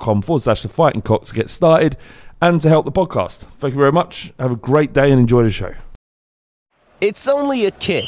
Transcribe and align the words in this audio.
forward 0.00 0.42
slash 0.42 0.62
the 0.62 0.68
fighting 0.68 1.02
cock 1.02 1.24
to 1.26 1.34
get 1.34 1.50
started 1.50 1.96
and 2.40 2.60
to 2.60 2.68
help 2.68 2.84
the 2.84 2.92
podcast. 2.92 3.38
Thank 3.58 3.74
you 3.74 3.78
very 3.80 3.92
much. 3.92 4.32
Have 4.38 4.52
a 4.52 4.56
great 4.56 4.92
day 4.92 5.10
and 5.10 5.20
enjoy 5.20 5.42
the 5.44 5.50
show. 5.50 5.74
It's 7.00 7.26
only 7.26 7.66
a 7.66 7.70
kick, 7.72 8.04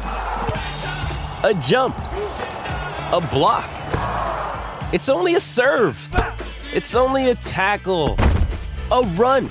a 0.00 1.54
jump, 1.62 1.96
a 1.98 3.28
block. 3.30 3.70
It's 4.92 5.08
only 5.08 5.34
a 5.34 5.40
serve. 5.40 6.08
It's 6.72 6.94
only 6.94 7.30
a 7.30 7.34
tackle, 7.36 8.16
a 8.90 9.02
run. 9.14 9.44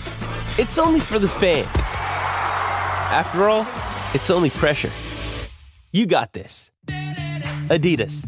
It's 0.57 0.77
only 0.77 0.99
for 0.99 1.19
the 1.19 1.27
fans. 1.27 1.67
After 1.75 3.47
all, 3.49 3.65
it's 4.13 4.29
only 4.29 4.49
pressure. 4.49 4.91
You 5.91 6.05
got 6.05 6.33
this. 6.33 6.71
Adidas. 7.69 8.27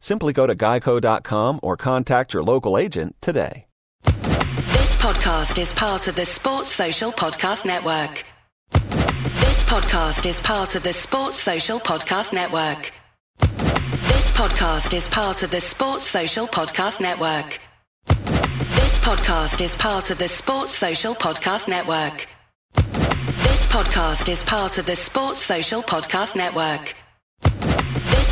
Simply 0.00 0.32
go 0.32 0.46
to 0.46 0.54
geico.com 0.54 1.60
or 1.62 1.76
contact 1.76 2.34
your 2.34 2.42
local 2.42 2.78
agent 2.78 3.14
today. 3.20 3.66
This 4.02 4.96
podcast 4.96 5.58
is 5.60 5.72
part 5.72 6.08
of 6.08 6.16
the 6.16 6.24
Sports 6.24 6.70
Social 6.70 7.12
Podcast 7.12 7.64
Network. 7.66 8.24
This 8.72 9.62
podcast 9.64 10.26
is 10.26 10.40
part 10.40 10.74
of 10.74 10.82
the 10.82 10.92
Sports 10.92 11.36
Social 11.38 11.78
Podcast 11.78 12.32
Network. 12.32 12.92
This 13.38 14.30
podcast 14.32 14.94
is 14.96 15.06
part 15.08 15.42
of 15.42 15.50
the 15.50 15.60
Sports 15.60 16.06
Social 16.06 16.46
Podcast 16.46 17.00
Network. 17.00 17.60
This 18.06 18.98
podcast 18.98 19.60
is 19.60 19.74
part 19.76 20.10
of 20.10 20.18
the 20.18 20.28
Sports 20.28 20.74
Social 20.74 21.14
Podcast 21.14 21.68
Network. 21.68 22.26
This 22.74 23.66
podcast 23.66 24.28
is 24.30 24.42
part 24.42 24.78
of 24.78 24.86
the 24.86 24.96
Sports 24.96 25.40
Social 25.42 25.82
Podcast 25.82 26.36
Network. 26.36 26.94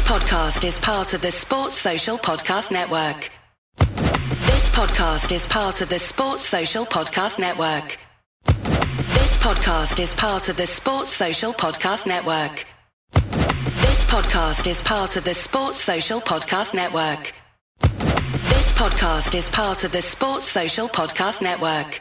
Podcast 0.09 0.67
is 0.67 0.79
part 0.79 1.13
of 1.13 1.21
the 1.21 1.31
Sports 1.31 1.77
Social 1.77 2.17
Podcast 2.17 2.71
Network. 2.71 3.31
This 3.77 4.67
podcast 4.71 5.31
is 5.33 5.47
part 5.47 5.83
of 5.83 5.91
the 5.91 5.99
Sports 5.99 6.43
Social 6.47 6.87
Podcast 6.87 7.39
Network. 7.39 7.99
This 8.47 9.37
podcast 9.37 10.01
is 10.03 10.15
part 10.15 10.49
of 10.49 10.57
the 10.57 10.65
Sports 10.65 11.13
Social 11.13 11.53
Podcast 11.53 12.07
Network. 12.07 12.65
This 13.13 14.03
podcast 14.07 14.67
is 14.67 14.81
part 14.81 15.17
of 15.17 15.25
the 15.25 15.35
Sports 15.35 15.79
Social 15.79 16.23
Podcast 16.23 16.73
Network. 16.73 17.35
This 17.83 18.73
podcast 18.79 19.35
is 19.35 19.47
part 19.51 19.85
of 19.85 19.93
the 19.93 20.01
Sports 20.01 20.47
Social 20.47 20.89
Podcast 20.89 21.43
Network. 21.43 22.01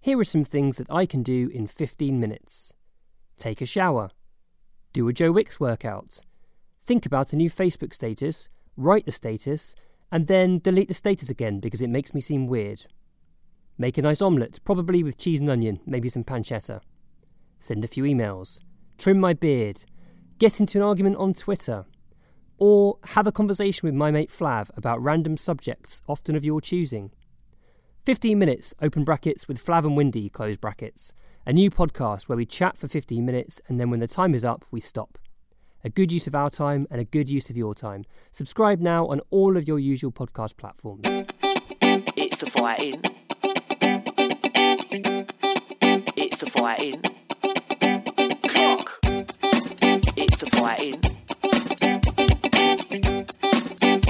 Here 0.00 0.18
are 0.18 0.24
some 0.24 0.44
things 0.44 0.78
that 0.78 0.90
I 0.90 1.04
can 1.04 1.22
do 1.22 1.50
in 1.52 1.66
15 1.66 2.18
minutes 2.18 2.72
take 3.36 3.60
a 3.60 3.66
shower, 3.66 4.08
do 4.94 5.06
a 5.08 5.12
Joe 5.12 5.30
Wicks 5.30 5.60
workout, 5.60 6.24
think 6.84 7.06
about 7.06 7.32
a 7.32 7.36
new 7.36 7.50
Facebook 7.50 7.94
status, 7.94 8.48
write 8.76 9.06
the 9.06 9.12
status, 9.12 9.74
and 10.12 10.26
then 10.26 10.58
delete 10.58 10.88
the 10.88 10.94
status 10.94 11.30
again 11.30 11.58
because 11.58 11.80
it 11.80 11.88
makes 11.88 12.14
me 12.14 12.20
seem 12.20 12.46
weird. 12.46 12.86
Make 13.78 13.98
a 13.98 14.02
nice 14.02 14.22
omelette, 14.22 14.60
probably 14.64 15.02
with 15.02 15.18
cheese 15.18 15.40
and 15.40 15.50
onion, 15.50 15.80
maybe 15.86 16.08
some 16.08 16.24
pancetta. 16.24 16.80
Send 17.58 17.84
a 17.84 17.88
few 17.88 18.04
emails. 18.04 18.60
Trim 18.98 19.18
my 19.18 19.32
beard. 19.32 19.84
Get 20.38 20.60
into 20.60 20.78
an 20.78 20.84
argument 20.84 21.16
on 21.16 21.34
Twitter. 21.34 21.86
Or 22.58 22.98
have 23.04 23.26
a 23.26 23.32
conversation 23.32 23.86
with 23.86 23.94
my 23.94 24.10
mate 24.10 24.30
Flav 24.30 24.70
about 24.76 25.02
random 25.02 25.36
subjects, 25.36 26.02
often 26.06 26.36
of 26.36 26.44
your 26.44 26.60
choosing. 26.60 27.10
15 28.04 28.38
minutes, 28.38 28.74
open 28.80 29.02
brackets, 29.02 29.48
with 29.48 29.64
Flav 29.64 29.84
and 29.84 29.96
Windy, 29.96 30.28
close 30.28 30.58
brackets. 30.58 31.12
A 31.46 31.52
new 31.52 31.70
podcast 31.70 32.28
where 32.28 32.36
we 32.36 32.46
chat 32.46 32.76
for 32.76 32.86
15 32.86 33.24
minutes 33.24 33.60
and 33.66 33.80
then 33.80 33.90
when 33.90 34.00
the 34.00 34.06
time 34.06 34.34
is 34.34 34.44
up, 34.44 34.64
we 34.70 34.78
stop. 34.78 35.18
A 35.86 35.90
good 35.90 36.10
use 36.10 36.26
of 36.26 36.34
our 36.34 36.48
time 36.48 36.86
and 36.90 36.98
a 36.98 37.04
good 37.04 37.28
use 37.28 37.50
of 37.50 37.58
your 37.58 37.74
time. 37.74 38.06
Subscribe 38.30 38.80
now 38.80 39.06
on 39.06 39.20
all 39.28 39.58
of 39.58 39.68
your 39.68 39.78
usual 39.78 40.10
podcast 40.10 40.56
platforms. 40.56 41.02
It's 42.16 42.38
the 42.38 42.46
fighting. 42.46 43.02
It's 46.16 46.38
the 46.38 46.46
fighting. 46.48 47.02
Clock. 48.48 48.98
It's 50.16 50.38
the 50.38 50.46
fighting. 50.46 51.00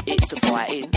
It's 0.07 0.29
the 0.29 0.37
fighting. 0.37 0.91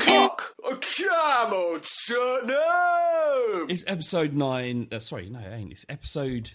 Clock. 0.00 0.54
Come 0.64 1.52
on, 1.52 1.80
Tottenham. 2.08 3.66
It's 3.68 3.84
episode 3.86 4.32
nine. 4.32 4.88
Uh, 4.90 4.98
sorry, 4.98 5.28
no, 5.28 5.40
it 5.40 5.52
ain't. 5.52 5.72
It's 5.72 5.84
episode 5.90 6.52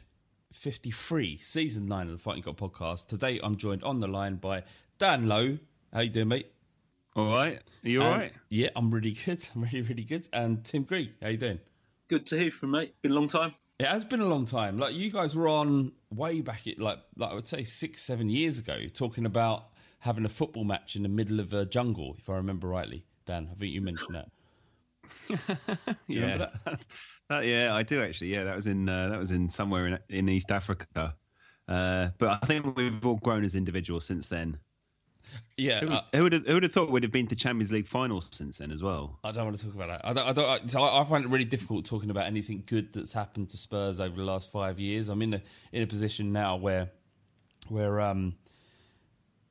53, 0.65 1.39
season 1.41 1.87
nine 1.87 2.05
of 2.05 2.11
the 2.13 2.19
Fighting 2.19 2.43
Cock 2.43 2.55
podcast. 2.57 3.07
Today 3.07 3.39
I'm 3.43 3.55
joined 3.57 3.81
on 3.83 3.99
the 3.99 4.07
line 4.07 4.35
by 4.35 4.61
Dan 4.99 5.25
Louw. 5.25 5.57
How 5.91 6.01
you 6.01 6.11
doing, 6.11 6.27
mate? 6.27 6.51
All 7.15 7.33
right. 7.33 7.59
Are 7.83 7.89
you 7.89 8.03
all 8.03 8.11
And- 8.11 8.21
right? 8.21 8.33
Yeah, 8.49 8.69
I'm 8.75 8.91
really 8.91 9.13
good. 9.25 9.43
I'm 9.55 9.63
really, 9.63 9.81
really 9.81 10.03
good. 10.03 10.29
And 10.31 10.63
Tim 10.63 10.83
Greig, 10.83 11.13
how 11.19 11.29
you 11.29 11.37
doing? 11.37 11.59
Good 12.09 12.27
to 12.27 12.37
hear 12.37 12.51
from 12.51 12.69
mate. 12.71 12.93
Been 13.01 13.11
a 13.11 13.15
long 13.15 13.27
time. 13.27 13.55
It 13.79 13.87
has 13.87 14.05
been 14.05 14.21
a 14.21 14.27
long 14.27 14.45
time. 14.45 14.77
Like 14.77 14.93
you 14.93 15.09
guys 15.11 15.33
were 15.35 15.47
on 15.47 15.93
way 16.13 16.41
back 16.41 16.67
at 16.67 16.77
like 16.77 16.99
like 17.17 17.31
I 17.31 17.33
would 17.33 17.47
say 17.47 17.63
six, 17.63 18.03
seven 18.03 18.29
years 18.29 18.59
ago, 18.59 18.81
talking 18.93 19.25
about 19.25 19.69
having 19.97 20.25
a 20.25 20.29
football 20.29 20.63
match 20.63 20.95
in 20.95 21.01
the 21.01 21.09
middle 21.09 21.39
of 21.39 21.53
a 21.53 21.65
jungle, 21.65 22.15
if 22.19 22.29
I 22.29 22.35
remember 22.35 22.67
rightly. 22.67 23.03
Dan, 23.25 23.49
I 23.51 23.55
think 23.55 23.73
you 23.73 23.81
mentioned 23.81 24.13
that. 24.13 24.29
Yeah, 26.07 26.37
that? 26.37 26.53
that, 27.29 27.45
yeah, 27.45 27.73
I 27.73 27.83
do 27.83 28.01
actually. 28.01 28.33
Yeah, 28.33 28.43
that 28.45 28.55
was 28.55 28.67
in 28.67 28.87
uh, 28.87 29.09
that 29.09 29.19
was 29.19 29.31
in 29.31 29.49
somewhere 29.49 29.87
in 29.87 29.99
in 30.09 30.29
East 30.29 30.51
Africa. 30.51 31.15
Uh, 31.67 32.09
but 32.17 32.39
I 32.43 32.45
think 32.45 32.75
we've 32.75 33.05
all 33.05 33.17
grown 33.17 33.43
as 33.43 33.55
individuals 33.55 34.05
since 34.05 34.27
then. 34.27 34.57
Yeah, 35.57 35.79
who, 35.79 35.89
uh, 35.89 36.01
who 36.13 36.23
would 36.23 36.33
have, 36.33 36.47
who 36.47 36.53
would 36.55 36.63
have 36.63 36.73
thought 36.73 36.89
we'd 36.89 37.03
have 37.03 37.11
been 37.11 37.27
to 37.27 37.35
Champions 37.35 37.71
League 37.71 37.87
finals 37.87 38.27
since 38.31 38.57
then 38.57 38.71
as 38.71 38.81
well? 38.81 39.19
I 39.23 39.31
don't 39.31 39.45
want 39.45 39.57
to 39.57 39.65
talk 39.65 39.75
about 39.75 39.87
that. 39.87 40.01
I 40.03 40.13
don't. 40.13 40.27
I, 40.27 40.33
don't, 40.33 40.71
so 40.71 40.81
I, 40.81 41.01
I 41.01 41.03
find 41.05 41.23
it 41.23 41.29
really 41.29 41.45
difficult 41.45 41.85
talking 41.85 42.09
about 42.09 42.25
anything 42.25 42.63
good 42.65 42.93
that's 42.93 43.13
happened 43.13 43.49
to 43.49 43.57
Spurs 43.57 43.99
over 43.99 44.15
the 44.15 44.23
last 44.23 44.51
five 44.51 44.79
years. 44.79 45.09
I'm 45.09 45.21
in 45.21 45.35
a 45.35 45.41
in 45.71 45.83
a 45.83 45.87
position 45.87 46.31
now 46.31 46.57
where 46.57 46.89
where 47.69 48.01
um 48.01 48.35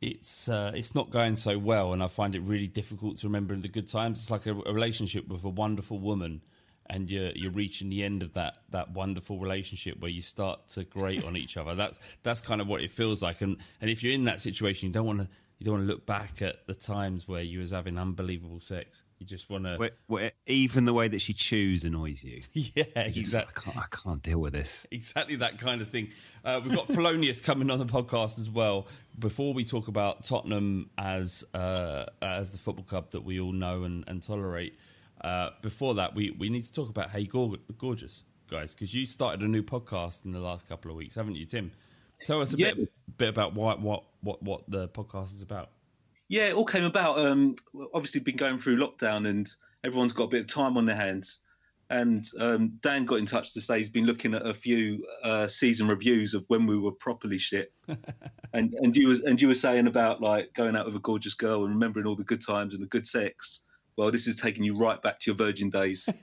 it's 0.00 0.49
uh, 0.49 0.73
it's 0.75 0.94
not 0.94 1.11
going 1.11 1.37
so 1.37 1.58
well, 1.58 1.93
and 1.93 2.02
I 2.02 2.08
find 2.08 2.35
it 2.35 2.41
really 2.41 2.67
difficult 2.67 3.19
to 3.19 3.26
remember 3.26 3.55
the 3.56 3.69
good 3.69 3.88
times. 3.88 4.20
It's 4.20 4.31
like 4.31 4.47
a, 4.47 4.52
a 4.52 4.73
relationship 4.73 5.29
with 5.29 5.44
a 5.44 5.49
wonderful 5.49 5.99
woman 5.99 6.43
and 6.91 7.08
you're 7.08 7.31
you're 7.35 7.52
reaching 7.52 7.88
the 7.88 8.02
end 8.02 8.23
of 8.23 8.35
that 8.35 8.58
that 8.70 8.91
wonderful 8.91 9.38
relationship 9.38 9.99
where 10.00 10.11
you 10.11 10.20
start 10.20 10.69
to 10.69 10.85
grate 10.85 11.25
on 11.25 11.37
each 11.37 11.56
other. 11.56 11.75
That's 11.75 11.99
that's 12.23 12.41
kind 12.41 12.61
of 12.61 12.67
what 12.67 12.82
it 12.82 12.91
feels 12.91 13.23
like. 13.23 13.41
And 13.41 13.56
and 13.81 13.91
if 13.91 14.02
you're 14.02 14.12
in 14.12 14.25
that 14.25 14.41
situation, 14.41 14.88
you 14.88 14.93
don't 14.93 15.06
want 15.06 15.20
to 15.20 15.29
you 15.58 15.64
don't 15.64 15.75
want 15.75 15.87
to 15.87 15.93
look 15.93 16.05
back 16.05 16.43
at 16.43 16.67
the 16.67 16.75
times 16.75 17.29
where 17.29 17.43
you 17.43 17.61
was 17.61 17.70
having 17.70 17.96
unbelievable 17.99 18.61
sex. 18.61 19.03
You 19.20 19.26
just 19.26 19.50
want 19.50 19.64
to. 19.64 20.32
Even 20.46 20.87
the 20.87 20.94
way 20.94 21.06
that 21.06 21.20
she 21.20 21.34
chews 21.34 21.84
annoys 21.84 22.25
you. 22.25 22.40
yeah, 22.55 22.84
exactly. 22.96 23.70
I 23.70 23.72
can't, 23.72 23.84
I 23.84 23.96
can't, 23.96 24.22
deal 24.22 24.38
with 24.38 24.55
this. 24.55 24.87
Exactly 24.90 25.37
that 25.37 25.58
kind 25.58 25.82
of 25.82 25.90
thing. 25.90 26.08
Uh, 26.43 26.58
we've 26.64 26.75
got 26.75 26.87
Felonious 26.87 27.38
coming 27.38 27.70
on 27.70 27.78
the 27.78 27.84
podcast 27.84 28.38
as 28.38 28.49
well. 28.49 28.88
Before 29.19 29.52
we 29.52 29.62
talk 29.67 29.88
about 29.88 30.25
Tottenham 30.25 30.88
as 30.96 31.44
uh, 31.52 32.06
as 32.22 32.50
the 32.52 32.56
football 32.56 32.84
club 32.84 33.11
that 33.11 33.22
we 33.22 33.38
all 33.40 33.52
know 33.52 33.84
and, 33.84 34.05
and 34.08 34.22
tolerate, 34.22 34.78
uh, 35.20 35.50
before 35.61 35.96
that, 35.96 36.14
we, 36.14 36.31
we 36.31 36.49
need 36.49 36.64
to 36.64 36.72
talk 36.72 36.88
about 36.88 37.11
Hey 37.11 37.25
Gorgeous, 37.25 38.22
guys, 38.49 38.75
because 38.75 38.94
you 38.94 39.05
started 39.05 39.43
a 39.43 39.49
new 39.49 39.62
podcast 39.62 40.25
in 40.25 40.32
the 40.32 40.40
last 40.40 40.67
couple 40.67 40.90
of 40.90 40.96
weeks, 40.96 41.14
haven't 41.14 41.37
you, 41.37 41.44
Tim? 41.44 41.72
Tell 42.25 42.40
us 42.40 42.55
a 42.55 42.56
yeah. 42.56 42.72
bit, 42.72 42.90
bit 43.19 43.28
about 43.28 43.55
what, 43.55 43.82
what, 43.82 44.05
what, 44.22 44.43
what 44.43 44.62
the 44.69 44.88
podcast 44.88 45.34
is 45.34 45.43
about. 45.43 45.69
Yeah, 46.31 46.47
it 46.47 46.55
all 46.55 46.65
came 46.65 46.85
about. 46.85 47.19
Um, 47.19 47.56
obviously, 47.93 48.21
been 48.21 48.37
going 48.37 48.59
through 48.59 48.79
lockdown, 48.79 49.29
and 49.29 49.50
everyone's 49.85 50.15
got 50.15 50.25
a 50.25 50.29
bit 50.29 50.41
of 50.41 50.47
time 50.47 50.79
on 50.79 50.87
their 50.87 50.97
hands. 50.97 51.41
And 51.91 52.25
um, 52.38 52.79
Dan 52.82 53.05
got 53.05 53.17
in 53.17 53.27
touch 53.27 53.53
to 53.53 53.61
say 53.61 53.79
he's 53.79 53.91
been 53.91 54.06
looking 54.06 54.32
at 54.32 54.47
a 54.47 54.55
few 54.55 55.05
uh, 55.25 55.47
season 55.49 55.88
reviews 55.88 56.32
of 56.35 56.44
when 56.47 56.67
we 56.67 56.79
were 56.79 56.93
properly 56.93 57.37
shit. 57.37 57.73
and 58.55 58.73
and 58.75 58.97
you 58.97 59.09
was 59.09 59.21
and 59.23 59.43
you 59.43 59.49
were 59.49 59.55
saying 59.55 59.88
about 59.88 60.23
like 60.23 60.55
going 60.55 60.77
out 60.77 60.87
with 60.87 60.97
a 60.97 61.00
gorgeous 61.00 61.35
girl 61.35 61.65
and 61.65 61.75
remembering 61.75 62.06
all 62.06 62.17
the 62.17 62.25
good 62.25 62.47
times 62.47 62.73
and 62.75 62.82
the 62.82 62.87
good 62.87 63.06
sex 63.06 63.65
well, 64.00 64.11
this 64.11 64.27
is 64.27 64.37
taking 64.37 64.65
you 64.65 64.77
right 64.77 65.00
back 65.03 65.21
to 65.21 65.31
your 65.31 65.37
virgin 65.37 65.69
days. 65.69 66.09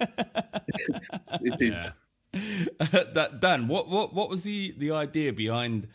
yeah. 1.59 1.91
that, 2.33 3.37
Dan, 3.39 3.67
what, 3.67 3.87
what 3.87 4.15
what 4.15 4.29
was 4.29 4.43
the, 4.43 4.73
the 4.77 4.91
idea 4.91 5.31
behind 5.31 5.87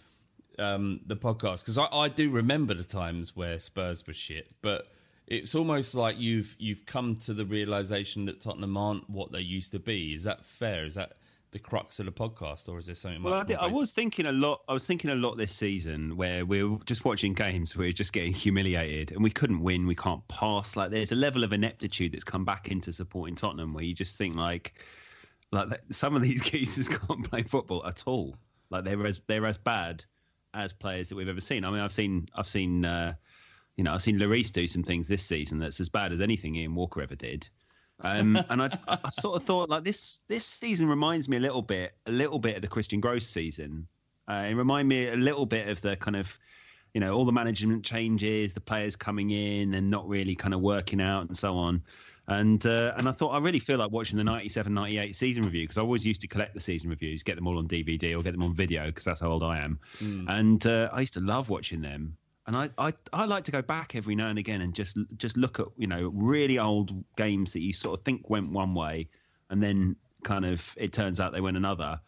um, 0.59 1.01
the 1.07 1.17
podcast? 1.17 1.61
Because 1.61 1.79
I, 1.79 1.87
I 1.87 2.09
do 2.09 2.31
remember 2.31 2.75
the 2.75 2.85
times 2.85 3.35
where 3.37 3.59
Spurs 3.59 4.07
were 4.07 4.15
shit, 4.15 4.51
but 4.63 4.87
it's 5.27 5.55
almost 5.55 5.95
like 5.95 6.19
you've 6.19 6.55
you've 6.59 6.85
come 6.87 7.17
to 7.17 7.35
the 7.35 7.45
realization 7.45 8.27
that 8.27 8.41
Tottenham 8.41 8.77
aren't 8.77 9.09
what 9.09 9.33
they 9.33 9.41
used 9.41 9.73
to 9.73 9.79
be. 9.79 10.15
Is 10.15 10.25
that 10.25 10.45
fair? 10.45 10.85
Is 10.85 10.97
that 10.97 11.15
the 11.53 11.59
crux 11.59 12.01
of 12.01 12.07
the 12.07 12.13
podcast, 12.13 12.69
or 12.69 12.79
is 12.79 12.87
there 12.87 12.95
something? 12.95 13.23
Well, 13.23 13.35
I, 13.35 13.45
did, 13.45 13.57
I, 13.57 13.67
was 13.67 13.93
thinking 13.93 14.27
a 14.27 14.33
lot. 14.33 14.63
I 14.69 14.73
was 14.73 14.87
thinking 14.87 15.11
a 15.11 15.15
lot 15.15 15.37
this 15.37 15.53
season 15.53 16.17
where 16.17 16.45
we're 16.45 16.79
just 16.87 17.05
watching 17.05 17.35
games 17.35 17.77
where 17.77 17.85
we 17.85 17.91
are 17.91 17.93
just 17.93 18.13
getting 18.13 18.33
humiliated 18.33 19.13
and 19.13 19.23
we 19.23 19.31
couldn't 19.31 19.61
win. 19.61 19.87
We 19.87 19.95
can't 19.95 20.27
pass. 20.29 20.77
Like 20.77 20.91
there's 20.91 21.13
a 21.13 21.17
level 21.17 21.45
of 21.45 21.53
ineptitude 21.53 22.13
that's 22.13 22.25
come 22.25 22.45
back 22.45 22.69
into 22.69 22.93
supporting 22.93 23.37
Tottenham 23.37 23.75
where 23.75 23.85
you 23.85 23.95
just 23.95 24.17
think 24.17 24.35
like, 24.35 24.75
like 25.51 25.69
some 25.91 26.17
of 26.17 26.23
these 26.23 26.43
geezers 26.51 26.89
can't 26.89 27.29
play 27.29 27.43
football 27.43 27.87
at 27.87 28.03
all. 28.07 28.37
Like 28.71 28.85
they're 28.85 29.07
as 29.07 29.21
they're 29.27 29.47
as 29.47 29.59
bad 29.59 30.05
as 30.55 30.73
players 30.73 31.09
that 31.09 31.17
we've 31.17 31.29
ever 31.29 31.41
seen. 31.41 31.65
I 31.65 31.71
mean, 31.71 31.81
I've 31.81 31.93
seen 31.93 32.29
I've 32.35 32.49
seen 32.49 32.85
uh, 32.85 33.15
you 33.77 33.85
know 33.85 33.93
I've 33.93 34.03
seen 34.03 34.19
Lloris 34.19 34.53
do 34.53 34.67
some 34.67 34.83
things 34.83 35.09
this 35.09 35.25
season 35.25 35.59
that's 35.59 35.81
as 35.81 35.89
bad 35.89 36.13
as 36.13 36.21
anything 36.21 36.57
Ian 36.57 36.75
Walker 36.75 37.03
ever 37.03 37.15
did. 37.15 37.49
Um, 38.01 38.37
and 38.51 38.63
I, 38.63 38.79
I, 38.89 39.11
sort 39.11 39.37
of 39.37 39.45
thought 39.45 39.71
like 39.71 39.85
this 39.85 40.21
this 40.29 40.45
season 40.45 40.89
reminds 40.89 41.29
me 41.29 41.37
a 41.37 41.41
little 41.41 41.63
bit 41.63 41.95
a 42.07 42.13
little 42.13 42.39
bit 42.39 42.57
of 42.57 42.63
the 42.63 42.69
Christian 42.69 43.01
Gross 43.01 43.27
season. 43.27 43.87
Uh, 44.29 44.47
it 44.49 44.55
reminded 44.55 44.89
me 44.89 45.09
a 45.09 45.17
little 45.17 45.47
bit 45.47 45.69
of 45.69 45.81
the 45.81 45.97
kind 45.97 46.17
of 46.17 46.39
you 46.95 47.01
know 47.01 47.15
all 47.15 47.25
the 47.25 47.33
management 47.33 47.85
changes, 47.85 48.53
the 48.53 48.61
players 48.61 48.97
coming 48.97 49.31
in 49.31 49.75
and 49.75 49.91
not 49.91 50.09
really 50.09 50.35
kind 50.35 50.55
of 50.55 50.61
working 50.61 51.01
out 51.01 51.27
and 51.27 51.37
so 51.37 51.57
on. 51.57 51.83
And 52.29 52.65
uh, 52.65 52.95
and 52.97 53.09
I 53.09 53.13
thought 53.13 53.31
I 53.31 53.39
really 53.39 53.59
feel 53.59 53.79
like 53.79 53.91
watching 53.91 54.17
the 54.17 54.25
97 54.25 54.73
98 54.73 55.17
season 55.17 55.45
review 55.45 55.65
because 55.65 55.79
I 55.79 55.83
always 55.83 56.07
used 56.07 56.21
to 56.21 56.29
collect 56.29 56.55
the 56.55 56.61
season 56.61 56.91
reviews, 56.91 57.23
get 57.25 57.35
them 57.35 57.49
all 57.49 57.59
on 57.59 57.67
DVD 57.67 58.17
or 58.17 58.23
get 58.23 58.33
them 58.33 58.45
on 58.45 58.55
video 58.55 58.87
because 58.87 59.05
that's 59.05 59.21
how 59.21 59.29
old 59.29 59.43
I 59.43 59.59
am. 59.59 59.81
Mm. 59.99 60.27
And 60.29 60.67
uh, 60.67 60.89
I 60.93 61.01
used 61.01 61.15
to 61.15 61.21
love 61.21 61.49
watching 61.49 61.81
them 61.81 62.17
and 62.47 62.57
I, 62.57 62.71
I 62.79 62.93
I 63.13 63.25
like 63.27 63.45
to 63.45 63.53
go 63.53 63.63
back 63.63 63.95
every 63.95 64.15
now 64.15 64.29
and 64.29 64.39
again 64.39 64.61
and 64.63 64.75
just 64.75 64.97
just 65.17 65.37
look 65.37 65.61
at 65.61 65.67
you 65.77 65.87
know 65.87 66.11
really 66.15 66.59
old 66.59 66.93
games 67.17 67.53
that 67.53 67.61
you 67.61 67.73
sort 67.73 67.99
of 67.99 68.05
think 68.05 68.29
went 68.29 68.51
one 68.51 68.75
way, 68.75 69.09
and 69.51 69.63
then 69.63 69.97
kind 70.23 70.45
of 70.45 70.75
it 70.77 70.93
turns 70.93 71.21
out 71.21 71.33
they 71.33 71.41
went 71.41 71.57
another. 71.57 72.01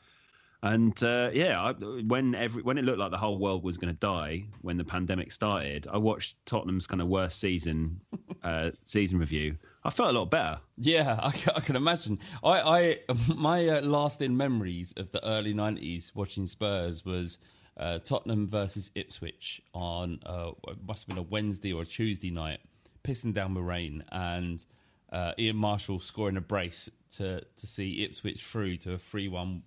And 0.63 1.01
uh, 1.03 1.31
yeah, 1.33 1.61
I, 1.61 1.73
when 1.73 2.35
every 2.35 2.63
when 2.63 2.79
it 2.79 2.85
looked 2.85 2.99
like 2.99 3.11
the 3.11 3.19
whole 3.19 3.39
world 3.39 3.63
was 3.63 3.77
going 3.77 3.93
to 3.93 3.99
die 3.99 4.47
when 4.63 4.77
the 4.77 4.85
pandemic 4.85 5.31
started, 5.31 5.87
I 5.91 5.99
watched 5.99 6.37
Tottenham's 6.47 6.87
kind 6.87 7.03
of 7.03 7.09
worst 7.09 7.39
season 7.39 8.01
uh, 8.43 8.71
season 8.85 9.19
review. 9.19 9.57
I 9.85 9.91
felt 9.91 10.15
a 10.15 10.19
lot 10.19 10.31
better. 10.31 10.61
Yeah, 10.79 11.19
I, 11.23 11.33
I 11.55 11.61
can 11.61 11.77
imagine. 11.77 12.19
I, 12.43 12.61
I 12.61 12.99
my 13.35 13.69
uh, 13.69 13.83
lasting 13.83 14.37
memories 14.37 14.95
of 14.97 15.11
the 15.11 15.25
early 15.27 15.55
'90s 15.55 16.15
watching 16.15 16.47
Spurs 16.47 17.05
was 17.05 17.39
uh, 17.77 17.99
Tottenham 17.99 18.49
versus 18.49 18.91
Ipswich 18.95 19.61
on 19.75 20.21
uh, 20.25 20.53
it 20.69 20.79
must 20.87 21.03
have 21.03 21.09
been 21.09 21.25
a 21.25 21.29
Wednesday 21.29 21.73
or 21.73 21.83
a 21.83 21.87
Tuesday 21.87 22.31
night, 22.31 22.61
pissing 23.03 23.35
down 23.35 23.55
the 23.55 23.63
rain, 23.63 24.05
and 24.11 24.65
uh, 25.13 25.33
Ian 25.39 25.57
Marshall 25.57 26.01
scoring 26.01 26.37
a 26.37 26.41
brace 26.41 26.89
to 27.17 27.41
to 27.41 27.67
see 27.67 28.03
Ipswich 28.05 28.43
through 28.43 28.79
to 28.79 28.95
a 28.95 28.99
three 28.99 29.29
one 29.29 29.63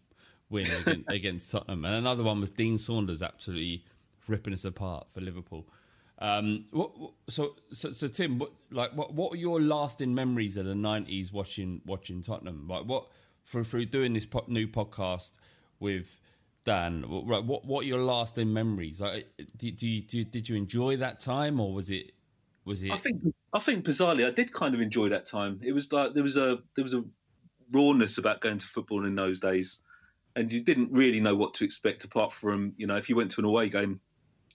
win 0.49 0.65
against, 0.85 1.09
against, 1.09 1.51
Tottenham, 1.51 1.85
and 1.85 1.95
another 1.95 2.23
one 2.23 2.41
was 2.41 2.49
Dean 2.49 2.77
Saunders 2.77 3.21
absolutely 3.21 3.85
ripping 4.27 4.53
us 4.53 4.65
apart 4.65 5.07
for 5.13 5.21
Liverpool. 5.21 5.67
Um, 6.19 6.65
what, 6.71 6.97
what, 6.97 7.11
so, 7.29 7.55
so, 7.71 7.91
so, 7.91 8.07
Tim, 8.07 8.39
what, 8.39 8.51
like, 8.71 8.91
what, 8.93 9.13
what 9.13 9.31
were 9.31 9.37
your 9.37 9.61
lasting 9.61 10.15
memories 10.15 10.57
of 10.57 10.65
the 10.65 10.73
nineties 10.73 11.31
watching 11.31 11.81
watching 11.85 12.21
Tottenham? 12.21 12.67
Like, 12.67 12.85
what 12.85 13.07
through 13.45 13.65
through 13.65 13.85
doing 13.85 14.13
this 14.13 14.25
po- 14.25 14.45
new 14.47 14.67
podcast 14.67 15.33
with 15.79 16.19
Dan, 16.63 17.03
what 17.03 17.45
what 17.45 17.85
are 17.85 17.87
your 17.87 18.01
lasting 18.01 18.51
memories? 18.51 18.99
Like, 18.99 19.27
do, 19.55 19.71
do 19.71 19.87
you 19.87 20.01
do, 20.01 20.23
did 20.25 20.49
you 20.49 20.55
enjoy 20.55 20.97
that 20.97 21.19
time, 21.19 21.59
or 21.59 21.73
was 21.73 21.89
it 21.89 22.11
was 22.65 22.83
it? 22.83 22.91
I 22.91 22.97
think 22.97 23.21
I 23.53 23.59
think 23.59 23.85
bizarrely, 23.85 24.27
I 24.27 24.31
did 24.31 24.51
kind 24.51 24.75
of 24.75 24.81
enjoy 24.81 25.09
that 25.09 25.25
time. 25.25 25.61
It 25.63 25.71
was 25.71 25.93
like 25.93 26.13
there 26.13 26.23
was 26.23 26.35
a 26.35 26.59
there 26.75 26.83
was 26.83 26.93
a 26.93 27.05
rawness 27.71 28.17
about 28.17 28.41
going 28.41 28.57
to 28.57 28.67
football 28.67 29.05
in 29.05 29.15
those 29.15 29.39
days, 29.39 29.81
and 30.35 30.51
you 30.51 30.61
didn't 30.61 30.91
really 30.91 31.21
know 31.21 31.35
what 31.35 31.53
to 31.55 31.63
expect 31.63 32.03
apart 32.03 32.33
from 32.33 32.73
you 32.75 32.85
know 32.85 32.97
if 32.97 33.07
you 33.07 33.15
went 33.15 33.31
to 33.31 33.41
an 33.41 33.45
away 33.45 33.69
game, 33.69 34.01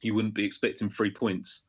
you 0.02 0.14
wouldn't 0.14 0.34
be 0.34 0.44
expecting 0.44 0.88
three 0.88 1.10
points. 1.10 1.62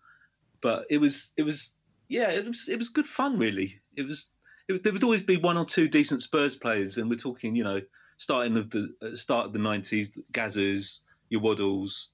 But 0.62 0.86
it 0.90 0.98
was 0.98 1.32
it 1.38 1.44
was 1.44 1.72
yeah 2.10 2.30
it 2.30 2.48
was 2.48 2.68
it 2.68 2.78
was 2.78 2.90
good 2.90 3.08
fun 3.08 3.38
really. 3.38 3.80
It 3.96 4.04
was 4.08 4.30
it, 4.68 4.84
there 4.84 4.94
would 4.94 5.04
always 5.04 5.24
be 5.24 5.38
one 5.38 5.58
or 5.58 5.66
two 5.66 5.88
decent 5.88 6.22
Spurs 6.22 6.56
players, 6.56 6.98
and 6.98 7.10
we're 7.10 7.16
talking 7.16 7.56
you 7.56 7.64
know 7.64 7.82
starting 8.18 8.58
of 8.58 8.70
the 8.70 8.94
uh, 9.02 9.16
start 9.16 9.46
of 9.46 9.54
the 9.54 9.60
nineties, 9.60 10.18
Gazzas, 10.32 11.02
your 11.30 11.42
Waddles, 11.42 12.10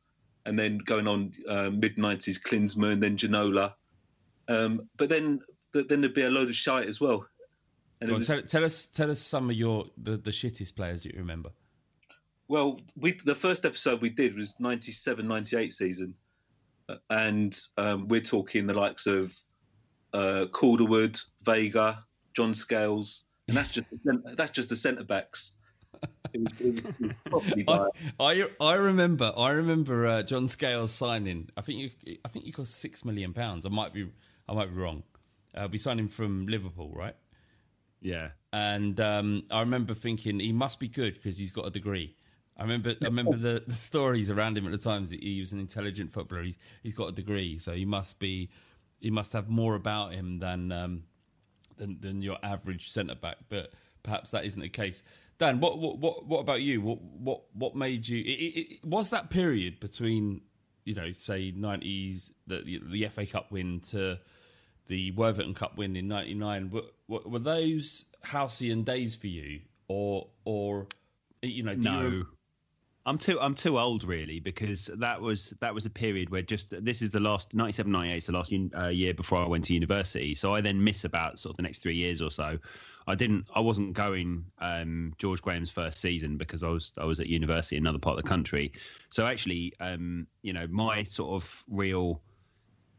and 0.46 0.58
then 0.58 0.80
going 0.80 1.08
on 1.08 1.34
uh, 1.48 1.70
mid 1.70 1.98
nineties, 1.98 2.40
Klinsmann, 2.40 3.00
then 3.00 3.18
Ginola. 3.18 3.74
Um, 4.48 4.90
but 4.98 5.10
then 5.10 5.42
but 5.72 5.88
then 5.90 6.02
there'd 6.02 6.14
be 6.14 6.24
a 6.24 6.30
load 6.30 6.50
of 6.50 6.56
shite 6.56 6.88
as 6.88 7.00
well. 7.00 7.26
And 8.02 8.12
was, 8.12 8.28
tell, 8.28 8.42
tell, 8.42 8.64
us 8.64 8.86
tell 8.88 9.12
us 9.12 9.20
some 9.20 9.50
of 9.50 9.56
your 9.56 9.86
the, 9.98 10.18
the 10.18 10.32
shittest 10.32 10.76
players 10.76 11.06
you 11.06 11.14
remember. 11.18 11.50
Well, 12.50 12.80
we 12.98 13.14
the 13.14 13.36
first 13.36 13.64
episode 13.64 14.02
we 14.02 14.10
did 14.10 14.36
was 14.36 14.56
97, 14.60 15.28
98 15.28 15.72
season, 15.72 16.16
uh, 16.90 16.96
and 17.12 17.58
um, 17.78 18.08
we're 18.08 18.22
talking 18.22 18.66
the 18.66 18.74
likes 18.74 19.06
of 19.06 19.40
uh, 20.14 20.48
Calderwood, 20.52 21.20
Vega, 21.44 22.04
John 22.36 22.56
Scales, 22.56 23.26
and 23.48 23.56
that's 23.56 23.70
just 23.70 23.86
that's 24.36 24.52
just 24.52 24.70
the 24.70 24.76
centre 24.76 25.04
backs. 25.04 25.54
I, 27.68 27.88
I, 28.20 28.48
I 28.60 28.74
remember 28.74 29.32
I 29.38 29.52
remember 29.52 30.08
uh, 30.08 30.24
John 30.24 30.48
Scales 30.48 30.92
signing. 30.92 31.50
I 31.56 31.62
think 31.62 31.80
you 31.80 32.18
I 32.26 32.30
think 32.30 32.46
you 32.46 32.54
cost 32.54 32.78
six 32.78 33.06
million 33.06 33.32
pounds. 33.32 33.68
I 33.68 33.70
might 33.70 33.94
be 33.94 34.10
I 34.48 34.54
might 34.56 34.74
be 34.74 34.82
wrong. 34.82 35.04
Uh, 35.54 35.68
we 35.72 35.78
signed 35.78 36.00
him 36.00 36.08
from 36.08 36.48
Liverpool, 36.48 36.92
right? 36.96 37.16
Yeah. 38.02 38.30
And 38.52 39.00
um, 39.00 39.44
I 39.52 39.60
remember 39.60 39.94
thinking 39.94 40.40
he 40.40 40.52
must 40.52 40.80
be 40.80 40.88
good 40.88 41.14
because 41.16 41.38
he's 41.38 41.52
got 41.52 41.68
a 41.68 41.70
degree. 41.70 42.16
I 42.60 42.64
remember 42.64 42.90
I 43.02 43.06
remember 43.06 43.38
the, 43.38 43.64
the 43.66 43.74
stories 43.74 44.30
around 44.30 44.58
him 44.58 44.66
at 44.66 44.72
the 44.72 44.78
times 44.78 45.12
that 45.12 45.24
he 45.24 45.40
was 45.40 45.54
an 45.54 45.60
intelligent 45.60 46.12
footballer. 46.12 46.44
He's, 46.44 46.58
he's 46.84 46.94
got 46.94 47.08
a 47.08 47.12
degree, 47.14 47.58
so 47.58 47.72
he 47.72 47.86
must 47.86 48.20
be 48.20 48.50
he 49.00 49.10
must 49.10 49.32
have 49.34 49.50
more 49.50 49.76
about 49.76 50.14
him 50.14 50.40
than 50.40 50.72
um, 50.72 51.04
than, 51.78 51.98
than 52.02 52.22
your 52.22 52.38
average 52.44 52.92
centre 52.92 53.16
back, 53.16 53.38
but 53.48 53.72
perhaps 54.04 54.32
that 54.32 54.46
isn't 54.46 54.62
the 54.62 54.70
case. 54.70 55.02
Dan, 55.38 55.62
what 55.62 55.80
what 55.80 56.00
what, 56.00 56.26
what 56.26 56.40
about 56.40 56.62
you? 56.62 56.82
What 56.82 57.02
what 57.02 57.42
what 57.54 57.76
made 57.76 58.08
you? 58.08 58.20
It, 58.20 58.28
it, 58.28 58.74
it, 58.74 58.86
was 58.86 59.10
that 59.12 59.30
period 59.30 59.80
between 59.80 60.42
you 60.84 60.96
know, 60.96 61.14
say 61.14 61.54
nineties 61.56 62.34
the 62.46 62.82
the 62.84 63.08
FA 63.08 63.26
Cup 63.26 63.52
win 63.52 63.80
to 63.92 64.20
the 64.88 65.12
Worthington 65.12 65.54
Cup 65.54 65.78
win 65.78 65.96
in 65.96 66.10
'99. 66.10 66.72
Were, 66.72 66.82
were, 67.08 67.22
were 67.26 67.40
those 67.40 68.06
halcyon 68.24 68.84
days 68.84 69.16
for 69.16 69.28
you, 69.28 69.62
or 69.88 70.28
or 70.44 70.88
you 71.42 71.64
know? 71.64 71.76
no. 71.76 72.02
You, 72.02 72.28
I'm 73.06 73.18
too 73.18 73.40
I'm 73.40 73.56
too 73.56 73.80
old 73.80 74.04
really 74.04 74.40
because 74.40 74.90
that 74.98 75.22
was 75.22 75.54
that 75.62 75.74
was 75.74 75.86
a 75.86 75.90
period 75.90 76.30
where 76.30 76.42
just 76.42 76.74
this 76.84 77.02
is 77.02 77.12
the 77.12 77.20
last 77.20 77.54
97 77.54 77.92
98 77.92 78.18
is 78.18 78.26
the 78.26 78.32
last 78.34 78.54
uh, 78.78 78.88
year 78.88 79.14
before 79.14 79.40
I 79.40 79.48
went 79.48 79.66
to 79.66 79.74
university. 79.74 80.36
So 80.36 80.54
I 80.54 80.62
then 80.62 80.84
miss 80.84 81.06
about 81.06 81.40
sort 81.40 81.52
of 81.52 81.58
the 81.58 81.64
next 81.64 81.82
3 81.82 81.96
years 81.96 82.22
or 82.22 82.30
so. 82.30 82.60
I 83.08 83.16
didn't 83.16 83.48
I 83.54 83.62
wasn't 83.62 83.94
going 83.94 84.46
um, 84.60 85.14
George 85.18 85.42
Graham's 85.42 85.72
first 85.72 86.00
season 86.00 86.38
because 86.38 86.62
I 86.64 86.70
was 86.70 86.94
I 86.98 87.06
was 87.06 87.20
at 87.20 87.28
university 87.28 87.78
in 87.78 87.84
another 87.84 88.00
part 88.00 88.18
of 88.18 88.24
the 88.24 88.30
country. 88.30 88.74
So 89.10 89.26
actually 89.26 89.74
um, 89.80 90.28
you 90.42 90.54
know 90.54 90.68
my 90.70 91.04
sort 91.04 91.42
of 91.42 91.64
real 91.70 92.22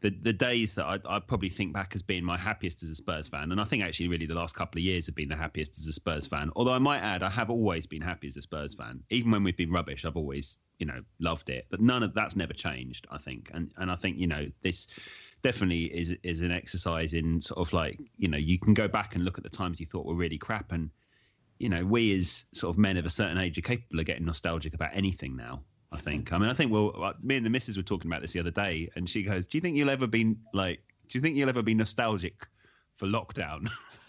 the 0.01 0.11
the 0.11 0.33
days 0.33 0.75
that 0.75 0.87
I 0.87 0.99
I 1.05 1.19
probably 1.21 1.49
think 1.49 1.73
back 1.73 1.95
as 1.95 2.03
being 2.03 2.25
my 2.25 2.37
happiest 2.37 2.83
as 2.83 2.91
a 2.91 2.95
Spurs 2.95 3.29
fan, 3.29 3.53
and 3.53 3.61
I 3.61 3.65
think 3.65 3.83
actually 3.83 4.09
really 4.09 4.27
the 4.27 4.35
last 4.35 4.55
couple 4.55 4.79
of 4.79 4.85
years 4.85 5.07
have 5.07 5.15
been 5.15 5.29
the 5.29 5.37
happiest 5.37 5.79
as 5.79 5.87
a 5.87 5.93
Spurs 5.93 6.27
fan. 6.27 6.51
Although 6.57 6.73
I 6.73 6.79
might 6.79 7.01
add, 7.01 7.23
I 7.23 7.31
have 7.31 7.51
always 7.51 7.87
been 7.87 8.03
happy 8.03 8.27
as 8.27 8.37
a 8.37 8.43
Spurs 8.43 8.75
fan, 8.75 9.03
even 9.11 9.31
when 9.31 9.45
we've 9.45 9.57
been 9.57 9.71
rubbish. 9.71 10.05
I've 10.05 10.17
always 10.17 10.59
you 10.79 10.87
know 10.87 11.03
loved 11.19 11.51
it, 11.51 11.67
but 11.71 11.81
none 11.81 12.03
of 12.03 12.15
that's 12.15 12.37
never 12.37 12.53
changed. 12.53 13.07
I 13.11 13.19
think, 13.19 13.51
and 13.53 13.73
and 13.77 13.91
I 13.91 13.95
think 13.95 14.19
you 14.19 14.27
know 14.27 14.51
this 14.63 14.89
definitely 15.43 15.85
is 15.85 16.15
is 16.23 16.43
an 16.43 16.51
exercise 16.51 17.15
in 17.15 17.41
sort 17.41 17.59
of 17.59 17.73
like 17.73 17.99
you 18.17 18.29
know 18.29 18.39
you 18.39 18.59
can 18.59 18.75
go 18.75 18.89
back 18.89 19.15
and 19.15 19.25
look 19.25 19.39
at 19.39 19.45
the 19.45 19.51
times 19.51 19.81
you 19.81 19.87
thought 19.87 20.07
were 20.07 20.15
really 20.15 20.39
crap 20.39 20.73
and 20.73 20.91
you 21.59 21.69
know 21.69 21.85
we 21.85 22.17
as 22.17 22.47
sort 22.53 22.75
of 22.75 22.79
men 22.79 22.97
of 22.97 23.07
a 23.07 23.11
certain 23.11 23.39
age 23.39 23.57
are 23.59 23.63
capable 23.63 24.01
of 24.01 24.07
getting 24.07 24.25
nostalgic 24.25 24.75
about 24.75 24.91
anything 24.93 25.37
now 25.37 25.63
I 25.93 25.97
think. 25.97 26.33
I 26.33 26.39
mean, 26.39 26.49
I 26.49 26.53
think 26.53 26.73
well, 26.73 27.15
me 27.23 27.37
and 27.37 27.45
the 27.45 27.51
missus 27.51 27.77
were 27.77 27.83
talking 27.83 28.11
about 28.11 28.23
this 28.23 28.33
the 28.33 28.41
other 28.41 28.51
day, 28.51 28.91
and 28.95 29.09
she 29.09 29.23
goes, 29.23 29.47
"Do 29.47 29.59
you 29.59 29.63
think 29.63 29.77
you'll 29.77 29.91
ever 29.91 30.07
be 30.07 30.37
like? 30.53 30.81
Do 31.09 31.19
you 31.19 31.23
think 31.23 31.37
you'll 31.37 31.49
ever 31.49 31.63
be 31.63 31.75
nostalgic 31.75 32.47
for 32.97 33.07
lockdown?" 33.07 33.71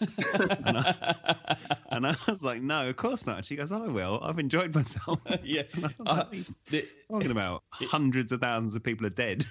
and, 0.64 0.78
I, 0.78 1.56
and, 1.90 2.06
I, 2.06 2.16
was 2.28 2.42
like, 2.42 2.62
"No, 2.62 2.88
of 2.88 2.96
course 2.96 3.26
not." 3.26 3.38
And 3.38 3.46
She 3.46 3.56
goes, 3.56 3.72
"I 3.72 3.86
will. 3.86 4.20
I've 4.22 4.38
enjoyed 4.38 4.74
myself." 4.74 5.20
yeah, 5.42 5.62
uh, 6.06 6.24
like, 6.30 6.46
the, 6.70 6.88
talking 7.10 7.30
about 7.30 7.64
it, 7.80 7.88
hundreds 7.88 8.30
of 8.32 8.40
thousands 8.40 8.76
of 8.76 8.82
people 8.82 9.06
are 9.06 9.10
dead. 9.10 9.44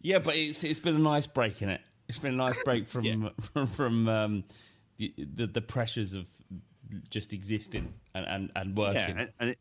Yeah, 0.00 0.20
but 0.20 0.36
it's 0.36 0.64
it's 0.64 0.80
been 0.80 0.96
a 0.96 1.00
nice 1.00 1.26
break 1.26 1.60
in 1.60 1.68
it. 1.68 1.80
It's 2.08 2.18
been 2.18 2.34
a 2.34 2.36
nice 2.36 2.56
break 2.64 2.86
from 2.86 3.04
yeah. 3.04 3.28
from, 3.52 3.66
from 3.66 4.08
um, 4.08 4.44
the, 4.96 5.12
the, 5.18 5.46
the 5.46 5.60
pressures 5.60 6.14
of 6.14 6.26
just 7.10 7.34
existing 7.34 7.92
and 8.14 8.26
and, 8.26 8.50
and 8.56 8.76
working. 8.76 9.16
Yeah, 9.16 9.22
and, 9.22 9.32
and 9.40 9.50
it, 9.50 9.58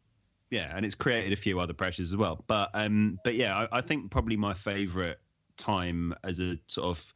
yeah, 0.49 0.71
and 0.73 0.85
it's 0.85 0.95
created 0.95 1.33
a 1.33 1.37
few 1.37 1.59
other 1.59 1.73
pressures 1.73 2.11
as 2.11 2.17
well. 2.17 2.43
But 2.47 2.71
um, 2.73 3.19
but 3.23 3.35
yeah, 3.35 3.55
I, 3.55 3.77
I 3.77 3.81
think 3.81 4.11
probably 4.11 4.37
my 4.37 4.53
favourite 4.53 5.17
time 5.57 6.13
as 6.23 6.39
a 6.39 6.57
sort 6.67 6.87
of 6.87 7.13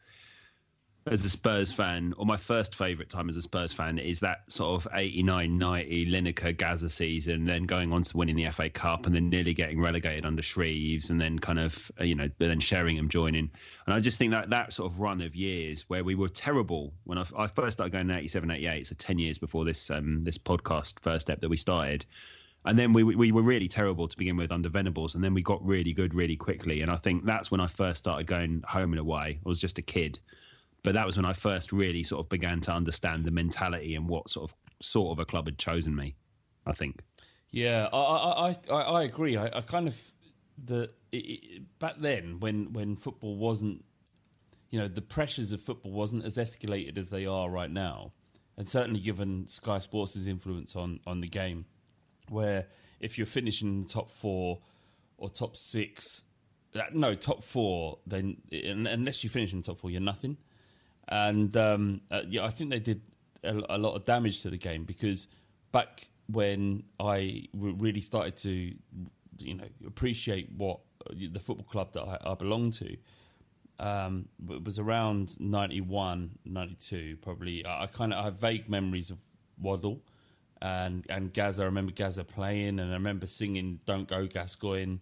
as 1.07 1.25
a 1.25 1.29
Spurs 1.29 1.73
fan, 1.73 2.13
or 2.17 2.27
my 2.27 2.37
first 2.37 2.75
favourite 2.75 3.09
time 3.09 3.27
as 3.27 3.35
a 3.35 3.41
Spurs 3.41 3.73
fan, 3.73 3.97
is 3.97 4.19
that 4.19 4.51
sort 4.51 4.85
of 4.85 4.87
89 4.93 5.57
90 5.57 6.11
Lineker 6.11 6.55
Gazza 6.55 6.89
season, 6.89 7.45
then 7.45 7.63
going 7.63 7.91
on 7.91 8.03
to 8.03 8.17
winning 8.17 8.35
the 8.35 8.49
FA 8.49 8.69
Cup 8.69 9.07
and 9.07 9.15
then 9.15 9.29
nearly 9.29 9.55
getting 9.55 9.81
relegated 9.81 10.25
under 10.25 10.43
Shreeves 10.43 11.09
and 11.09 11.19
then 11.19 11.39
kind 11.39 11.57
of, 11.57 11.91
uh, 11.99 12.03
you 12.03 12.13
know, 12.13 12.29
then 12.37 12.59
Sheringham 12.59 13.09
joining. 13.09 13.49
And 13.87 13.95
I 13.95 13.99
just 13.99 14.19
think 14.19 14.31
that 14.31 14.51
that 14.51 14.73
sort 14.73 14.91
of 14.91 14.99
run 14.99 15.21
of 15.21 15.35
years 15.35 15.89
where 15.89 16.03
we 16.03 16.13
were 16.13 16.29
terrible 16.29 16.93
when 17.03 17.17
I, 17.17 17.25
I 17.35 17.47
first 17.47 17.77
started 17.77 17.93
going 17.93 18.09
in 18.09 18.15
87 18.15 18.51
88, 18.51 18.87
so 18.87 18.95
10 18.95 19.17
years 19.17 19.39
before 19.39 19.65
this, 19.65 19.89
um, 19.89 20.23
this 20.23 20.37
podcast 20.37 20.99
first 20.99 21.23
step 21.23 21.41
that 21.41 21.49
we 21.49 21.57
started 21.57 22.05
and 22.65 22.77
then 22.77 22.93
we 22.93 23.03
we 23.03 23.31
were 23.31 23.41
really 23.41 23.67
terrible 23.67 24.07
to 24.07 24.17
begin 24.17 24.37
with 24.37 24.51
under 24.51 24.69
Venables, 24.69 25.15
and 25.15 25.23
then 25.23 25.33
we 25.33 25.41
got 25.41 25.65
really 25.65 25.93
good 25.93 26.13
really 26.13 26.35
quickly. 26.35 26.81
And 26.81 26.91
I 26.91 26.95
think 26.95 27.25
that's 27.25 27.49
when 27.49 27.59
I 27.59 27.67
first 27.67 27.99
started 27.99 28.27
going 28.27 28.63
home 28.67 28.93
and 28.93 28.99
away. 28.99 29.39
I 29.43 29.49
was 29.49 29.59
just 29.59 29.79
a 29.79 29.81
kid, 29.81 30.19
but 30.83 30.93
that 30.93 31.05
was 31.05 31.17
when 31.17 31.25
I 31.25 31.33
first 31.33 31.71
really 31.71 32.03
sort 32.03 32.23
of 32.23 32.29
began 32.29 32.61
to 32.61 32.71
understand 32.71 33.25
the 33.25 33.31
mentality 33.31 33.95
and 33.95 34.07
what 34.07 34.29
sort 34.29 34.51
of 34.51 34.57
sort 34.81 35.11
of 35.11 35.19
a 35.19 35.25
club 35.25 35.47
had 35.47 35.57
chosen 35.57 35.95
me. 35.95 36.15
I 36.65 36.73
think. 36.73 37.01
Yeah, 37.49 37.89
I 37.91 37.97
I 37.97 38.55
I, 38.69 38.81
I 38.81 39.03
agree. 39.03 39.37
I, 39.37 39.45
I, 39.57 39.61
kind 39.61 39.87
of 39.87 39.99
the 40.63 40.91
it, 41.11 41.17
it, 41.17 41.79
back 41.79 41.95
then 41.97 42.39
when 42.39 42.73
when 42.73 42.95
football 42.95 43.37
wasn't, 43.37 43.83
you 44.69 44.77
know, 44.77 44.87
the 44.87 45.01
pressures 45.01 45.51
of 45.51 45.61
football 45.61 45.91
wasn't 45.91 46.25
as 46.25 46.37
escalated 46.37 46.99
as 46.99 47.09
they 47.09 47.25
are 47.25 47.49
right 47.49 47.71
now, 47.71 48.13
and 48.55 48.69
certainly 48.69 48.99
given 48.99 49.47
Sky 49.47 49.79
Sports' 49.79 50.27
influence 50.27 50.75
on 50.75 50.99
on 51.07 51.21
the 51.21 51.27
game 51.27 51.65
where 52.31 52.67
if 52.99 53.17
you're 53.17 53.27
finishing 53.27 53.83
top 53.83 54.11
four 54.11 54.59
or 55.17 55.29
top 55.29 55.57
six, 55.57 56.23
uh, 56.75 56.81
no, 56.93 57.15
top 57.15 57.43
four, 57.43 57.99
then 58.07 58.37
unless 58.51 59.23
you 59.23 59.29
finish 59.29 59.53
in 59.53 59.61
top 59.61 59.79
four, 59.79 59.91
you're 59.91 60.01
nothing. 60.01 60.37
And 61.07 61.55
um, 61.57 62.01
uh, 62.09 62.21
yeah, 62.27 62.45
I 62.45 62.49
think 62.49 62.69
they 62.69 62.79
did 62.79 63.01
a, 63.43 63.61
a, 63.69 63.77
lot 63.77 63.95
of 63.95 64.05
damage 64.05 64.41
to 64.43 64.49
the 64.49 64.57
game 64.57 64.85
because 64.85 65.27
back 65.71 66.07
when 66.27 66.83
I 66.99 67.47
really 67.53 68.01
started 68.01 68.37
to, 68.37 68.73
you 69.39 69.53
know, 69.55 69.67
appreciate 69.85 70.49
what 70.55 70.79
uh, 71.09 71.13
the 71.31 71.39
football 71.39 71.65
club 71.65 71.91
that 71.93 72.03
I, 72.03 72.31
I 72.31 72.35
belonged 72.35 72.73
to. 72.73 72.95
Um, 73.79 74.29
it 74.47 74.63
was 74.63 74.77
around 74.77 75.39
91, 75.39 76.37
92, 76.45 77.17
probably. 77.21 77.65
I, 77.65 77.83
I 77.83 77.87
kind 77.87 78.13
of 78.13 78.23
have 78.23 78.35
vague 78.35 78.69
memories 78.69 79.09
of 79.09 79.17
Waddle 79.59 80.01
and 80.61 81.05
and 81.09 81.33
Gazza. 81.33 81.63
I 81.63 81.65
remember 81.65 81.91
Gazza 81.91 82.23
playing, 82.23 82.79
and 82.79 82.91
I 82.91 82.93
remember 82.93 83.25
singing 83.25 83.79
"Don't 83.85 84.07
Go 84.07 84.27
Gascoigne" 84.27 84.99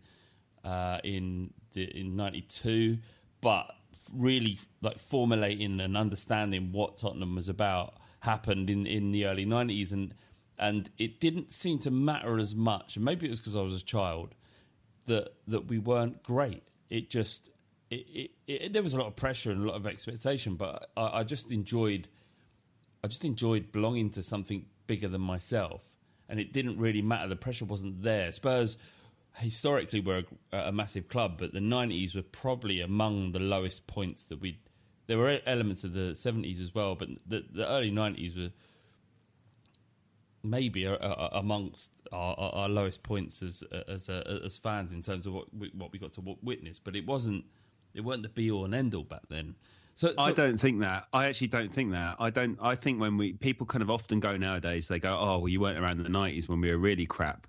uh, 0.63 0.99
in 1.03 1.53
the, 1.73 1.83
in 1.83 2.15
'92. 2.15 2.97
But 3.41 3.71
really, 4.13 4.59
like 4.81 4.99
formulating 4.99 5.79
and 5.79 5.95
understanding 5.95 6.71
what 6.71 6.97
Tottenham 6.97 7.35
was 7.35 7.49
about 7.49 7.95
happened 8.21 8.69
in 8.69 8.85
in 8.85 9.11
the 9.11 9.25
early 9.25 9.45
'90s, 9.45 9.91
and 9.91 10.13
and 10.57 10.89
it 10.97 11.19
didn't 11.19 11.51
seem 11.51 11.79
to 11.79 11.91
matter 11.91 12.37
as 12.37 12.55
much. 12.55 12.95
And 12.95 13.05
maybe 13.05 13.25
it 13.27 13.29
was 13.29 13.39
because 13.39 13.55
I 13.55 13.61
was 13.61 13.81
a 13.81 13.85
child 13.85 14.35
that 15.07 15.33
that 15.47 15.67
we 15.67 15.77
weren't 15.77 16.23
great. 16.23 16.63
It 16.89 17.09
just 17.09 17.49
it, 17.89 18.05
it, 18.13 18.31
it, 18.47 18.73
there 18.73 18.83
was 18.83 18.93
a 18.93 18.97
lot 18.97 19.07
of 19.07 19.15
pressure 19.15 19.51
and 19.51 19.63
a 19.63 19.67
lot 19.67 19.75
of 19.75 19.87
expectation, 19.87 20.55
but 20.55 20.89
I, 20.95 21.19
I 21.19 21.23
just 21.23 21.51
enjoyed. 21.51 22.07
I 23.03 23.07
just 23.07 23.23
enjoyed 23.23 23.71
belonging 23.71 24.09
to 24.11 24.23
something 24.23 24.65
bigger 24.89 25.07
than 25.07 25.21
myself, 25.21 25.83
and 26.27 26.39
it 26.39 26.51
didn't 26.51 26.79
really 26.79 27.03
matter. 27.03 27.27
The 27.27 27.35
pressure 27.35 27.65
wasn't 27.65 28.01
there. 28.01 28.31
Spurs 28.31 28.75
historically 29.37 29.99
were 29.99 30.23
a, 30.51 30.57
a 30.57 30.71
massive 30.71 31.07
club, 31.07 31.35
but 31.37 31.53
the 31.53 31.59
'90s 31.59 32.15
were 32.15 32.23
probably 32.23 32.81
among 32.81 33.31
the 33.31 33.39
lowest 33.39 33.85
points 33.85 34.25
that 34.25 34.41
we. 34.41 34.59
There 35.05 35.19
were 35.19 35.39
elements 35.45 35.83
of 35.83 35.93
the 35.93 36.13
'70s 36.13 36.59
as 36.59 36.73
well, 36.73 36.95
but 36.95 37.09
the, 37.27 37.45
the 37.53 37.69
early 37.69 37.91
'90s 37.91 38.35
were 38.35 38.51
maybe 40.41 40.85
a, 40.85 40.95
a, 40.95 41.29
amongst 41.33 41.91
our, 42.11 42.35
our, 42.35 42.69
lowest 42.69 43.03
points 43.03 43.43
as 43.43 43.63
as 43.87 44.09
as 44.09 44.57
fans 44.57 44.91
in 44.91 45.03
terms 45.03 45.27
of 45.27 45.33
what 45.33 45.53
we, 45.53 45.69
what 45.75 45.91
we 45.91 45.99
got 45.99 46.13
to 46.13 46.37
witness. 46.41 46.79
But 46.79 46.95
it 46.95 47.05
wasn't 47.05 47.45
it 47.93 48.01
weren't 48.01 48.23
the 48.23 48.29
be 48.29 48.49
all 48.49 48.65
and 48.65 48.73
end 48.73 48.95
all 48.95 49.03
back 49.03 49.27
then. 49.29 49.55
So, 49.99 50.13
so, 50.13 50.15
I 50.17 50.31
don't 50.31 50.57
think 50.57 50.79
that. 50.79 51.07
I 51.11 51.25
actually 51.25 51.47
don't 51.47 51.73
think 51.73 51.91
that. 51.91 52.15
I 52.19 52.29
don't. 52.29 52.57
I 52.61 52.75
think 52.75 53.01
when 53.01 53.17
we 53.17 53.33
people 53.33 53.67
kind 53.67 53.81
of 53.81 53.89
often 53.89 54.21
go 54.21 54.37
nowadays, 54.37 54.87
they 54.87 54.97
go, 54.97 55.13
"Oh, 55.19 55.39
well, 55.39 55.49
you 55.49 55.59
weren't 55.59 55.77
around 55.77 55.97
in 55.97 56.03
the 56.03 56.17
'90s 56.17 56.47
when 56.47 56.61
we 56.61 56.71
were 56.71 56.77
really 56.77 57.05
crap." 57.05 57.45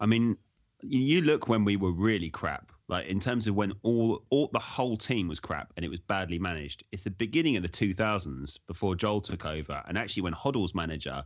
I 0.00 0.04
mean, 0.04 0.36
you 0.82 1.22
look 1.22 1.48
when 1.48 1.64
we 1.64 1.76
were 1.76 1.92
really 1.92 2.28
crap, 2.28 2.72
like 2.88 3.06
in 3.06 3.20
terms 3.20 3.46
of 3.46 3.54
when 3.54 3.72
all, 3.82 4.22
all 4.28 4.50
the 4.52 4.58
whole 4.58 4.98
team 4.98 5.28
was 5.28 5.40
crap 5.40 5.72
and 5.76 5.84
it 5.86 5.88
was 5.88 5.98
badly 5.98 6.38
managed. 6.38 6.84
It's 6.92 7.04
the 7.04 7.10
beginning 7.10 7.56
of 7.56 7.62
the 7.62 7.70
2000s 7.70 8.58
before 8.66 8.94
Jol 8.94 9.22
took 9.22 9.46
over, 9.46 9.82
and 9.88 9.96
actually 9.96 10.24
when 10.24 10.34
Hoddle's 10.34 10.74
manager, 10.74 11.24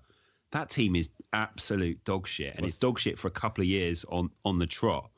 that 0.53 0.71
team 0.71 0.95
is 0.95 1.11
absolute 1.33 2.05
dog 2.05 2.29
shit, 2.29 2.55
and 2.55 2.65
it's 2.65 2.79
dog 2.79 3.01
shit 3.01 3.19
for 3.19 3.27
a 3.27 3.33
couple 3.33 3.63
of 3.63 3.67
years 3.67 4.05
on 4.09 4.31
on 4.45 4.61
the 4.61 4.67
trot. 4.69 5.11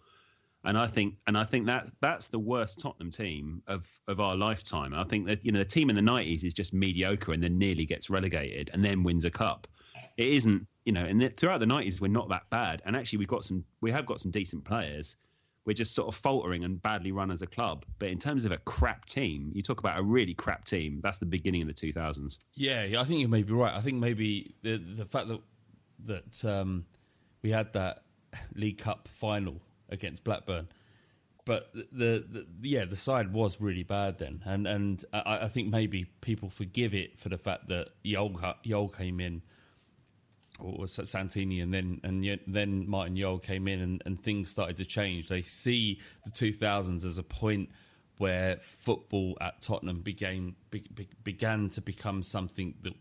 And 0.65 0.77
I 0.77 0.87
think, 0.87 1.15
and 1.27 1.39
I 1.39 1.45
think 1.45 1.67
that 1.67 1.87
that's 2.01 2.27
the 2.27 2.39
worst 2.39 2.81
Tottenham 2.81 3.11
team 3.11 3.63
of 3.67 3.89
of 4.07 4.21
our 4.21 4.37
lifetime. 4.37 4.93
I 4.93 5.05
think 5.05 5.27
that 5.27 5.45
you 5.45 5.53
know 5.53 5.61
the 5.61 5.65
team 5.65 5.89
in 5.89 5.97
the 5.97 6.03
nineties 6.03 6.45
is 6.45 6.53
just 6.53 6.75
mediocre 6.75 7.33
and 7.33 7.43
then 7.43 7.59
nearly 7.59 7.87
gets 7.87 8.11
relegated 8.11 8.71
and 8.73 8.85
then 8.85 9.03
wins 9.03 9.25
a 9.25 9.31
cup. 9.31 9.67
It 10.17 10.29
isn't, 10.29 10.67
you 10.85 10.93
know, 10.93 11.05
and 11.05 11.35
throughout 11.37 11.61
the 11.61 11.67
nineties 11.67 12.01
we're 12.01 12.09
not 12.09 12.29
that 12.29 12.49
bad. 12.51 12.83
And 12.85 12.95
actually 12.95 13.21
we've 13.21 13.29
got 13.29 13.45
some, 13.45 13.65
we 13.81 13.91
have 13.91 14.07
got 14.07 14.21
some 14.21 14.31
decent 14.31 14.65
players. 14.65 15.17
We're 15.67 15.75
just 15.75 15.95
sort 15.95 16.09
of 16.09 16.15
faltering 16.15 16.65
and 16.65 16.81
badly 16.81 17.13
run 17.13 17.31
as 17.31 17.43
a 17.43 17.47
club. 17.47 17.85
But 17.99 18.09
in 18.09 18.19
terms 18.19 18.45
of 18.45 18.53
a 18.53 18.57
crap 18.59 19.05
team, 19.05 19.53
you 19.55 19.63
talk 19.63 19.81
about 19.81 19.99
a 19.99 20.03
really 20.03 20.35
crap 20.35 20.65
team. 20.65 21.01
That's 21.03 21.19
the 21.19 21.27
beginning 21.27 21.63
of 21.63 21.69
the 21.69 21.75
two 21.75 21.93
thousands. 21.93 22.39
Yeah, 22.55 22.87
I 22.99 23.05
think 23.05 23.21
you 23.21 23.29
may 23.29 23.43
be 23.43 23.53
right. 23.53 23.75
I 23.75 23.81
think 23.81 23.97
maybe 23.97 24.55
the 24.63 24.77
the 24.77 25.05
fact 25.05 25.29
that 25.29 25.41
that 26.05 26.45
um, 26.45 26.87
we 27.43 27.51
had 27.51 27.73
that 27.75 28.05
League 28.55 28.79
Cup 28.79 29.09
final 29.09 29.61
against 29.91 30.25
Blackburn. 30.25 30.69
but 31.45 31.73
the, 31.73 32.25
the 32.29 32.47
yeah 32.63 32.85
the 32.85 32.97
side 32.97 33.33
was 33.33 33.61
really 33.61 33.83
bad 33.83 34.19
then, 34.19 34.43
and 34.45 34.67
and 34.67 35.05
I, 35.13 35.41
I 35.43 35.49
think 35.49 35.71
maybe 35.71 36.07
people 36.21 36.51
forgive 36.51 36.95
it 36.95 37.19
for 37.19 37.29
the 37.29 37.39
fact 37.39 37.69
that 37.69 37.89
Jol 38.05 38.39
Jol 38.65 38.89
came 38.89 39.21
in 39.21 39.43
or 40.63 40.87
Santini, 40.87 41.61
and 41.61 41.73
then 41.73 42.01
and 42.05 42.39
then 42.47 42.89
Martin 42.89 43.17
Jol 43.17 43.39
came 43.39 43.67
in, 43.67 43.81
and, 43.81 44.03
and 44.07 44.21
things 44.21 44.51
started 44.51 44.77
to 44.79 44.85
change. 44.85 45.29
They 45.29 45.43
see 45.43 46.01
the 46.25 46.31
2000s 46.31 47.05
as 47.05 47.19
a 47.19 47.23
point 47.23 47.71
where 48.19 48.59
football 48.59 49.39
at 49.41 49.63
Tottenham 49.63 50.03
began 50.03 50.55
be, 50.71 50.85
be, 50.95 51.09
began 51.25 51.71
to 51.71 51.81
become 51.81 52.23
something 52.23 52.75
that 52.83 52.93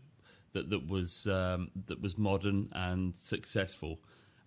that 0.52 0.70
that 0.70 0.88
was 0.88 1.26
um, 1.26 1.70
that 1.86 2.00
was 2.00 2.16
modern 2.16 2.70
and 2.72 3.14
successful. 3.14 4.00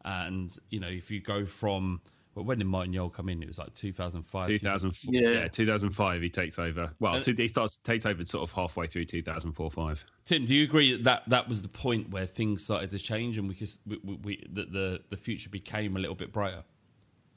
And 0.03 0.55
you 0.69 0.79
know, 0.79 0.89
if 0.89 1.11
you 1.11 1.21
go 1.21 1.45
from 1.45 2.01
well, 2.35 2.45
when 2.45 2.57
did 2.57 2.67
Martin 2.67 2.93
Jol 2.93 3.09
come 3.09 3.29
in? 3.29 3.43
It 3.43 3.47
was 3.47 3.59
like 3.59 3.73
2005. 3.73 4.47
2004. 4.47 5.13
Yeah. 5.13 5.41
yeah, 5.41 5.47
2005. 5.47 6.21
He 6.21 6.29
takes 6.29 6.57
over. 6.57 6.91
Well, 6.99 7.15
uh, 7.15 7.21
he 7.21 7.47
starts 7.47 7.77
takes 7.77 8.05
over 8.05 8.25
sort 8.25 8.43
of 8.43 8.51
halfway 8.51 8.87
through 8.87 9.05
2004 9.05 9.71
five. 9.71 10.03
Tim, 10.25 10.45
do 10.45 10.55
you 10.55 10.63
agree 10.63 10.93
that, 10.93 11.03
that 11.03 11.29
that 11.29 11.47
was 11.47 11.61
the 11.61 11.69
point 11.69 12.09
where 12.09 12.25
things 12.25 12.63
started 12.63 12.89
to 12.91 12.99
change 12.99 13.37
and 13.37 13.47
we, 13.47 13.53
could, 13.53 13.69
we, 13.85 13.99
we, 14.03 14.15
we 14.15 14.47
that 14.53 14.71
the 14.71 15.01
the 15.09 15.17
future 15.17 15.49
became 15.49 15.95
a 15.95 15.99
little 15.99 16.15
bit 16.15 16.33
brighter? 16.33 16.63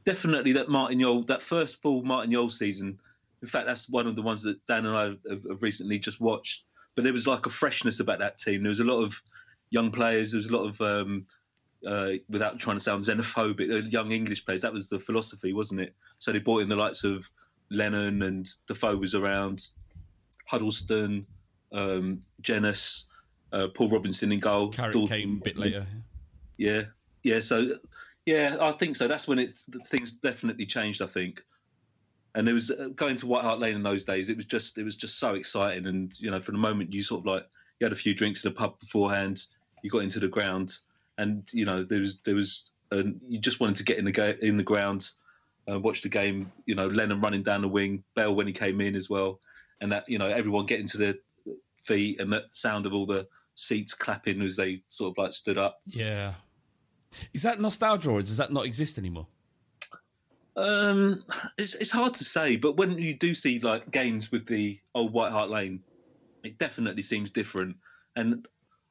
Definitely, 0.06 0.52
that 0.52 0.70
Martin 0.70 1.00
Jol, 1.00 1.24
that 1.24 1.42
first 1.42 1.82
full 1.82 2.02
Martin 2.02 2.32
Jol 2.32 2.48
season. 2.48 2.98
In 3.42 3.48
fact, 3.48 3.66
that's 3.66 3.88
one 3.90 4.06
of 4.06 4.16
the 4.16 4.22
ones 4.22 4.42
that 4.44 4.64
Dan 4.66 4.86
and 4.86 4.96
I 4.96 5.04
have, 5.04 5.18
have 5.50 5.62
recently 5.62 5.98
just 5.98 6.20
watched. 6.20 6.64
But 6.94 7.04
there 7.04 7.12
was 7.12 7.26
like 7.26 7.44
a 7.44 7.50
freshness 7.50 8.00
about 8.00 8.20
that 8.20 8.38
team. 8.38 8.62
There 8.62 8.70
was 8.70 8.80
a 8.80 8.84
lot 8.84 9.02
of 9.02 9.20
young 9.68 9.90
players. 9.90 10.32
There 10.32 10.38
was 10.38 10.48
a 10.48 10.56
lot 10.56 10.66
of 10.66 10.80
um, 10.80 11.26
uh, 11.86 12.12
without 12.28 12.58
trying 12.58 12.76
to 12.76 12.82
sound 12.82 13.04
xenophobic, 13.04 13.72
uh, 13.72 13.86
young 13.88 14.12
English 14.12 14.44
players. 14.44 14.62
That 14.62 14.72
was 14.72 14.88
the 14.88 14.98
philosophy, 14.98 15.52
wasn't 15.52 15.80
it? 15.80 15.94
So 16.18 16.32
they 16.32 16.40
brought 16.40 16.62
in 16.62 16.68
the 16.68 16.76
likes 16.76 17.04
of 17.04 17.30
Lennon 17.70 18.22
and 18.22 18.48
Defoe 18.66 18.96
was 18.96 19.14
around, 19.14 19.68
Huddlestone, 20.46 21.26
um, 21.72 22.22
uh, 23.52 23.68
Paul 23.74 23.88
Robinson 23.88 24.32
in 24.32 24.40
goal. 24.40 24.70
Carrick 24.70 25.08
came 25.08 25.38
a 25.40 25.44
bit 25.44 25.56
later. 25.56 25.86
Yeah, 26.56 26.82
yeah. 27.22 27.40
So, 27.40 27.78
yeah, 28.24 28.56
I 28.60 28.72
think 28.72 28.96
so. 28.96 29.06
That's 29.06 29.28
when 29.28 29.38
it's 29.38 29.66
things 29.88 30.12
definitely 30.12 30.66
changed. 30.66 31.02
I 31.02 31.06
think, 31.06 31.42
and 32.34 32.48
it 32.48 32.52
was 32.52 32.70
uh, 32.70 32.88
going 32.96 33.16
to 33.16 33.26
White 33.26 33.42
Hart 33.42 33.60
Lane 33.60 33.76
in 33.76 33.82
those 33.82 34.04
days. 34.04 34.28
It 34.28 34.36
was 34.36 34.46
just, 34.46 34.78
it 34.78 34.84
was 34.84 34.96
just 34.96 35.18
so 35.18 35.34
exciting. 35.34 35.86
And 35.86 36.18
you 36.18 36.30
know, 36.30 36.40
for 36.40 36.52
the 36.52 36.58
moment 36.58 36.92
you 36.92 37.02
sort 37.02 37.20
of 37.20 37.26
like 37.26 37.46
you 37.78 37.84
had 37.84 37.92
a 37.92 37.96
few 37.96 38.14
drinks 38.14 38.44
in 38.44 38.50
the 38.50 38.56
pub 38.56 38.78
beforehand, 38.80 39.46
you 39.82 39.90
got 39.90 40.02
into 40.02 40.18
the 40.18 40.28
ground 40.28 40.78
and 41.18 41.48
you 41.52 41.64
know 41.64 41.84
there 41.84 42.00
was 42.00 42.20
there 42.20 42.34
was 42.34 42.70
and 42.90 43.20
you 43.26 43.38
just 43.38 43.60
wanted 43.60 43.76
to 43.76 43.84
get 43.84 43.98
in 43.98 44.04
the 44.04 44.44
in 44.44 44.56
the 44.56 44.62
ground, 44.62 45.10
uh, 45.70 45.78
watch 45.78 46.02
the 46.02 46.08
game. 46.08 46.52
You 46.66 46.74
know, 46.74 46.86
Lennon 46.86 47.20
running 47.20 47.42
down 47.42 47.62
the 47.62 47.68
wing, 47.68 48.02
Bale 48.14 48.34
when 48.34 48.46
he 48.46 48.52
came 48.52 48.80
in 48.80 48.94
as 48.94 49.10
well, 49.10 49.40
and 49.80 49.90
that 49.92 50.08
you 50.08 50.18
know 50.18 50.28
everyone 50.28 50.66
getting 50.66 50.86
to 50.88 50.98
their 50.98 51.14
feet 51.84 52.20
and 52.20 52.32
that 52.32 52.44
sound 52.50 52.86
of 52.86 52.92
all 52.92 53.06
the 53.06 53.26
seats 53.54 53.94
clapping 53.94 54.42
as 54.42 54.56
they 54.56 54.82
sort 54.88 55.12
of 55.12 55.22
like 55.22 55.32
stood 55.32 55.58
up. 55.58 55.80
Yeah, 55.86 56.34
is 57.32 57.42
that 57.42 57.60
nostalgia 57.60 58.10
or 58.10 58.20
does 58.20 58.36
that 58.36 58.52
not 58.52 58.66
exist 58.66 58.98
anymore? 58.98 59.26
Um, 60.56 61.24
it's 61.58 61.74
it's 61.74 61.90
hard 61.90 62.14
to 62.14 62.24
say, 62.24 62.56
but 62.56 62.76
when 62.76 62.96
you 62.98 63.14
do 63.14 63.34
see 63.34 63.58
like 63.58 63.90
games 63.90 64.32
with 64.32 64.46
the 64.46 64.78
old 64.94 65.12
White 65.12 65.32
Hart 65.32 65.50
Lane, 65.50 65.80
it 66.44 66.58
definitely 66.58 67.02
seems 67.02 67.30
different. 67.30 67.76
And 68.16 68.46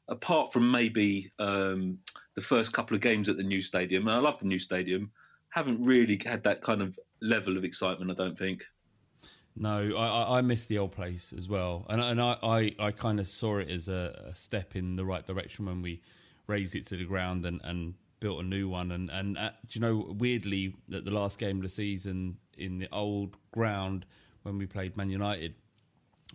apart 0.08 0.54
from 0.54 0.70
maybe 0.70 1.32
um, 1.40 1.98
the 2.36 2.42
first 2.42 2.74
couple 2.74 2.96
of 2.96 3.02
games 3.02 3.30
at 3.30 3.38
the 3.38 3.44
new 3.44 3.62
stadium, 3.62 4.08
and 4.08 4.16
I 4.16 4.20
love 4.20 4.40
the 4.40 4.46
new 4.46 4.60
stadium, 4.60 5.12
haven't 5.50 5.84
really 5.84 6.20
had 6.24 6.44
that 6.44 6.62
kind 6.62 6.82
of 6.82 6.98
level 7.22 7.58
of 7.58 7.64
excitement. 7.64 8.12
I 8.12 8.14
don't 8.14 8.38
think. 8.38 8.64
No, 9.58 9.96
I, 9.96 10.40
I 10.40 10.42
miss 10.42 10.66
the 10.66 10.80
old 10.80 10.92
place 10.92 11.34
as 11.36 11.48
well, 11.48 11.86
and 11.90 12.02
and 12.02 12.22
I, 12.22 12.38
I, 12.44 12.76
I 12.78 12.92
kind 12.92 13.20
of 13.20 13.28
saw 13.28 13.60
it 13.60 13.70
as 13.70 13.88
a, 13.88 14.26
a, 14.28 14.36
step 14.36 14.76
in 14.76 14.98
the 14.98 15.06
right 15.06 15.26
direction 15.26 15.66
when 15.66 15.82
we 15.82 16.02
razed 16.48 16.76
it 16.76 16.86
to 16.88 16.98
the 16.98 17.06
ground 17.06 17.46
and, 17.46 17.62
and 17.64 17.94
built 18.20 18.42
a 18.42 18.44
new 18.44 18.68
one. 18.68 18.92
And 18.92 19.10
and 19.10 19.38
uh, 19.38 19.52
do 19.68 19.80
you 19.80 19.82
know, 19.82 20.14
weirdly, 20.18 20.76
at 20.94 21.06
the 21.06 21.12
last 21.12 21.40
game 21.40 21.58
of 21.58 21.64
the 21.64 21.70
season 21.70 22.38
in 22.58 22.80
the 22.80 22.90
old 22.92 23.38
ground 23.54 24.06
when 24.44 24.58
we 24.58 24.66
played 24.66 24.98
Man 24.98 25.10
United, 25.10 25.56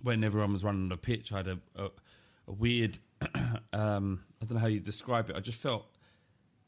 when 0.03 0.25
everyone 0.25 0.53
was 0.53 0.65
running 0.65 0.89
the 0.89 0.97
pitch, 0.97 1.31
I 1.33 1.39
had 1.39 1.49
a, 1.49 1.59
a, 1.77 1.91
a 2.49 2.53
weird 2.53 2.99
um, 3.73 4.21
I 4.41 4.45
don't 4.47 4.55
know 4.55 4.61
how 4.61 4.67
you 4.67 4.81
describe 4.81 5.31
it. 5.31 5.37
I 5.37 5.41
just 5.41 5.61
felt 5.61 5.87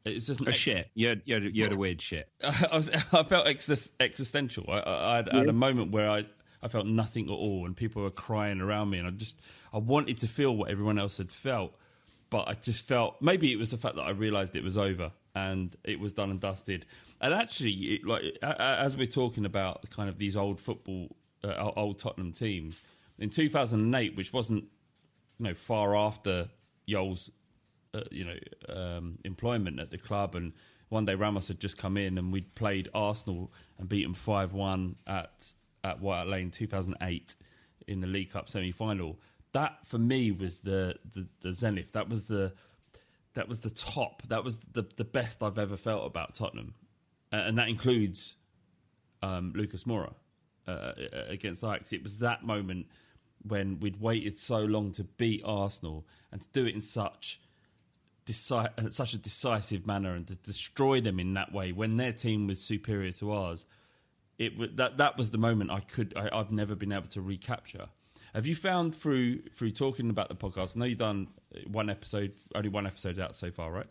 it 0.05 0.15
was 0.15 0.27
just 0.27 0.41
a 0.41 0.49
ex- 0.49 0.59
shit. 0.59 0.91
You 0.95 1.09
had, 1.09 1.23
you, 1.25 1.35
had, 1.35 1.57
you 1.57 1.63
had 1.63 1.73
a 1.73 1.77
weird 1.77 2.01
shit. 2.01 2.29
I, 2.45 2.77
was, 2.77 2.91
I 3.13 3.23
felt 3.23 3.47
ex- 3.47 3.91
existential. 4.01 4.65
I, 4.69 4.83
I, 4.87 5.17
had, 5.17 5.27
yeah. 5.29 5.35
I, 5.35 5.39
had, 5.39 5.49
a 5.49 5.53
moment 5.53 5.93
where 5.93 6.11
I, 6.11 6.27
I 6.63 6.69
felt 6.69 6.87
nothing 6.87 7.27
at 7.27 7.33
all, 7.33 7.67
and 7.67 7.77
people 7.77 8.03
were 8.03 8.11
crying 8.11 8.61
around 8.61 8.91
me, 8.91 8.99
and 8.99 9.07
I 9.07 9.11
just 9.11 9.41
I 9.73 9.79
wanted 9.79 10.21
to 10.21 10.29
feel 10.29 10.57
what 10.57 10.71
everyone 10.71 10.99
else 10.99 11.19
had 11.19 11.31
felt, 11.31 11.73
but 12.31 12.49
I 12.49 12.55
just 12.55 12.87
felt 12.87 13.21
maybe 13.21 13.53
it 13.53 13.57
was 13.57 13.71
the 13.71 13.79
fact 13.79 13.97
that 13.97 14.03
I 14.03 14.11
realised 14.11 14.57
it 14.57 14.65
was 14.65 14.79
over 14.79 15.13
and 15.35 15.75
it 15.85 15.99
was 15.99 16.13
done 16.13 16.31
and 16.31 16.41
dusted. 16.41 16.85
And 17.21 17.33
actually, 17.33 17.73
it, 17.73 18.07
like 18.07 18.23
as 18.43 18.97
we're 18.97 19.07
talking 19.07 19.45
about 19.45 19.89
kind 19.91 20.09
of 20.09 20.19
these 20.19 20.37
old 20.37 20.61
football, 20.61 21.17
uh, 21.43 21.71
old 21.77 21.99
Tottenham 21.99 22.33
teams 22.33 22.81
in 23.19 23.31
2008, 23.31 24.17
which 24.17 24.33
wasn't 24.33 24.65
you 25.39 25.45
know 25.45 25.55
far 25.55 25.97
after 25.97 26.49
Jol's 26.89 27.31
uh, 27.95 28.03
you 28.11 28.25
know 28.25 28.39
um, 28.69 29.19
employment 29.25 29.81
at 29.81 29.91
the 29.91 29.99
club, 29.99 30.35
and 30.35 30.53
one 30.89 31.05
day 31.05 31.15
Ramos 31.15 31.49
had 31.49 31.61
just 31.61 31.79
come 31.79 31.97
in, 31.97 32.19
and 32.19 32.33
we'd 32.33 32.55
played 32.55 32.89
Arsenal 32.95 33.53
and 33.79 33.89
beat 33.89 34.03
them 34.03 34.15
five 34.15 34.53
one 34.53 34.97
at 35.07 35.53
at 35.85 36.01
White 36.01 36.27
Lane 36.27 36.51
2008 36.51 37.35
in 37.89 38.01
the 38.01 38.07
League 38.07 38.31
Cup 38.31 38.49
semi 38.49 38.73
final. 38.73 39.19
That 39.53 39.87
for 39.87 39.99
me 39.99 40.31
was 40.31 40.61
the, 40.61 40.97
the 41.15 41.27
the 41.41 41.53
zenith. 41.53 41.93
That 41.93 42.09
was 42.09 42.29
the 42.29 42.53
that 43.35 43.49
was 43.49 43.61
the 43.61 43.71
top. 43.71 44.23
That 44.29 44.45
was 44.45 44.59
the 44.59 44.87
the 44.97 45.05
best 45.05 45.43
I've 45.43 45.59
ever 45.59 45.77
felt 45.77 46.07
about 46.07 46.35
Tottenham, 46.35 46.75
and 47.31 47.59
that 47.59 47.69
includes 47.69 48.37
um, 49.23 49.53
Lucas 49.55 49.85
Moura 49.85 50.15
uh, 50.67 50.93
against 51.29 51.65
Ajax. 51.65 51.93
It 51.93 52.03
was 52.03 52.19
that 52.19 52.45
moment 52.45 52.87
when 53.47 53.81
we'd 53.81 54.01
waited 54.01 54.39
so 54.39 54.61
long 54.61 54.93
to 54.93 55.05
beat 55.05 55.43
Arsenal 55.45 56.07
and 56.31 56.41
to 56.41 56.49
do 56.53 56.67
it 56.67 56.75
in 56.75 56.81
such 56.81 57.41
deci- 58.27 58.79
uh, 58.79 58.91
such 58.91 59.15
a 59.15 59.19
decisive 59.19 59.87
manner 59.87 60.15
and 60.15 60.27
to 60.29 60.37
destroy 60.37 61.01
them 61.01 61.19
in 61.19 61.35
that 61.35 61.53
way 61.53 61.73
when 61.73 61.97
their 61.97 62.13
team 62.13 62.47
was 62.47 62.61
superior 62.61 63.13
to 63.13 63.33
ours. 63.33 63.67
It 64.39 64.77
that 64.77 64.97
that 64.99 65.17
was 65.17 65.31
the 65.31 65.39
moment 65.39 65.71
I 65.71 65.81
could 65.81 66.17
I, 66.17 66.29
I've 66.33 66.51
never 66.51 66.75
been 66.75 66.93
able 66.93 67.09
to 67.09 67.21
recapture. 67.21 67.89
Have 68.35 68.47
you 68.47 68.55
found 68.55 68.95
through 68.95 69.43
through 69.51 69.73
talking 69.73 70.11
about 70.11 70.29
the 70.29 70.35
podcast? 70.35 70.77
I 70.77 70.81
know 70.81 70.87
you've 70.87 70.99
done 70.99 71.29
uh, 71.55 71.61
one 71.69 71.91
episode, 71.91 72.33
only 72.55 72.71
one 72.71 72.87
episode 72.87 73.19
out 73.19 73.37
so 73.37 73.51
far, 73.51 73.71
right? 73.71 73.87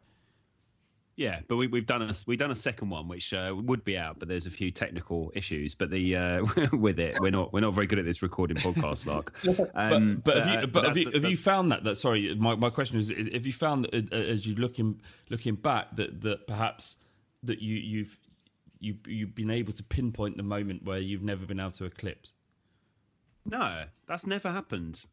Yeah, 1.17 1.41
but 1.47 1.57
we, 1.57 1.67
have 1.73 1.85
done 1.85 2.01
a 2.01 2.13
we've 2.25 2.39
done 2.39 2.51
a 2.51 2.55
second 2.55 2.89
one 2.89 3.07
which 3.07 3.33
uh, 3.33 3.53
would 3.55 3.83
be 3.83 3.97
out, 3.97 4.17
but 4.17 4.27
there's 4.27 4.45
a 4.45 4.51
few 4.51 4.71
technical 4.71 5.31
issues. 5.35 5.75
But 5.75 5.89
the 5.89 6.15
uh, 6.15 6.45
with 6.73 6.99
it, 6.99 7.19
we're 7.19 7.31
not 7.31 7.51
we're 7.51 7.59
not 7.59 7.73
very 7.73 7.85
good 7.85 7.99
at 7.99 8.05
this 8.05 8.21
recording 8.21 8.57
podcast, 8.57 9.05
Lark. 9.05 9.33
Um, 9.75 10.21
but, 10.23 10.35
but, 10.35 10.37
have 10.37 10.47
you, 10.47 10.53
uh, 10.53 10.61
but, 10.61 10.71
but 10.71 10.85
have, 10.85 10.97
you, 10.97 11.05
the, 11.05 11.19
have 11.19 11.29
you 11.29 11.37
found 11.37 11.71
that 11.71 11.83
that 11.83 11.97
sorry, 11.97 12.33
my, 12.35 12.55
my 12.55 12.69
question 12.69 12.97
is, 12.97 13.09
have 13.09 13.45
you 13.45 13.53
found 13.53 13.85
that 13.85 14.13
uh, 14.13 14.15
as 14.15 14.47
you 14.47 14.55
looking 14.55 15.01
looking 15.29 15.55
back 15.55 15.95
that 15.97 16.21
that 16.21 16.47
perhaps 16.47 16.95
that 17.43 17.61
you 17.61 17.75
you've 17.75 18.17
you 18.79 18.95
you've 19.05 19.35
been 19.35 19.51
able 19.51 19.73
to 19.73 19.83
pinpoint 19.83 20.37
the 20.37 20.43
moment 20.43 20.85
where 20.85 20.99
you've 20.99 21.23
never 21.23 21.45
been 21.45 21.59
able 21.59 21.71
to 21.71 21.85
eclipse? 21.85 22.33
No, 23.45 23.83
that's 24.07 24.25
never 24.25 24.49
happened. 24.49 25.03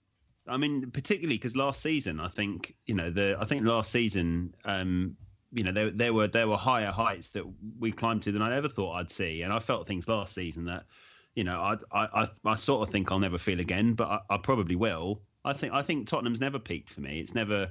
I 0.46 0.58
mean, 0.58 0.90
particularly 0.92 1.36
because 1.36 1.56
last 1.56 1.82
season, 1.82 2.20
I 2.20 2.28
think 2.28 2.76
you 2.86 2.94
know 2.94 3.10
the 3.10 3.36
I 3.38 3.46
think 3.46 3.64
last 3.64 3.90
season. 3.90 4.54
Um, 4.64 5.16
you 5.52 5.64
know 5.64 5.72
there 5.72 5.90
there 5.90 6.12
were 6.12 6.28
there 6.28 6.46
were 6.46 6.56
higher 6.56 6.90
heights 6.90 7.30
that 7.30 7.44
we 7.78 7.92
climbed 7.92 8.22
to 8.22 8.32
than 8.32 8.42
I 8.42 8.56
ever 8.56 8.68
thought 8.68 8.94
I'd 8.94 9.10
see, 9.10 9.42
and 9.42 9.52
I 9.52 9.58
felt 9.58 9.86
things 9.86 10.08
last 10.08 10.34
season 10.34 10.66
that 10.66 10.84
you 11.34 11.44
know 11.44 11.60
I 11.60 11.76
I 11.90 12.22
I, 12.22 12.28
I 12.44 12.54
sort 12.56 12.86
of 12.86 12.92
think 12.92 13.10
I'll 13.10 13.18
never 13.18 13.38
feel 13.38 13.60
again, 13.60 13.94
but 13.94 14.08
I, 14.08 14.34
I, 14.34 14.38
probably 14.38 14.76
will. 14.76 15.22
I 15.44 15.52
think 15.54 15.72
I 15.72 15.82
think 15.82 16.06
Tottenham's 16.06 16.40
never 16.40 16.58
peaked 16.58 16.90
for 16.90 17.00
me. 17.00 17.20
It's 17.20 17.34
never 17.34 17.70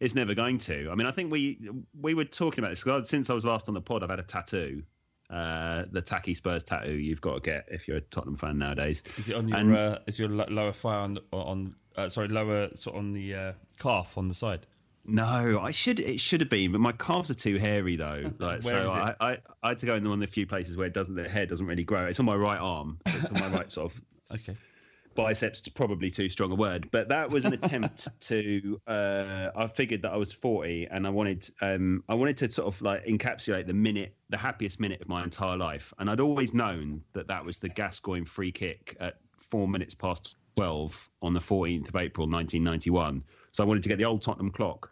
it's 0.00 0.14
never 0.14 0.34
going 0.34 0.58
to. 0.58 0.90
I 0.90 0.94
mean, 0.94 1.06
I 1.06 1.10
think 1.10 1.30
we 1.30 1.68
we 2.00 2.14
were 2.14 2.24
talking 2.24 2.64
about 2.64 2.70
this 2.70 2.82
because 2.82 3.08
since 3.08 3.28
I 3.28 3.34
was 3.34 3.44
last 3.44 3.68
on 3.68 3.74
the 3.74 3.80
pod. 3.80 4.02
I've 4.02 4.10
had 4.10 4.20
a 4.20 4.24
tattoo, 4.24 4.82
uh, 5.28 5.84
the 5.90 6.00
tacky 6.00 6.32
Spurs 6.32 6.62
tattoo. 6.62 6.94
You've 6.94 7.20
got 7.20 7.34
to 7.34 7.40
get 7.40 7.66
if 7.70 7.86
you're 7.86 7.98
a 7.98 8.02
Tottenham 8.02 8.36
fan 8.36 8.58
nowadays. 8.58 9.02
Is 9.18 9.28
it 9.28 9.36
on 9.36 9.48
your 9.48 9.58
and, 9.58 9.76
uh, 9.76 9.98
is 10.06 10.18
your 10.18 10.30
lower 10.30 10.72
thigh 10.72 10.96
on 10.96 11.18
on 11.32 11.74
uh, 11.96 12.08
sorry 12.08 12.28
lower 12.28 12.70
sort 12.74 12.96
of 12.96 13.00
on 13.00 13.12
the 13.12 13.34
uh, 13.34 13.52
calf 13.78 14.16
on 14.16 14.28
the 14.28 14.34
side? 14.34 14.66
No, 15.06 15.60
I 15.60 15.70
should. 15.70 16.00
It 16.00 16.20
should 16.20 16.40
have 16.40 16.48
been, 16.48 16.72
but 16.72 16.80
my 16.80 16.92
calves 16.92 17.30
are 17.30 17.34
too 17.34 17.58
hairy 17.58 17.96
though. 17.96 18.32
Like 18.38 18.62
so, 18.62 18.90
I, 18.90 19.14
I, 19.20 19.38
I 19.62 19.68
had 19.68 19.78
to 19.78 19.86
go 19.86 19.94
in 19.94 20.04
one 20.04 20.14
of 20.14 20.20
the 20.20 20.26
few 20.26 20.46
places 20.46 20.76
where 20.76 20.86
it 20.86 20.92
doesn't. 20.92 21.14
The 21.14 21.28
hair 21.28 21.46
doesn't 21.46 21.66
really 21.66 21.84
grow. 21.84 22.06
It's 22.06 22.18
on 22.20 22.26
my 22.26 22.34
right 22.34 22.58
arm. 22.58 22.98
it's 23.06 23.28
on 23.28 23.40
my 23.40 23.56
right 23.56 23.70
sort 23.70 23.92
of. 23.92 24.00
Okay. 24.32 24.56
biceps 25.14 25.60
is 25.60 25.68
probably 25.68 26.10
too 26.10 26.28
strong 26.28 26.50
a 26.50 26.54
word, 26.56 26.88
but 26.90 27.10
that 27.10 27.30
was 27.30 27.44
an 27.44 27.52
attempt 27.52 28.08
to. 28.22 28.80
Uh, 28.86 29.50
I 29.54 29.66
figured 29.66 30.02
that 30.02 30.12
I 30.12 30.16
was 30.16 30.32
forty, 30.32 30.88
and 30.90 31.06
I 31.06 31.10
wanted, 31.10 31.48
um, 31.60 32.02
I 32.08 32.14
wanted 32.14 32.38
to 32.38 32.50
sort 32.50 32.66
of 32.66 32.80
like 32.82 33.04
encapsulate 33.04 33.66
the 33.66 33.74
minute, 33.74 34.16
the 34.30 34.38
happiest 34.38 34.80
minute 34.80 35.02
of 35.02 35.08
my 35.08 35.22
entire 35.22 35.56
life, 35.56 35.92
and 35.98 36.10
I'd 36.10 36.20
always 36.20 36.54
known 36.54 37.02
that 37.12 37.28
that 37.28 37.44
was 37.44 37.58
the 37.58 37.68
Gascoigne 37.68 38.24
free 38.24 38.50
kick 38.50 38.96
at 38.98 39.18
four 39.38 39.68
minutes 39.68 39.94
past 39.94 40.36
twelve 40.56 41.08
on 41.22 41.34
the 41.34 41.40
fourteenth 41.40 41.88
of 41.90 41.96
April, 41.96 42.26
nineteen 42.26 42.64
ninety 42.64 42.90
one. 42.90 43.22
So 43.52 43.62
I 43.62 43.66
wanted 43.68 43.84
to 43.84 43.88
get 43.90 43.98
the 43.98 44.06
old 44.06 44.22
Tottenham 44.22 44.50
clock 44.50 44.90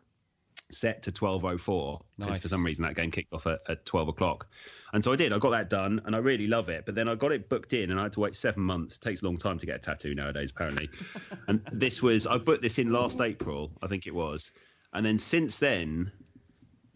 set 0.73 1.03
to 1.03 1.13
12.04 1.13 2.01
because 2.17 2.31
Nice. 2.31 2.43
for 2.43 2.49
some 2.49 2.65
reason 2.65 2.85
that 2.85 2.95
game 2.95 3.11
kicked 3.11 3.33
off 3.33 3.47
at, 3.47 3.61
at 3.69 3.85
12 3.85 4.09
o'clock. 4.09 4.49
And 4.93 5.03
so 5.03 5.13
i 5.13 5.17
did 5.17 5.33
i 5.33 5.39
got 5.39 5.51
that 5.51 5.71
done 5.71 6.03
and 6.05 6.15
i 6.15 6.19
really 6.19 6.47
love 6.47 6.69
it 6.69 6.85
but 6.85 6.95
then 6.95 7.09
i 7.09 7.15
got 7.15 7.33
it 7.33 7.49
booked 7.49 7.73
in 7.73 7.91
and 7.91 7.99
i 7.99 8.05
had 8.05 8.13
to 8.13 8.21
wait 8.21 8.35
seven 8.35 8.63
months. 8.63 8.97
It 8.97 9.01
takes 9.01 9.23
a 9.23 9.27
long 9.27 9.37
time 9.37 9.59
to 9.59 9.67
get 9.67 9.77
a 9.77 9.79
tattoo 9.79 10.15
nowadays 10.15 10.51
apparently. 10.51 10.91
And 11.49 11.63
this 11.73 12.03
was 12.03 12.27
i 12.27 12.39
booked 12.39 12.63
this 12.63 12.79
in 12.79 12.93
last 12.93 13.21
april 13.21 13.73
i 13.83 13.87
think 13.87 14.07
it 14.07 14.15
was. 14.15 14.53
And 14.93 15.05
then 15.05 15.19
since 15.19 15.59
then 15.59 16.13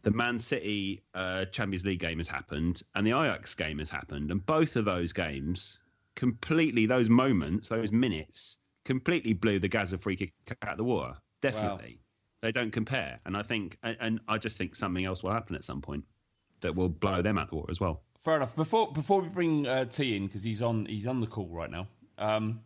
the 0.02 0.10
man 0.10 0.38
city 0.38 1.02
uh, 1.14 1.46
champions 1.46 1.84
league 1.84 2.00
game 2.00 2.18
has 2.18 2.28
happened 2.28 2.82
and 2.94 3.06
the 3.06 3.10
ajax 3.10 3.54
game 3.54 3.78
has 3.78 3.90
happened 3.90 4.30
and 4.30 4.44
both 4.44 4.76
of 4.76 4.84
those 4.84 5.12
games 5.12 5.80
completely 6.14 6.86
those 6.86 7.10
moments 7.10 7.68
those 7.68 7.90
minutes 7.90 8.56
completely 8.84 9.32
blew 9.32 9.58
the 9.58 9.68
Gazza 9.68 9.98
free 9.98 10.16
kick 10.16 10.32
out 10.62 10.72
of 10.72 10.78
the 10.78 10.84
water. 10.84 11.16
Definitely 11.42 11.98
they 12.42 12.52
don't 12.52 12.70
compare. 12.70 13.20
And 13.24 13.36
I 13.36 13.42
think, 13.42 13.78
and, 13.82 14.20
I 14.28 14.38
just 14.38 14.58
think 14.58 14.74
something 14.74 15.04
else 15.04 15.22
will 15.22 15.32
happen 15.32 15.56
at 15.56 15.64
some 15.64 15.80
point 15.80 16.04
that 16.60 16.74
will 16.74 16.88
blow 16.88 17.22
them 17.22 17.38
out 17.38 17.50
the 17.50 17.56
water 17.56 17.70
as 17.70 17.80
well. 17.80 18.02
Fair 18.18 18.36
enough. 18.36 18.56
Before 18.56 18.92
before 18.92 19.20
we 19.20 19.28
bring 19.28 19.66
uh, 19.66 19.84
T 19.84 20.16
in 20.16 20.26
because 20.26 20.42
he's 20.42 20.60
on 20.60 20.86
he's 20.86 21.06
on 21.06 21.20
the 21.20 21.28
call 21.28 21.48
right 21.48 21.70
now. 21.70 21.86
Um, 22.18 22.60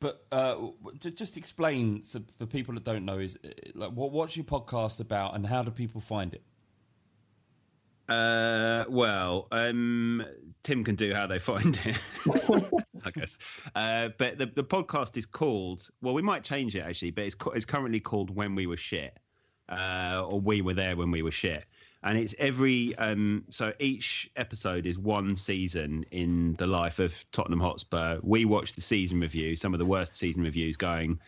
but 0.00 0.24
uh, 0.32 0.56
just 0.98 1.36
explain 1.36 2.02
so 2.04 2.22
for 2.38 2.46
people 2.46 2.74
that 2.74 2.84
don't 2.84 3.04
know 3.04 3.18
is 3.18 3.38
uh, 3.44 3.48
like 3.74 3.90
what 3.90 4.12
what's 4.12 4.36
your 4.36 4.44
podcast 4.44 5.00
about 5.00 5.34
and 5.34 5.46
how 5.46 5.62
do 5.62 5.70
people 5.70 6.00
find 6.00 6.32
it? 6.32 6.42
Uh, 8.08 8.84
well, 8.88 9.48
um, 9.50 10.24
Tim 10.62 10.84
can 10.84 10.94
do 10.94 11.12
how 11.12 11.26
they 11.26 11.38
find 11.38 11.78
it, 11.84 11.98
I 13.04 13.10
guess. 13.10 13.38
Uh, 13.74 14.10
but 14.16 14.38
the, 14.38 14.46
the 14.46 14.64
podcast 14.64 15.16
is 15.16 15.26
called, 15.26 15.88
well, 16.00 16.14
we 16.14 16.22
might 16.22 16.44
change 16.44 16.76
it 16.76 16.80
actually, 16.80 17.10
but 17.10 17.24
it's, 17.24 17.36
it's 17.54 17.64
currently 17.64 18.00
called 18.00 18.30
When 18.30 18.54
We 18.54 18.66
Were 18.66 18.76
Shit, 18.76 19.18
uh, 19.68 20.24
or 20.24 20.40
We 20.40 20.62
Were 20.62 20.74
There 20.74 20.96
When 20.96 21.10
We 21.10 21.22
Were 21.22 21.32
Shit. 21.32 21.64
And 22.02 22.16
it's 22.16 22.36
every, 22.38 22.94
um, 22.96 23.44
so 23.50 23.72
each 23.80 24.30
episode 24.36 24.86
is 24.86 24.96
one 24.96 25.34
season 25.34 26.04
in 26.12 26.54
the 26.54 26.68
life 26.68 27.00
of 27.00 27.24
Tottenham 27.32 27.58
Hotspur. 27.58 28.20
We 28.22 28.44
watch 28.44 28.74
the 28.74 28.82
season 28.82 29.18
review, 29.18 29.56
some 29.56 29.74
of 29.74 29.80
the 29.80 29.86
worst 29.86 30.14
season 30.14 30.44
reviews 30.44 30.76
going, 30.76 31.18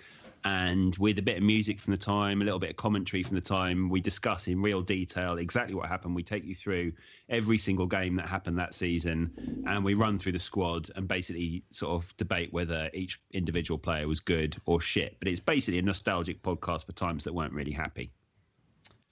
and 0.48 0.96
with 0.96 1.18
a 1.18 1.22
bit 1.22 1.36
of 1.36 1.42
music 1.42 1.78
from 1.78 1.90
the 1.90 1.98
time, 1.98 2.40
a 2.40 2.44
little 2.44 2.58
bit 2.58 2.70
of 2.70 2.76
commentary 2.76 3.22
from 3.22 3.34
the 3.34 3.42
time, 3.42 3.90
we 3.90 4.00
discuss 4.00 4.48
in 4.48 4.62
real 4.62 4.80
detail 4.80 5.36
exactly 5.36 5.74
what 5.74 5.88
happened. 5.88 6.14
We 6.14 6.22
take 6.22 6.46
you 6.46 6.54
through 6.54 6.92
every 7.28 7.58
single 7.58 7.86
game 7.86 8.16
that 8.16 8.30
happened 8.30 8.58
that 8.58 8.72
season, 8.72 9.62
and 9.66 9.84
we 9.84 9.92
run 9.92 10.18
through 10.18 10.32
the 10.32 10.38
squad 10.38 10.88
and 10.96 11.06
basically 11.06 11.64
sort 11.68 12.02
of 12.02 12.16
debate 12.16 12.50
whether 12.50 12.88
each 12.94 13.20
individual 13.30 13.76
player 13.76 14.08
was 14.08 14.20
good 14.20 14.56
or 14.64 14.80
shit. 14.80 15.16
But 15.18 15.28
it's 15.28 15.38
basically 15.38 15.80
a 15.80 15.82
nostalgic 15.82 16.42
podcast 16.42 16.86
for 16.86 16.92
times 16.92 17.24
that 17.24 17.34
weren't 17.34 17.52
really 17.52 17.72
happy. 17.72 18.10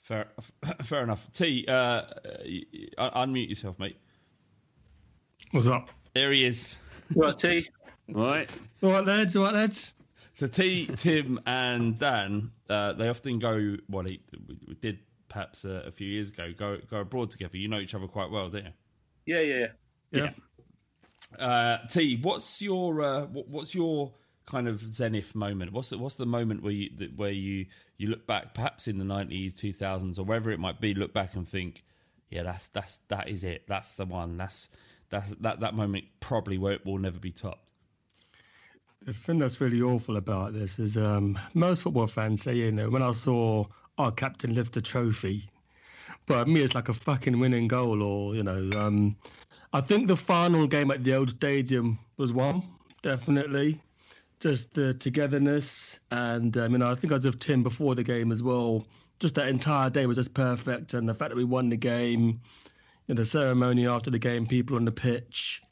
Fair 0.01 0.29
fair 0.85 1.03
enough. 1.03 1.31
T, 1.33 1.66
uh, 1.68 1.72
uh, 1.72 2.07
unmute 3.27 3.51
yourself, 3.51 3.79
mate. 3.79 3.99
What's 5.51 5.66
up? 5.66 5.90
There 6.14 6.33
he 6.33 6.46
is. 6.46 6.79
Right, 7.14 7.37
T. 7.37 7.68
Right. 8.09 8.51
All 8.83 8.92
right, 8.92 9.05
lads. 9.05 9.37
All 9.37 9.44
right, 9.44 9.53
lads. 9.53 9.92
So 10.37 10.46
T, 10.46 10.85
Tim, 10.96 11.40
and 11.46 11.99
Dan, 11.99 12.51
uh, 12.68 12.92
they 12.92 13.09
often 13.09 13.38
go. 13.38 13.79
Well, 13.88 14.05
they, 14.05 14.18
we 14.46 14.59
we 14.68 14.75
did 14.75 14.99
perhaps 15.31 15.64
uh, 15.64 15.83
a 15.87 15.90
few 15.90 16.07
years 16.07 16.29
ago. 16.29 16.53
Go 16.55 16.77
go 16.90 16.99
abroad 16.99 17.31
together. 17.31 17.57
You 17.57 17.68
know 17.68 17.79
each 17.79 17.94
other 17.94 18.07
quite 18.07 18.31
well, 18.31 18.51
don't 18.51 18.66
you? 18.66 18.72
Yeah, 19.25 19.40
yeah, 19.40 19.66
yeah. 20.12 20.31
Yeah. 21.38 21.42
Uh, 21.42 21.87
T, 21.87 22.18
what's 22.20 22.61
your 22.61 23.01
uh, 23.01 23.22
what's 23.22 23.75
your 23.75 24.12
kind 24.44 24.68
of 24.68 24.83
zenith 24.83 25.35
moment? 25.35 25.72
What's 25.72 25.88
the, 25.88 25.96
what's 25.96 26.16
the 26.16 26.27
moment 26.27 26.62
where 26.62 26.72
you 26.72 26.90
that, 26.99 27.16
where 27.16 27.33
you 27.33 27.64
you 27.96 28.09
look 28.09 28.27
back, 28.27 28.53
perhaps 28.53 28.88
in 28.88 28.99
the 28.99 29.07
nineties, 29.07 29.55
two 29.55 29.72
thousands, 29.72 30.18
or 30.18 30.27
wherever 30.27 30.51
it 30.51 30.61
might 30.61 30.83
be, 30.83 30.92
look 30.92 31.14
back 31.14 31.35
and 31.35 31.49
think, 31.49 31.83
yeah, 32.29 32.42
that's 32.42 32.68
that's 32.68 32.99
that 33.09 33.31
is 33.31 33.42
it. 33.42 33.62
That's 33.68 33.94
the 33.94 34.05
one. 34.05 34.37
That's 34.37 34.68
that's 35.09 35.31
that 35.37 35.61
that 35.61 35.72
moment 35.72 36.05
probably 36.20 36.59
won't, 36.59 36.85
will 36.85 36.99
never 36.99 37.18
be 37.18 37.33
topped. 37.33 37.66
The 39.07 39.12
thing 39.12 39.38
that's 39.38 39.61
really 39.61 39.81
awful 39.81 40.16
about 40.16 40.53
this 40.53 40.81
is 40.81 40.97
um, 40.97 41.38
most 41.55 41.83
football 41.83 42.09
fans 42.09 42.42
say, 42.42 42.57
you 42.57 42.73
know, 42.73 42.90
when 42.90 43.03
I 43.03 43.12
saw 43.12 43.66
our 43.99 44.11
captain 44.11 44.53
lift 44.53 44.77
a 44.79 44.83
trophy, 44.83 45.49
but 46.27 46.49
me, 46.49 46.62
it's 46.62 46.75
like 46.75 46.88
a 46.88 46.92
fucking 46.92 47.38
winning 47.38 47.69
goal, 47.69 48.03
or 48.03 48.35
you 48.35 48.42
know, 48.42 48.69
um, 48.77 49.14
I 49.73 49.81
think 49.81 50.09
the 50.09 50.16
final 50.16 50.66
game 50.66 50.90
at 50.90 51.05
the 51.05 51.14
old 51.14 51.31
stadium 51.31 52.01
was 52.16 52.33
one, 52.33 52.64
definitely. 53.03 53.81
Just 54.40 54.75
the 54.75 54.92
togetherness, 54.92 56.01
and 56.11 56.57
um, 56.57 56.73
you 56.73 56.79
know, 56.79 56.90
I 56.90 56.97
think 56.97 57.12
I 57.12 57.16
was 57.16 57.27
with 57.27 57.38
Tim 57.38 57.62
before 57.62 57.95
the 57.95 58.03
game 58.03 58.33
as 58.33 58.42
well. 58.42 58.88
Just 59.21 59.37
that 59.37 59.47
entire 59.47 59.88
day 59.88 60.07
was 60.07 60.16
just 60.16 60.35
perfect, 60.35 60.95
and 60.95 61.09
the 61.09 61.14
fact 61.14 61.31
that 61.31 61.37
we 61.37 61.45
won 61.45 61.69
the 61.69 61.77
game, 61.77 62.40
you 63.07 63.14
know, 63.14 63.23
the 63.23 63.25
ceremony 63.25 63.87
after 63.87 64.11
the 64.11 64.19
game, 64.19 64.49
people 64.49 64.75
on 64.75 64.85
the 64.85 64.90
pitch. 64.90 65.62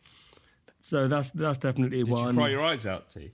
So 0.84 1.08
that's 1.08 1.30
that's 1.30 1.56
definitely 1.56 2.04
Did 2.04 2.08
one. 2.08 2.26
Did 2.26 2.34
you 2.34 2.40
cry 2.40 2.48
your 2.50 2.62
eyes 2.62 2.84
out, 2.84 3.08
T? 3.08 3.30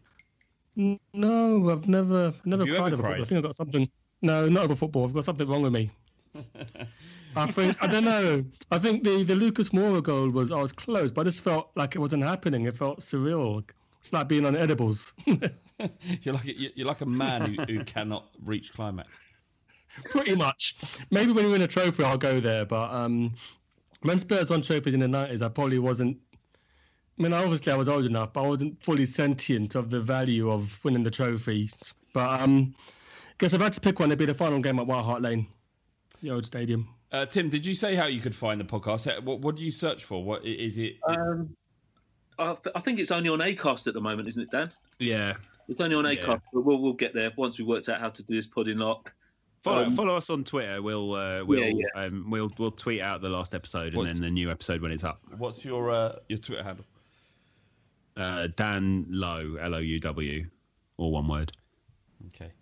No, 0.76 1.68
I've 1.68 1.88
never 1.88 2.32
never 2.44 2.64
cried 2.64 2.78
over 2.78 2.90
football. 2.90 3.10
cried? 3.10 3.20
I 3.20 3.24
think 3.24 3.38
I've 3.38 3.42
got 3.42 3.56
something. 3.56 3.90
No, 4.22 4.48
not 4.48 4.62
over 4.62 4.76
football. 4.76 5.04
I've 5.04 5.12
got 5.12 5.24
something 5.24 5.48
wrong 5.48 5.62
with 5.62 5.72
me. 5.72 5.90
I 7.36 7.50
think 7.50 7.76
I 7.82 7.88
don't 7.88 8.04
know. 8.04 8.44
I 8.70 8.78
think 8.78 9.02
the 9.02 9.24
the 9.24 9.34
Lucas 9.34 9.70
Moura 9.70 10.00
goal 10.00 10.30
was 10.30 10.52
I 10.52 10.62
was 10.62 10.72
close, 10.72 11.10
but 11.10 11.22
I 11.22 11.24
just 11.24 11.40
felt 11.42 11.72
like 11.74 11.96
it 11.96 11.98
wasn't 11.98 12.22
happening. 12.22 12.66
It 12.66 12.76
felt 12.76 13.00
surreal. 13.00 13.64
It's 13.98 14.12
like 14.12 14.28
being 14.28 14.46
on 14.46 14.54
edibles. 14.54 15.12
You're 15.26 16.34
like 16.34 16.46
a, 16.46 16.52
you're 16.76 16.86
like 16.86 17.00
a 17.00 17.06
man 17.06 17.54
who, 17.54 17.62
who 17.64 17.84
cannot 17.84 18.26
reach 18.44 18.72
climax. 18.74 19.18
Pretty 20.04 20.36
much. 20.36 20.76
Maybe 21.10 21.32
when 21.32 21.46
we 21.46 21.52
win 21.52 21.62
a 21.62 21.66
trophy, 21.66 22.04
I'll 22.04 22.18
go 22.18 22.38
there. 22.38 22.66
But 22.66 22.92
um, 22.92 23.34
when 24.02 24.18
Spurs 24.18 24.50
won 24.50 24.60
trophies 24.60 24.92
in 24.92 25.00
the 25.00 25.08
nineties, 25.08 25.40
I 25.40 25.48
probably 25.48 25.78
wasn't. 25.78 26.18
I 27.20 27.22
mean, 27.22 27.32
obviously 27.34 27.70
I 27.70 27.76
was 27.76 27.88
old 27.90 28.06
enough, 28.06 28.32
but 28.32 28.44
I 28.44 28.48
wasn't 28.48 28.82
fully 28.82 29.04
sentient 29.04 29.74
of 29.74 29.90
the 29.90 30.00
value 30.00 30.50
of 30.50 30.82
winning 30.84 31.02
the 31.02 31.10
trophies. 31.10 31.92
But 32.14 32.40
um, 32.40 32.74
I 32.78 33.32
guess 33.38 33.52
if 33.52 33.60
I 33.60 33.64
had 33.64 33.74
to 33.74 33.80
pick 33.80 34.00
one, 34.00 34.08
it'd 34.08 34.18
be 34.18 34.24
the 34.24 34.32
final 34.32 34.58
game 34.60 34.78
at 34.78 34.86
White 34.86 35.04
Hart 35.04 35.20
Lane, 35.20 35.46
the 36.22 36.30
old 36.30 36.46
stadium. 36.46 36.88
Uh, 37.12 37.26
Tim, 37.26 37.50
did 37.50 37.66
you 37.66 37.74
say 37.74 37.94
how 37.94 38.06
you 38.06 38.20
could 38.20 38.34
find 38.34 38.58
the 38.58 38.64
podcast? 38.64 39.06
Uh, 39.06 39.20
What, 39.20 39.40
what 39.40 39.56
do 39.56 39.64
you 39.64 39.70
search 39.70 40.04
for? 40.04 40.24
What 40.24 40.46
is 40.46 40.78
it? 40.78 40.94
Um, 41.06 41.54
I, 42.38 42.54
th- 42.54 42.72
I 42.74 42.80
think 42.80 42.98
it's 43.00 43.10
only 43.10 43.28
on 43.28 43.40
Acast 43.40 43.86
at 43.86 43.92
the 43.92 44.00
moment, 44.00 44.26
isn't 44.28 44.40
it, 44.42 44.50
Dan? 44.50 44.70
Yeah. 44.98 45.34
It's 45.68 45.80
only 45.80 45.96
on 45.96 46.04
Yeah. 46.06 46.14
Acast, 46.24 46.40
but 46.54 46.64
we'll 46.64 46.80
we'll 46.80 46.94
get 46.94 47.12
there 47.12 47.30
once 47.36 47.58
we 47.58 47.64
worked 47.66 47.90
out 47.90 48.00
how 48.00 48.08
to 48.08 48.22
do 48.22 48.34
this 48.34 48.46
pod 48.46 48.66
in 48.68 48.78
lock. 48.78 49.12
Follow, 49.62 49.84
Um, 49.84 49.94
follow 49.94 50.16
us 50.16 50.30
on 50.30 50.42
Twitter. 50.42 50.80
We'll 50.80 51.12
uh, 51.14 51.44
we'll 51.44 51.60
Yeah, 51.60 51.84
Um, 51.94 52.30
we'll 52.30 52.50
we'll 52.58 52.70
tweet 52.70 53.02
out 53.02 53.20
the 53.20 53.28
last 53.28 53.54
episode 53.54 53.88
and 53.88 53.96
What's- 53.96 54.12
then 54.14 54.22
the 54.22 54.30
new 54.30 54.50
episode 54.50 54.80
when 54.80 54.90
it's 54.90 55.04
up. 55.04 55.20
What's 55.36 55.64
your 55.66 55.90
uh, 55.90 56.16
your 56.30 56.38
Twitter 56.38 56.62
handle? 56.62 56.84
Uh, 58.16 58.48
Dan 58.54 59.06
Louw 59.10 59.56
L 59.62 59.74
O 59.74 59.78
U 59.78 60.00
W, 60.00 60.46
or 60.96 61.12
one 61.12 61.28
word. 61.28 61.52
Okay. 62.26 62.52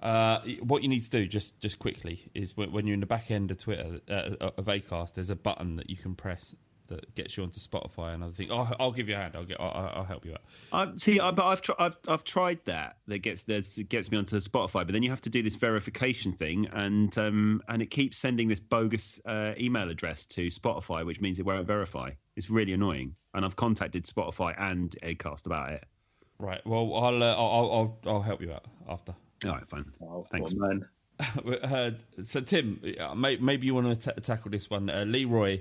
Uh, 0.00 0.40
what 0.62 0.82
you 0.82 0.88
need 0.88 1.00
to 1.00 1.10
do, 1.10 1.26
just 1.26 1.60
just 1.60 1.78
quickly, 1.78 2.30
is 2.34 2.56
when, 2.56 2.72
when 2.72 2.86
you're 2.86 2.94
in 2.94 3.00
the 3.00 3.06
back 3.06 3.30
end 3.30 3.50
of 3.50 3.58
Twitter 3.58 4.00
uh, 4.08 4.50
of 4.56 4.66
Acast, 4.66 5.14
there's 5.14 5.30
a 5.30 5.36
button 5.36 5.76
that 5.76 5.90
you 5.90 5.96
can 5.96 6.14
press 6.14 6.54
that 6.88 7.14
gets 7.14 7.36
you 7.36 7.42
onto 7.42 7.60
Spotify, 7.60 8.12
and 8.12 8.34
think, 8.34 8.50
oh, 8.50 8.68
I'll 8.80 8.90
give 8.92 9.08
you 9.08 9.14
a 9.14 9.18
hand. 9.18 9.36
I'll 9.36 9.44
get, 9.44 9.60
I'll, 9.60 9.92
I'll 9.94 10.04
help 10.04 10.26
you 10.26 10.32
out. 10.32 10.42
Uh, 10.72 10.92
see, 10.96 11.20
I, 11.20 11.30
but 11.30 11.46
I've, 11.46 11.62
tr- 11.62 11.72
I've 11.78 11.96
I've 12.08 12.24
tried 12.24 12.58
that. 12.64 12.96
That 13.06 13.18
gets 13.18 13.42
that 13.42 13.88
gets 13.88 14.10
me 14.10 14.18
onto 14.18 14.36
Spotify, 14.38 14.84
but 14.84 14.92
then 14.92 15.02
you 15.02 15.10
have 15.10 15.22
to 15.22 15.30
do 15.30 15.42
this 15.42 15.56
verification 15.56 16.32
thing, 16.32 16.68
and 16.72 17.16
um 17.18 17.62
and 17.68 17.82
it 17.82 17.86
keeps 17.86 18.18
sending 18.18 18.48
this 18.48 18.60
bogus 18.60 19.20
uh, 19.24 19.54
email 19.58 19.88
address 19.88 20.26
to 20.26 20.48
Spotify, 20.48 21.06
which 21.06 21.20
means 21.20 21.38
it 21.38 21.46
won't 21.46 21.66
verify. 21.66 22.10
It's 22.36 22.50
really 22.50 22.72
annoying, 22.72 23.14
and 23.34 23.44
I've 23.44 23.56
contacted 23.56 24.04
Spotify 24.04 24.54
and 24.58 24.94
Acast 25.02 25.46
about 25.46 25.72
it. 25.72 25.84
Right. 26.38 26.60
Well, 26.66 26.94
I'll 26.96 27.22
uh, 27.22 27.34
I'll, 27.34 27.50
I'll 27.50 27.72
I'll 27.72 28.14
I'll 28.14 28.22
help 28.22 28.40
you 28.40 28.52
out 28.52 28.66
after. 28.88 29.14
All 29.44 29.52
right, 29.52 29.68
fine. 29.68 29.84
Oh, 30.02 30.26
Thanks. 30.30 30.54
what 30.54 30.68
man. 30.68 30.88
uh, 31.62 31.90
so 32.22 32.40
Tim, 32.40 32.80
uh, 32.98 33.14
maybe 33.14 33.66
you 33.66 33.74
want 33.74 34.00
to 34.00 34.12
tackle 34.20 34.50
this 34.50 34.70
one. 34.70 34.88
Uh, 34.88 35.04
Leroy 35.06 35.60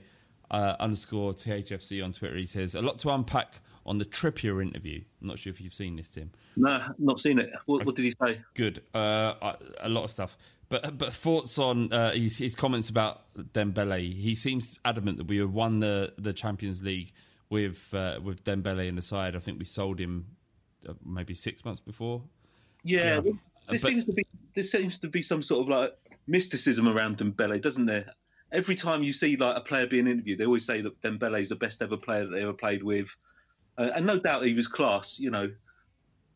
uh, 0.49 0.75
underscore 0.79 1.33
THFC 1.33 2.03
on 2.03 2.13
Twitter. 2.13 2.37
He 2.37 2.45
says 2.45 2.75
a 2.75 2.81
lot 2.81 2.99
to 2.99 3.09
unpack 3.09 3.61
on 3.85 3.97
the 3.97 4.05
Trippier 4.05 4.61
interview. 4.61 5.01
I'm 5.21 5.27
not 5.27 5.39
sure 5.39 5.51
if 5.51 5.59
you've 5.59 5.73
seen 5.73 5.95
this, 5.95 6.09
Tim. 6.09 6.31
No, 6.55 6.81
not 6.99 7.19
seen 7.19 7.39
it. 7.39 7.51
What, 7.65 7.85
what 7.85 7.95
did 7.95 8.05
he 8.05 8.13
say? 8.23 8.41
Good. 8.53 8.81
Uh, 8.93 9.33
a- 9.41 9.57
a 9.81 9.89
lot 9.89 10.03
of 10.03 10.11
stuff. 10.11 10.37
But 10.71 10.97
but 10.97 11.13
thoughts 11.13 11.59
on 11.59 11.91
uh, 11.91 12.13
his 12.13 12.37
his 12.37 12.55
comments 12.55 12.89
about 12.89 13.31
Dembele. 13.35 14.13
He 14.13 14.33
seems 14.35 14.79
adamant 14.85 15.17
that 15.17 15.27
we 15.27 15.37
have 15.37 15.51
won 15.53 15.79
the, 15.79 16.13
the 16.17 16.31
Champions 16.33 16.81
League 16.81 17.11
with 17.49 17.93
uh, 17.93 18.19
with 18.23 18.43
Dembele 18.45 18.87
in 18.87 18.95
the 18.95 19.01
side. 19.01 19.35
I 19.35 19.39
think 19.39 19.59
we 19.59 19.65
sold 19.65 19.99
him 19.99 20.25
uh, 20.87 20.93
maybe 21.05 21.33
six 21.33 21.65
months 21.65 21.81
before. 21.81 22.23
Yeah, 22.83 23.15
Yeah. 23.15 23.19
there 23.21 23.33
But- 23.67 23.79
seems 23.81 24.05
to 24.05 24.13
be 24.13 24.25
there 24.55 24.63
seems 24.63 24.97
to 24.99 25.09
be 25.09 25.21
some 25.21 25.41
sort 25.43 25.63
of 25.63 25.67
like 25.69 25.93
mysticism 26.27 26.87
around 26.87 27.17
Dembele, 27.17 27.61
doesn't 27.61 27.85
there? 27.85 28.05
Every 28.53 28.75
time 28.75 29.03
you 29.03 29.11
see 29.13 29.35
like 29.35 29.57
a 29.57 29.61
player 29.61 29.87
being 29.87 30.07
interviewed, 30.07 30.39
they 30.39 30.45
always 30.45 30.65
say 30.65 30.79
that 30.81 31.01
Dembele 31.01 31.41
is 31.41 31.49
the 31.49 31.55
best 31.57 31.81
ever 31.81 31.97
player 31.97 32.25
that 32.25 32.31
they 32.31 32.43
ever 32.43 32.53
played 32.53 32.81
with, 32.81 33.13
uh, 33.77 33.89
and 33.93 34.05
no 34.05 34.17
doubt 34.19 34.45
he 34.45 34.53
was 34.53 34.67
class, 34.69 35.19
you 35.19 35.31
know. 35.31 35.51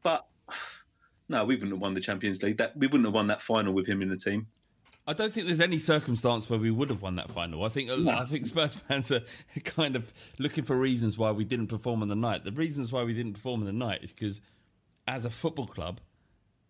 But 0.04 0.26
no, 1.30 1.44
we 1.44 1.56
wouldn't 1.56 1.72
have 1.72 1.82
won 1.82 1.94
the 1.94 2.02
Champions 2.02 2.42
League. 2.44 2.58
That 2.58 2.78
we 2.78 2.88
wouldn't 2.88 3.06
have 3.06 3.14
won 3.14 3.28
that 3.28 3.42
final 3.42 3.74
with 3.74 3.88
him 3.88 4.02
in 4.02 4.10
the 4.10 4.18
team. 4.18 4.48
I 5.08 5.14
don't 5.14 5.32
think 5.32 5.46
there's 5.46 5.62
any 5.62 5.78
circumstance 5.78 6.50
where 6.50 6.58
we 6.58 6.72
would 6.72 6.90
have 6.90 7.02
won 7.02 7.16
that 7.16 7.32
final. 7.32 7.64
I 7.64 7.70
think 7.70 7.92
uh, 7.92 7.96
No. 7.98 8.12
I 8.12 8.26
think 8.26 8.48
Spurs 8.48 8.76
fans 8.76 9.12
are 9.12 9.22
kind 9.64 9.96
of 9.96 10.12
looking 10.40 10.64
for 10.64 10.78
reasons 10.78 11.18
why 11.18 11.32
we 11.32 11.44
didn't 11.44 11.68
perform 11.68 12.02
on 12.02 12.08
the 12.08 12.16
night. 12.16 12.44
The 12.44 12.52
reasons 12.52 12.92
why 12.92 13.04
we 13.04 13.14
didn't 13.14 13.34
perform 13.34 13.62
on 13.62 13.68
the 13.68 13.74
night 13.74 14.04
is 14.04 14.12
because, 14.12 14.42
as 15.08 15.26
a 15.26 15.30
football 15.30 15.68
club, 15.68 16.00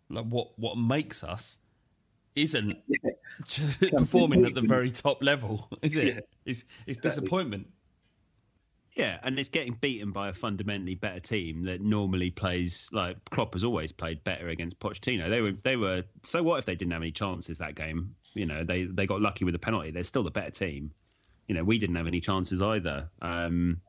like 0.10 0.26
what 0.26 0.58
what 0.60 0.78
makes 0.78 1.24
us 1.24 1.58
isn't 2.36 2.78
performing 3.98 4.46
at 4.46 4.54
the 4.54 4.62
very 4.62 4.92
top 4.92 5.24
level, 5.24 5.70
is 5.82 5.96
it? 5.96 6.08
Yeah. 6.08 6.20
It's 6.46 6.66
it's 6.86 7.00
disappointment. 7.00 7.68
Yeah, 8.96 9.18
and 9.24 9.38
it's 9.38 9.50
getting 9.50 9.74
beaten 9.74 10.12
by 10.12 10.30
a 10.30 10.34
fundamentally 10.34 10.96
better 10.96 11.20
team 11.20 11.66
that 11.66 11.82
normally 11.82 12.32
plays 12.32 12.90
like 12.94 13.18
Klopp 13.30 13.54
has 13.54 13.66
always 13.66 13.92
played 13.92 14.24
better 14.24 14.48
against 14.48 14.80
Pochettino. 14.80 15.30
They 15.30 15.42
were 15.42 15.52
they 15.64 15.76
were 15.76 16.04
so 16.24 16.42
what 16.42 16.60
if 16.60 16.66
they 16.66 16.76
didn't 16.76 16.94
have 16.94 17.02
any 17.02 17.12
chances 17.12 17.58
that 17.58 17.76
game? 17.76 18.16
You 18.34 18.46
know, 18.46 18.64
they 18.64 18.86
they 18.86 19.06
got 19.06 19.22
lucky 19.22 19.44
with 19.44 19.54
the 19.54 19.60
penalty. 19.60 19.92
They're 19.92 20.04
still 20.04 20.24
the 20.24 20.32
better 20.32 20.52
team. 20.52 20.92
You 21.48 21.56
know, 21.56 21.64
we 21.64 21.78
didn't 21.78 21.98
have 21.98 22.08
any 22.08 22.22
chances 22.22 22.62
either. 22.62 23.10
Um, 23.22 23.82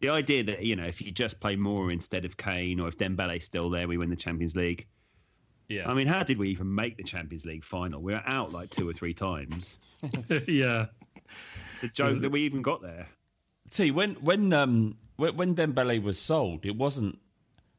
the 0.00 0.10
idea 0.10 0.44
that 0.44 0.62
you 0.62 0.76
know 0.76 0.84
if 0.84 1.00
you 1.00 1.10
just 1.10 1.40
play 1.40 1.56
more 1.56 1.90
instead 1.90 2.26
of 2.26 2.36
Kane 2.36 2.80
or 2.80 2.88
if 2.88 2.98
Dembele's 2.98 3.46
still 3.46 3.70
there, 3.70 3.88
we 3.88 3.96
win 3.96 4.10
the 4.10 4.16
Champions 4.16 4.54
League. 4.56 4.86
Yeah. 5.68 5.88
I 5.88 5.94
mean, 5.94 6.06
how 6.06 6.22
did 6.22 6.36
we 6.36 6.50
even 6.50 6.74
make 6.74 6.98
the 6.98 7.04
Champions 7.04 7.46
League 7.46 7.64
final? 7.64 8.02
We 8.02 8.12
were 8.12 8.22
out 8.26 8.52
like 8.52 8.68
two 8.68 8.86
or 8.86 8.92
three 8.92 9.14
times. 9.14 9.78
yeah. 10.46 10.86
It's 11.72 11.84
a 11.84 11.88
joke 11.88 12.20
that 12.20 12.30
we 12.30 12.42
even 12.42 12.60
got 12.60 12.82
there. 12.82 13.06
T 13.70 13.90
when 13.90 14.14
when 14.16 14.52
um 14.52 14.96
when, 15.16 15.36
when 15.36 15.54
Dembele 15.54 16.02
was 16.02 16.18
sold, 16.18 16.64
it 16.66 16.76
wasn't. 16.76 17.18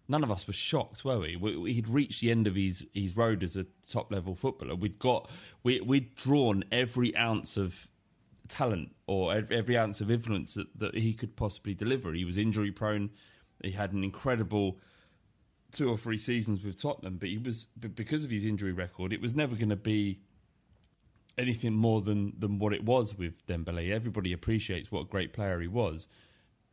None 0.07 0.23
of 0.23 0.31
us 0.31 0.45
were 0.45 0.53
shocked, 0.53 1.05
were 1.05 1.19
we? 1.19 1.35
we? 1.37 1.55
we- 1.55 1.73
He'd 1.73 1.87
reached 1.87 2.19
the 2.19 2.31
end 2.31 2.45
of 2.45 2.55
his, 2.55 2.85
his 2.93 3.15
road 3.15 3.43
as 3.43 3.55
a 3.55 3.65
top 3.87 4.11
level 4.11 4.35
footballer. 4.35 4.75
We'd 4.75 4.99
got 4.99 5.29
we 5.63 5.79
we'd 5.81 6.15
drawn 6.15 6.63
every 6.71 7.15
ounce 7.15 7.55
of 7.57 7.87
talent 8.49 8.93
or 9.07 9.33
every, 9.33 9.77
ounce 9.77 10.01
of 10.01 10.11
influence 10.11 10.55
that, 10.55 10.67
that 10.77 10.95
he 10.95 11.13
could 11.13 11.37
possibly 11.37 11.73
deliver. 11.73 12.11
He 12.13 12.25
was 12.25 12.37
injury 12.37 12.71
prone. 12.71 13.09
He 13.63 13.71
had 13.71 13.93
an 13.93 14.03
incredible 14.03 14.77
two 15.71 15.89
or 15.89 15.97
three 15.97 16.17
seasons 16.17 16.61
with 16.63 16.81
Tottenham, 16.81 17.17
but 17.17 17.29
he 17.29 17.37
was 17.37 17.67
because 17.79 18.25
of 18.25 18.31
his 18.31 18.43
injury 18.43 18.73
record, 18.73 19.13
it 19.13 19.21
was 19.21 19.33
never 19.35 19.55
going 19.55 19.69
to 19.69 19.77
be 19.77 20.19
anything 21.37 21.73
more 21.73 22.01
than 22.01 22.33
than 22.37 22.59
what 22.59 22.73
it 22.73 22.83
was 22.83 23.17
with 23.17 23.45
Dembele. 23.45 23.91
Everybody 23.91 24.33
appreciates 24.33 24.91
what 24.91 25.01
a 25.01 25.05
great 25.05 25.33
player 25.33 25.59
he 25.59 25.67
was. 25.67 26.07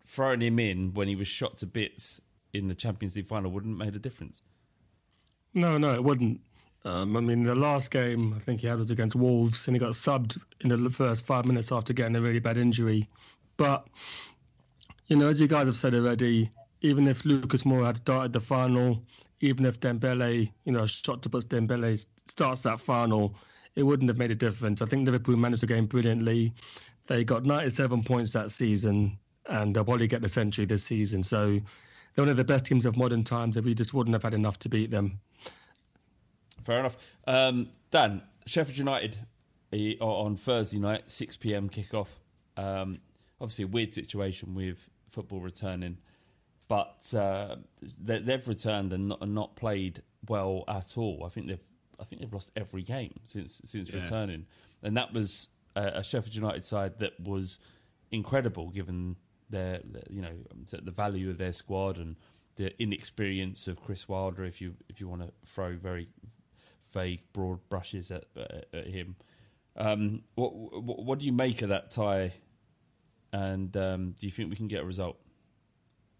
Throwing 0.06 0.40
him 0.40 0.58
in 0.58 0.94
when 0.94 1.08
he 1.08 1.16
was 1.16 1.28
shot 1.28 1.58
to 1.58 1.66
bits 1.66 2.20
in 2.52 2.68
the 2.68 2.74
Champions 2.74 3.14
League 3.16 3.26
final 3.26 3.50
wouldn't 3.50 3.78
have 3.78 3.86
made 3.86 3.96
a 3.96 3.98
difference. 3.98 4.42
No, 5.54 5.76
no, 5.78 5.94
it 5.94 6.02
wouldn't. 6.02 6.40
Um, 6.84 7.16
I 7.16 7.20
mean, 7.20 7.42
the 7.42 7.54
last 7.54 7.90
game 7.90 8.32
I 8.34 8.38
think 8.38 8.60
he 8.60 8.66
had 8.66 8.78
was 8.78 8.90
against 8.90 9.16
Wolves, 9.16 9.66
and 9.66 9.74
he 9.74 9.80
got 9.80 9.90
subbed 9.92 10.38
in 10.60 10.68
the 10.68 10.90
first 10.90 11.26
five 11.26 11.46
minutes 11.46 11.72
after 11.72 11.92
getting 11.92 12.16
a 12.16 12.20
really 12.20 12.38
bad 12.38 12.56
injury. 12.56 13.06
But 13.56 13.86
you 15.08 15.16
know, 15.16 15.28
as 15.28 15.40
you 15.40 15.48
guys 15.48 15.66
have 15.66 15.76
said 15.76 15.94
already, 15.94 16.50
even 16.80 17.06
if 17.06 17.24
Lucas 17.24 17.64
Moura 17.64 17.86
had 17.86 17.96
started 17.96 18.32
the 18.32 18.40
final, 18.40 19.02
even 19.40 19.64
if 19.64 19.80
Dembele, 19.80 20.50
you 20.64 20.72
know, 20.72 20.86
shot 20.86 21.22
to 21.22 21.28
put 21.28 21.48
Dembele 21.48 22.06
starts 22.26 22.62
that 22.62 22.80
final, 22.80 23.34
it 23.78 23.84
wouldn't 23.84 24.10
have 24.10 24.18
made 24.18 24.32
a 24.32 24.34
difference. 24.34 24.82
I 24.82 24.86
think 24.86 25.06
Liverpool 25.06 25.36
managed 25.36 25.62
the 25.62 25.68
game 25.68 25.86
brilliantly. 25.86 26.52
They 27.06 27.22
got 27.22 27.44
97 27.44 28.02
points 28.02 28.32
that 28.32 28.50
season, 28.50 29.16
and 29.46 29.74
they'll 29.74 29.84
probably 29.84 30.08
get 30.08 30.20
the 30.20 30.28
century 30.28 30.64
this 30.64 30.82
season. 30.82 31.22
So 31.22 31.60
they're 32.14 32.24
one 32.24 32.28
of 32.28 32.36
the 32.36 32.42
best 32.42 32.64
teams 32.64 32.86
of 32.86 32.96
modern 32.96 33.22
times, 33.22 33.56
and 33.56 33.64
we 33.64 33.74
just 33.74 33.94
wouldn't 33.94 34.14
have 34.14 34.24
had 34.24 34.34
enough 34.34 34.58
to 34.60 34.68
beat 34.68 34.90
them. 34.90 35.20
Fair 36.64 36.80
enough. 36.80 36.96
Um, 37.28 37.68
Dan, 37.92 38.20
Sheffield 38.46 38.78
United 38.78 39.16
eh, 39.72 39.94
on 40.00 40.34
Thursday 40.34 40.80
night, 40.80 41.08
6 41.08 41.36
p.m. 41.36 41.68
kickoff. 41.68 42.08
Um, 42.56 42.98
obviously, 43.40 43.62
a 43.62 43.68
weird 43.68 43.94
situation 43.94 44.56
with 44.56 44.88
football 45.08 45.38
returning, 45.38 45.98
but 46.66 47.14
uh, 47.16 47.54
they, 48.02 48.18
they've 48.18 48.48
returned 48.48 48.92
and 48.92 49.10
not, 49.10 49.22
and 49.22 49.36
not 49.36 49.54
played 49.54 50.02
well 50.28 50.64
at 50.66 50.98
all. 50.98 51.22
I 51.24 51.28
think 51.28 51.46
they've 51.46 51.67
I 52.00 52.04
think 52.04 52.20
they've 52.22 52.32
lost 52.32 52.50
every 52.56 52.82
game 52.82 53.20
since 53.24 53.60
since 53.64 53.90
Yeah. 53.90 54.00
returning, 54.00 54.46
and 54.82 54.96
that 54.96 55.12
was 55.12 55.48
a, 55.76 55.98
a 55.98 56.04
Sheffield 56.04 56.34
United 56.34 56.64
side 56.64 56.98
that 56.98 57.18
was 57.20 57.58
incredible 58.10 58.70
given 58.70 59.16
their 59.50 59.80
you 60.10 60.22
know 60.22 60.34
the 60.70 60.90
value 60.90 61.30
of 61.30 61.38
their 61.38 61.52
squad 61.52 61.98
and 61.98 62.16
the 62.56 62.80
inexperience 62.82 63.68
of 63.68 63.80
Chris 63.80 64.08
Wilder. 64.08 64.44
If 64.44 64.60
you 64.60 64.74
if 64.88 65.00
you 65.00 65.08
want 65.08 65.22
to 65.22 65.32
throw 65.46 65.76
very 65.76 66.08
vague 66.92 67.20
broad 67.32 67.60
brushes 67.68 68.10
at, 68.10 68.24
at, 68.36 68.66
at 68.72 68.86
him, 68.86 69.16
um, 69.76 70.22
what, 70.34 70.54
what 70.54 71.04
what 71.04 71.18
do 71.18 71.26
you 71.26 71.32
make 71.32 71.62
of 71.62 71.68
that 71.70 71.90
tie? 71.90 72.32
And 73.32 73.76
um, 73.76 74.12
do 74.18 74.26
you 74.26 74.32
think 74.32 74.48
we 74.48 74.56
can 74.56 74.68
get 74.68 74.82
a 74.82 74.86
result? 74.86 75.18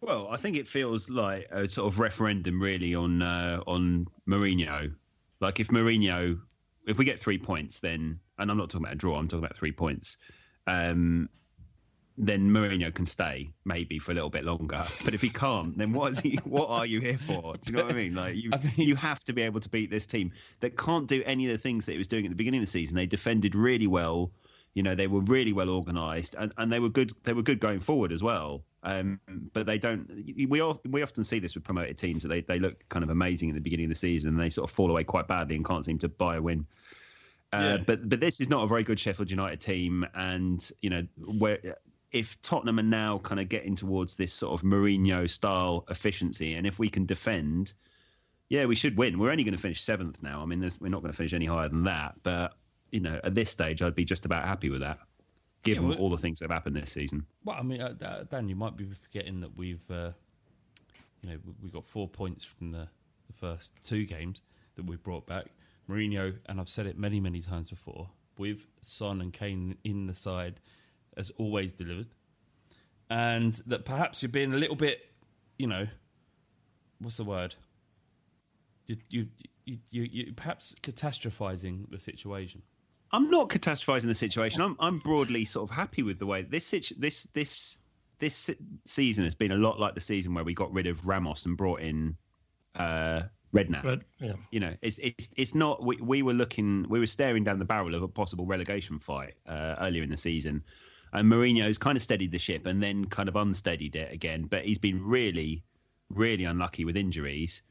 Well, 0.00 0.28
I 0.30 0.36
think 0.36 0.56
it 0.56 0.68
feels 0.68 1.10
like 1.10 1.48
a 1.50 1.66
sort 1.66 1.92
of 1.92 1.98
referendum, 1.98 2.60
really, 2.60 2.94
on 2.94 3.22
uh, 3.22 3.60
on 3.66 4.06
Mourinho. 4.28 4.94
Like 5.40 5.60
if 5.60 5.68
Mourinho, 5.68 6.40
if 6.86 6.98
we 6.98 7.04
get 7.04 7.18
three 7.18 7.38
points, 7.38 7.80
then, 7.80 8.20
and 8.38 8.50
I'm 8.50 8.56
not 8.56 8.70
talking 8.70 8.84
about 8.84 8.94
a 8.94 8.96
draw, 8.96 9.18
I'm 9.18 9.28
talking 9.28 9.44
about 9.44 9.56
three 9.56 9.72
points. 9.72 10.16
Um, 10.66 11.28
then 12.20 12.50
Mourinho 12.50 12.92
can 12.92 13.06
stay 13.06 13.52
maybe 13.64 14.00
for 14.00 14.10
a 14.10 14.14
little 14.14 14.28
bit 14.28 14.44
longer. 14.44 14.84
But 15.04 15.14
if 15.14 15.22
he 15.22 15.30
can't, 15.30 15.78
then 15.78 15.92
what 15.92 16.12
is 16.12 16.20
he? 16.20 16.38
What 16.44 16.68
are 16.68 16.84
you 16.84 17.00
here 17.00 17.16
for? 17.16 17.54
Do 17.54 17.60
you 17.66 17.76
know 17.76 17.84
what 17.84 17.92
I 17.92 17.94
mean? 17.94 18.14
Like 18.14 18.34
you, 18.34 18.50
you 18.76 18.96
have 18.96 19.22
to 19.24 19.32
be 19.32 19.42
able 19.42 19.60
to 19.60 19.68
beat 19.68 19.90
this 19.90 20.06
team 20.06 20.32
that 20.60 20.76
can't 20.76 21.06
do 21.06 21.22
any 21.24 21.46
of 21.46 21.52
the 21.52 21.58
things 21.58 21.86
that 21.86 21.92
he 21.92 21.98
was 21.98 22.08
doing 22.08 22.26
at 22.26 22.30
the 22.30 22.36
beginning 22.36 22.58
of 22.58 22.66
the 22.66 22.70
season. 22.70 22.96
They 22.96 23.06
defended 23.06 23.54
really 23.54 23.86
well. 23.86 24.32
You 24.78 24.84
know, 24.84 24.94
they 24.94 25.08
were 25.08 25.22
really 25.22 25.52
well 25.52 25.70
organised, 25.70 26.36
and, 26.38 26.52
and 26.56 26.72
they 26.72 26.78
were 26.78 26.88
good. 26.88 27.10
They 27.24 27.32
were 27.32 27.42
good 27.42 27.58
going 27.58 27.80
forward 27.80 28.12
as 28.12 28.22
well. 28.22 28.62
Um, 28.84 29.18
but 29.52 29.66
they 29.66 29.78
don't. 29.78 30.08
We 30.48 30.60
all, 30.60 30.80
we 30.88 31.02
often 31.02 31.24
see 31.24 31.40
this 31.40 31.56
with 31.56 31.64
promoted 31.64 31.98
teams 31.98 32.22
that 32.22 32.28
they, 32.28 32.42
they 32.42 32.60
look 32.60 32.88
kind 32.88 33.02
of 33.02 33.10
amazing 33.10 33.48
at 33.50 33.56
the 33.56 33.60
beginning 33.60 33.86
of 33.86 33.90
the 33.90 33.96
season, 33.96 34.28
and 34.28 34.40
they 34.40 34.50
sort 34.50 34.70
of 34.70 34.76
fall 34.76 34.88
away 34.88 35.02
quite 35.02 35.26
badly 35.26 35.56
and 35.56 35.64
can't 35.64 35.84
seem 35.84 35.98
to 35.98 36.08
buy 36.08 36.36
a 36.36 36.40
win. 36.40 36.68
Uh, 37.52 37.78
But 37.78 38.08
but 38.08 38.20
this 38.20 38.40
is 38.40 38.48
not 38.48 38.62
a 38.62 38.68
very 38.68 38.84
good 38.84 39.00
Sheffield 39.00 39.32
United 39.32 39.60
team, 39.60 40.06
and 40.14 40.70
you 40.80 40.90
know 40.90 41.08
where 41.26 41.58
if 42.12 42.40
Tottenham 42.40 42.78
are 42.78 42.84
now 42.84 43.18
kind 43.18 43.40
of 43.40 43.48
getting 43.48 43.74
towards 43.74 44.14
this 44.14 44.32
sort 44.32 44.52
of 44.54 44.64
Mourinho 44.64 45.28
style 45.28 45.86
efficiency, 45.90 46.54
and 46.54 46.68
if 46.68 46.78
we 46.78 46.88
can 46.88 47.04
defend, 47.04 47.72
yeah, 48.48 48.66
we 48.66 48.76
should 48.76 48.96
win. 48.96 49.18
We're 49.18 49.32
only 49.32 49.42
going 49.42 49.56
to 49.56 49.60
finish 49.60 49.82
seventh 49.82 50.22
now. 50.22 50.40
I 50.40 50.46
mean, 50.46 50.60
we're 50.80 50.88
not 50.88 51.02
going 51.02 51.10
to 51.10 51.16
finish 51.16 51.34
any 51.34 51.46
higher 51.46 51.68
than 51.68 51.82
that. 51.84 52.14
But 52.22 52.54
you 52.90 53.00
know, 53.00 53.20
at 53.24 53.34
this 53.34 53.50
stage, 53.50 53.82
I'd 53.82 53.94
be 53.94 54.04
just 54.04 54.24
about 54.24 54.46
happy 54.46 54.70
with 54.70 54.80
that, 54.80 54.98
given 55.62 55.84
Yeah, 55.84 55.88
well- 55.90 55.98
all 55.98 56.10
the 56.10 56.16
things 56.18 56.38
that 56.38 56.46
have 56.50 56.56
happened 56.56 56.76
this 56.76 56.92
season. 56.92 57.26
Well, 57.44 57.56
I 57.58 57.62
mean, 57.62 57.80
uh, 57.80 57.94
uh, 58.00 58.24
Dan, 58.24 58.48
you 58.48 58.56
might 58.56 58.76
be 58.76 58.84
forgetting 58.86 59.40
that 59.40 59.56
we've, 59.56 59.88
uh, 59.90 60.12
you 61.22 61.30
know, 61.30 61.38
we- 61.44 61.54
we 61.64 61.70
got 61.70 61.84
four 61.84 62.08
points 62.08 62.44
from 62.44 62.70
the, 62.70 62.88
the 63.26 63.32
first 63.34 63.72
two 63.82 64.04
games 64.06 64.42
that 64.76 64.84
we 64.86 64.96
brought 64.96 65.26
back. 65.26 65.46
Mourinho, 65.88 66.38
and 66.46 66.60
I've 66.60 66.68
said 66.68 66.86
it 66.86 66.98
many, 66.98 67.18
many 67.20 67.40
times 67.40 67.70
before, 67.70 68.10
with 68.36 68.66
Son 68.80 69.20
and 69.20 69.32
Kane 69.32 69.76
in 69.84 70.06
the 70.06 70.14
side, 70.14 70.60
has 71.16 71.30
always 71.38 71.72
delivered, 71.72 72.08
and 73.10 73.54
that 73.66 73.84
perhaps 73.84 74.22
you're 74.22 74.28
being 74.30 74.52
a 74.52 74.56
little 74.56 74.76
bit, 74.76 75.10
you 75.58 75.66
know, 75.66 75.86
what's 77.00 77.16
the 77.16 77.24
word? 77.24 77.54
You, 78.86 78.96
you, 79.10 79.28
you, 79.64 79.78
you, 79.90 80.02
you 80.02 80.32
perhaps 80.34 80.74
catastrophizing 80.82 81.90
the 81.90 81.98
situation. 81.98 82.62
I'm 83.10 83.30
not 83.30 83.48
catastrophizing 83.48 84.06
the 84.06 84.14
situation. 84.14 84.60
I'm 84.60 84.76
I'm 84.78 84.98
broadly 84.98 85.44
sort 85.44 85.70
of 85.70 85.74
happy 85.74 86.02
with 86.02 86.18
the 86.18 86.26
way 86.26 86.42
this 86.42 86.70
this 86.96 87.24
this 87.32 87.78
this 88.18 88.50
season 88.84 89.24
has 89.24 89.34
been 89.34 89.52
a 89.52 89.56
lot 89.56 89.78
like 89.78 89.94
the 89.94 90.00
season 90.00 90.34
where 90.34 90.44
we 90.44 90.54
got 90.54 90.72
rid 90.72 90.86
of 90.86 91.06
Ramos 91.06 91.46
and 91.46 91.56
brought 91.56 91.80
in 91.80 92.16
uh, 92.74 93.22
Redknapp. 93.54 93.82
But 93.82 94.02
yeah, 94.18 94.34
You 94.50 94.60
know, 94.60 94.74
it's 94.82 94.98
it's 94.98 95.30
it's 95.36 95.54
not. 95.54 95.82
We, 95.82 95.96
we 95.96 96.22
were 96.22 96.34
looking, 96.34 96.86
we 96.88 96.98
were 96.98 97.06
staring 97.06 97.44
down 97.44 97.58
the 97.58 97.64
barrel 97.64 97.94
of 97.94 98.02
a 98.02 98.08
possible 98.08 98.46
relegation 98.46 98.98
fight 98.98 99.34
uh, 99.46 99.76
earlier 99.80 100.02
in 100.02 100.10
the 100.10 100.16
season, 100.16 100.64
and 101.12 101.30
Mourinho's 101.30 101.78
kind 101.78 101.96
of 101.96 102.02
steadied 102.02 102.32
the 102.32 102.38
ship 102.38 102.66
and 102.66 102.82
then 102.82 103.06
kind 103.06 103.28
of 103.28 103.36
unsteadied 103.36 103.96
it 103.96 104.12
again. 104.12 104.44
But 104.44 104.64
he's 104.64 104.78
been 104.78 105.02
really, 105.04 105.62
really 106.10 106.44
unlucky 106.44 106.84
with 106.84 106.96
injuries, 106.96 107.62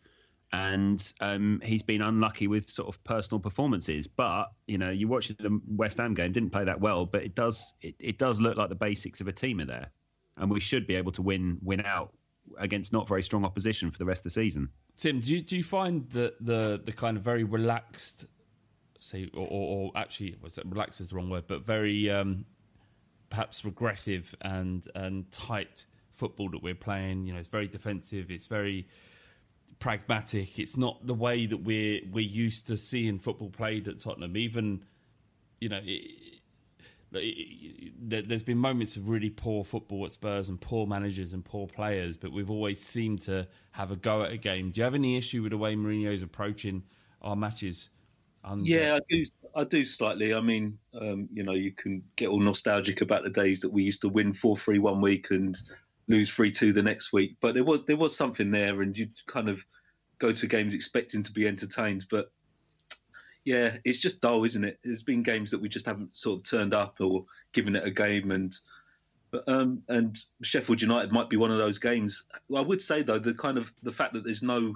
and 0.54 1.14
um, 1.20 1.62
he's 1.64 1.84
been 1.84 2.02
unlucky 2.02 2.48
with 2.48 2.70
sort 2.70 2.88
of 2.88 3.04
personal 3.04 3.40
performances. 3.40 4.08
But 4.08 4.52
you 4.66 4.78
know, 4.78 4.90
you 4.90 5.08
watch 5.08 5.28
the 5.28 5.62
West 5.68 5.98
Ham 5.98 6.14
game, 6.14 6.32
didn't 6.32 6.52
play 6.52 6.64
that 6.64 6.80
well, 6.80 7.06
but 7.06 7.24
it 7.24 7.36
does 7.36 7.74
it, 7.82 7.96
it 8.00 8.18
does 8.18 8.40
look 8.40 8.58
like 8.58 8.70
the 8.70 8.76
basics 8.76 9.22
of 9.22 9.28
a 9.28 9.34
team 9.34 9.60
are 9.60 9.66
there, 9.66 9.92
and 10.38 10.50
we 10.50 10.60
should 10.60 10.88
be 10.88 10.96
able 10.96 11.12
to 11.14 11.22
win 11.22 11.58
win 11.62 11.82
out 11.86 12.14
against 12.58 12.94
not 12.94 13.08
very 13.08 13.24
strong 13.24 13.44
opposition 13.44 13.92
for 13.92 13.98
the 13.98 14.06
rest 14.06 14.20
of 14.20 14.24
the 14.26 14.30
season. 14.30 14.70
Tim, 14.96 15.20
do 15.20 15.36
you, 15.36 15.42
do 15.42 15.58
you 15.58 15.64
find 15.64 16.10
that 16.12 16.44
the 16.44 16.82
the 16.84 16.92
kind 16.92 17.18
of 17.18 17.24
very 17.24 17.44
relaxed, 17.44 18.26
say, 19.00 19.30
or, 19.34 19.48
or, 19.48 19.78
or 19.78 19.92
actually, 19.96 20.36
was 20.42 20.58
it 20.58 20.66
relaxed 20.66 21.02
is 21.02 21.10
the 21.10 21.16
wrong 21.16 21.30
word, 21.30 21.44
but 21.48 21.66
very 21.66 22.10
um, 22.10 22.46
perhaps 23.30 23.66
regressive 23.66 24.34
and 24.42 24.88
and 24.96 25.30
tight 25.32 25.86
football 26.14 26.50
that 26.52 26.64
we're 26.64 26.76
playing. 26.76 27.26
You 27.26 27.34
know, 27.34 27.40
it's 27.40 27.50
very 27.50 27.68
defensive. 27.68 28.32
It's 28.32 28.48
very 28.48 28.88
pragmatic. 29.80 30.60
It's 30.60 30.78
not 30.78 31.06
the 31.06 31.14
way 31.14 31.46
that 31.46 31.58
we're 31.58 32.02
we're 32.12 32.26
used 32.26 32.68
to 32.68 32.78
seeing 32.78 33.20
football 33.20 33.50
played 33.50 33.88
at 33.88 34.00
Tottenham. 34.00 34.38
Even 34.38 34.84
you 35.60 35.70
know. 35.70 35.82
It, 35.84 36.34
there's 38.10 38.44
been 38.44 38.58
moments 38.58 38.98
of 38.98 39.08
really 39.08 39.30
poor 39.30 39.64
football 39.64 40.06
at 40.06 40.12
Spurs 40.12 40.50
and 40.50 40.60
poor 40.60 40.86
managers 40.86 41.34
and 41.34 41.44
poor 41.44 41.66
players, 41.66 42.18
but 42.18 42.34
we've 42.34 42.52
always 42.52 42.82
seemed 42.82 43.22
to 43.22 43.48
have 43.72 43.92
a 43.92 43.96
go 43.96 44.24
at 44.24 44.34
a 44.34 44.38
game. 44.38 44.72
Do 44.72 44.82
you 44.82 44.84
have 44.84 44.94
any 44.94 45.16
issue 45.16 45.42
with 45.42 45.52
the 45.52 45.58
way 45.58 45.74
Mourinho's 45.74 46.22
approaching 46.22 46.84
our 47.22 47.38
matches? 47.38 47.90
Under... 48.44 48.70
Yeah, 48.70 48.96
I 48.98 49.00
do. 49.10 49.24
I 49.56 49.64
do 49.64 49.86
slightly. 49.86 50.34
I 50.34 50.42
mean, 50.42 50.78
um, 51.00 51.30
you 51.34 51.44
know, 51.44 51.54
you 51.54 51.72
can 51.72 52.04
get 52.18 52.28
all 52.28 52.42
nostalgic 52.42 53.00
about 53.00 53.24
the 53.24 53.30
days 53.30 53.62
that 53.62 53.70
we 53.72 53.84
used 53.84 54.02
to 54.02 54.10
win 54.10 54.34
four 54.34 54.58
three 54.58 54.78
one 54.78 55.00
week 55.00 55.32
and 55.32 55.58
lose 56.08 56.30
three 56.30 56.52
two 56.52 56.74
the 56.74 56.84
next 56.84 57.14
week. 57.14 57.38
But 57.42 57.54
there 57.54 57.64
was 57.64 57.86
there 57.86 57.98
was 57.98 58.16
something 58.16 58.52
there, 58.52 58.82
and 58.82 58.98
you 58.98 59.10
kind 59.28 59.50
of 59.50 59.64
go 60.20 60.32
to 60.32 60.48
games 60.48 60.74
expecting 60.74 61.24
to 61.24 61.32
be 61.32 61.48
entertained. 61.48 62.06
But 62.10 62.32
yeah, 63.46 63.78
it's 63.86 64.00
just 64.00 64.22
dull, 64.22 64.44
isn't 64.44 64.64
it? 64.64 64.80
There's 64.84 65.04
been 65.04 65.24
games 65.24 65.52
that 65.52 65.62
we 65.62 65.70
just 65.70 65.86
haven't 65.86 66.16
sort 66.16 66.40
of 66.40 66.50
turned 66.50 66.74
up 66.74 66.98
or 67.00 67.26
given 67.54 67.76
it 67.76 67.86
a 67.86 67.92
game, 67.92 68.32
and 68.32 68.56
um, 69.48 69.82
and 69.90 70.18
Sheffield 70.42 70.82
United 70.82 71.12
might 71.12 71.30
be 71.30 71.38
one 71.38 71.52
of 71.52 71.58
those 71.58 71.80
games. 71.80 72.24
I 72.56 72.62
would 72.62 72.82
say 72.82 73.04
though, 73.04 73.20
the 73.20 73.34
kind 73.34 73.58
of 73.58 73.72
the 73.84 73.92
fact 73.92 74.14
that 74.14 74.24
there's 74.24 74.44
no 74.44 74.76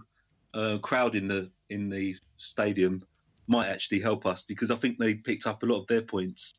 uh, 0.53 0.77
crowd 0.79 1.15
in 1.15 1.27
the 1.27 1.49
in 1.69 1.89
the 1.89 2.15
stadium 2.37 3.03
might 3.47 3.67
actually 3.67 3.99
help 3.99 4.25
us 4.25 4.43
because 4.43 4.71
I 4.71 4.75
think 4.75 4.97
they 4.97 5.15
picked 5.15 5.47
up 5.47 5.63
a 5.63 5.65
lot 5.65 5.81
of 5.81 5.87
their 5.87 6.01
points 6.01 6.53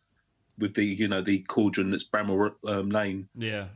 with 0.59 0.75
the 0.75 0.85
you 0.85 1.09
know 1.09 1.23
the 1.23 1.41
cauldron 1.41 1.91
that's 1.91 2.09
Bramall 2.09 2.53
um, 2.67 2.91
Lane. 2.91 3.29
Yeah, 3.35 3.69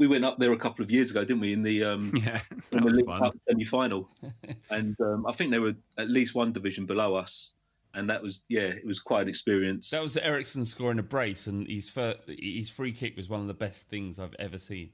we 0.00 0.06
went 0.06 0.24
up 0.24 0.38
there 0.38 0.52
a 0.52 0.56
couple 0.56 0.82
of 0.82 0.90
years 0.90 1.10
ago, 1.10 1.20
didn't 1.20 1.40
we? 1.40 1.52
In 1.52 1.62
the 1.62 1.84
um, 1.84 2.12
yeah, 2.16 2.40
in 2.72 2.82
the 2.82 2.90
League 2.90 3.06
Cup 3.06 3.36
semi-final, 3.46 4.08
and 4.70 4.98
um, 5.00 5.26
I 5.26 5.32
think 5.32 5.52
they 5.52 5.58
were 5.58 5.74
at 5.98 6.08
least 6.08 6.34
one 6.34 6.52
division 6.52 6.86
below 6.86 7.14
us, 7.14 7.52
and 7.94 8.08
that 8.08 8.22
was 8.22 8.42
yeah, 8.48 8.62
it 8.62 8.86
was 8.86 8.98
quite 8.98 9.22
an 9.22 9.28
experience. 9.28 9.90
That 9.90 10.02
was 10.02 10.16
Eriksen 10.16 10.64
scoring 10.64 10.98
a 10.98 11.02
brace, 11.02 11.46
and 11.46 11.68
his 11.68 11.90
first, 11.90 12.18
his 12.26 12.70
free 12.70 12.92
kick 12.92 13.14
was 13.14 13.28
one 13.28 13.40
of 13.40 13.46
the 13.46 13.54
best 13.54 13.88
things 13.88 14.18
I've 14.18 14.34
ever 14.38 14.56
seen. 14.56 14.90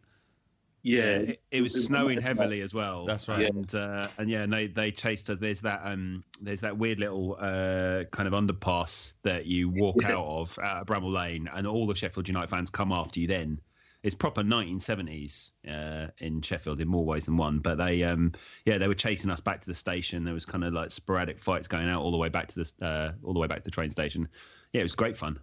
Yeah, 0.83 1.19
it, 1.19 1.41
it 1.53 1.63
was 1.63 1.87
snowing 1.87 2.21
heavily 2.21 2.61
as 2.61 2.75
well. 2.75 3.07
That's 3.07 3.29
right. 3.29 3.49
And 3.49 3.73
uh, 3.77 4.09
and 4.19 4.29
yeah, 4.29 4.43
and 4.43 4.53
they 4.53 4.67
they 4.67 4.91
chased 4.91 5.31
us. 5.31 5.39
There's 5.39 5.61
that 5.61 5.83
um 5.85 6.25
there's 6.41 6.61
that 6.63 6.77
weird 6.77 6.99
little 6.99 7.37
uh 7.39 8.05
kind 8.11 8.27
of 8.27 8.35
underpass 8.35 9.15
that 9.23 9.47
you 9.47 9.69
walk 9.69 10.03
yeah. 10.03 10.17
out 10.17 10.27
of 10.27 10.59
at 10.59 10.87
Bramall 10.87 11.13
Lane, 11.13 11.49
and 11.53 11.65
all 11.65 11.87
the 11.87 11.95
Sheffield 11.95 12.27
United 12.27 12.51
fans 12.51 12.71
come 12.71 12.91
after 12.91 13.21
you 13.21 13.29
then 13.29 13.61
it's 14.07 14.15
proper 14.15 14.43
1970s 14.43 15.51
uh, 15.69 16.07
in 16.19 16.41
Sheffield 16.41 16.81
in 16.81 16.87
more 16.87 17.05
ways 17.05 17.27
than 17.27 17.37
one. 17.37 17.59
But 17.59 17.77
they, 17.77 18.05
um, 18.05 18.35
yeah, 18.65 18.79
they 18.79 18.87
were 18.87 18.95
chasing 18.95 19.33
us 19.33 19.41
back 19.41 19.63
to 19.63 19.67
the 19.67 19.75
station. 19.75 20.23
There 20.23 20.33
was 20.33 20.45
kind 20.45 20.63
of 20.63 20.73
like 20.73 20.93
sporadic 20.93 21.41
fights 21.41 21.67
going 21.67 21.89
out 21.89 22.03
all 22.03 22.13
the 22.13 22.17
way 22.17 22.29
back 22.29 22.47
to 22.47 22.63
the 22.63 22.87
uh, 22.87 23.13
all 23.25 23.33
the 23.33 23.41
way 23.41 23.49
back 23.49 23.59
to 23.59 23.65
the 23.65 23.73
train 23.73 23.91
station. 23.91 24.29
Yeah, 24.73 24.83
it 24.83 24.85
was 24.85 24.95
great 24.95 25.17
fun. 25.17 25.41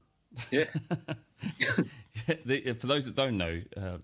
Yeah. 0.50 0.64
the, 2.46 2.74
for 2.80 2.88
those 2.88 3.04
that 3.04 3.16
don't 3.16 3.38
know, 3.38 3.62
uh, 3.76 3.98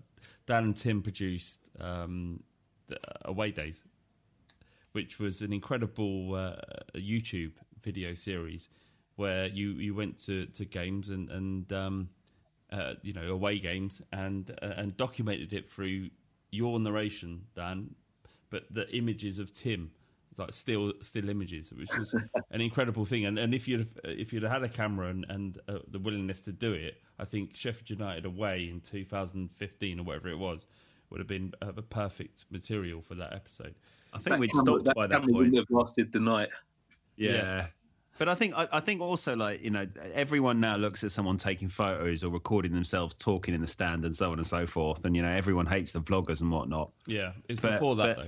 Dan 0.44 0.64
and 0.64 0.76
Tim 0.76 1.00
produced 1.00 1.70
um, 1.80 2.42
Away 3.24 3.52
Days, 3.52 3.82
which 4.92 5.18
was 5.18 5.40
an 5.40 5.54
incredible 5.54 6.34
uh, 6.34 6.56
YouTube 6.96 7.52
video 7.80 8.12
series 8.12 8.68
where 9.16 9.46
you, 9.46 9.70
you 9.70 9.94
went 9.94 10.18
to, 10.26 10.44
to 10.46 10.66
games 10.66 11.08
and 11.08 11.30
and 11.30 11.72
um, 11.72 12.10
uh, 12.72 12.94
you 13.02 13.12
know, 13.12 13.32
away 13.32 13.58
games 13.58 14.00
and 14.12 14.50
uh, 14.62 14.74
and 14.76 14.96
documented 14.96 15.52
it 15.52 15.68
through 15.68 16.10
your 16.50 16.78
narration, 16.78 17.42
Dan, 17.54 17.94
but 18.50 18.64
the 18.70 18.88
images 18.96 19.38
of 19.38 19.52
Tim, 19.52 19.90
like 20.36 20.52
still 20.52 20.92
still 21.00 21.28
images, 21.28 21.72
which 21.72 21.90
was 21.96 22.14
an 22.50 22.60
incredible 22.60 23.04
thing. 23.04 23.26
And 23.26 23.38
and 23.38 23.54
if 23.54 23.66
you'd 23.68 23.88
if 24.04 24.32
you'd 24.32 24.42
had 24.42 24.62
a 24.62 24.68
camera 24.68 25.08
and 25.08 25.26
and 25.28 25.58
uh, 25.68 25.78
the 25.88 25.98
willingness 25.98 26.40
to 26.42 26.52
do 26.52 26.72
it, 26.72 27.02
I 27.18 27.24
think 27.24 27.56
Sheffield 27.56 27.90
United 27.90 28.24
away 28.24 28.68
in 28.70 28.80
2015 28.80 30.00
or 30.00 30.02
whatever 30.02 30.28
it 30.28 30.38
was 30.38 30.66
would 31.10 31.18
have 31.18 31.26
been 31.26 31.52
a, 31.60 31.68
a 31.68 31.82
perfect 31.82 32.46
material 32.50 33.02
for 33.02 33.14
that 33.16 33.32
episode. 33.32 33.74
I 34.12 34.18
think 34.18 34.28
that 34.30 34.38
we'd 34.38 34.54
stopped 34.54 34.84
that 34.84 34.94
by 34.96 35.06
that 35.06 35.22
point. 35.22 35.34
Wouldn't 35.34 35.56
have 35.56 35.70
lasted 35.70 36.12
the 36.12 36.20
night. 36.20 36.48
yeah. 37.16 37.32
yeah. 37.32 37.66
But 38.18 38.28
I 38.28 38.34
think 38.34 38.54
I, 38.54 38.68
I, 38.70 38.80
think 38.80 39.00
also 39.00 39.34
like 39.34 39.62
you 39.62 39.70
know 39.70 39.86
everyone 40.12 40.60
now 40.60 40.76
looks 40.76 41.04
at 41.04 41.10
someone 41.10 41.38
taking 41.38 41.68
photos 41.68 42.22
or 42.22 42.30
recording 42.30 42.72
themselves 42.72 43.14
talking 43.14 43.54
in 43.54 43.62
the 43.62 43.66
stand 43.66 44.04
and 44.04 44.14
so 44.14 44.32
on 44.32 44.38
and 44.38 44.46
so 44.46 44.66
forth, 44.66 45.04
and 45.04 45.16
you 45.16 45.22
know 45.22 45.30
everyone 45.30 45.66
hates 45.66 45.92
the 45.92 46.00
vloggers 46.00 46.42
and 46.42 46.50
whatnot. 46.50 46.90
Yeah, 47.06 47.32
it's 47.48 47.60
but, 47.60 47.72
before 47.72 47.96
that 47.96 48.16
though. 48.16 48.26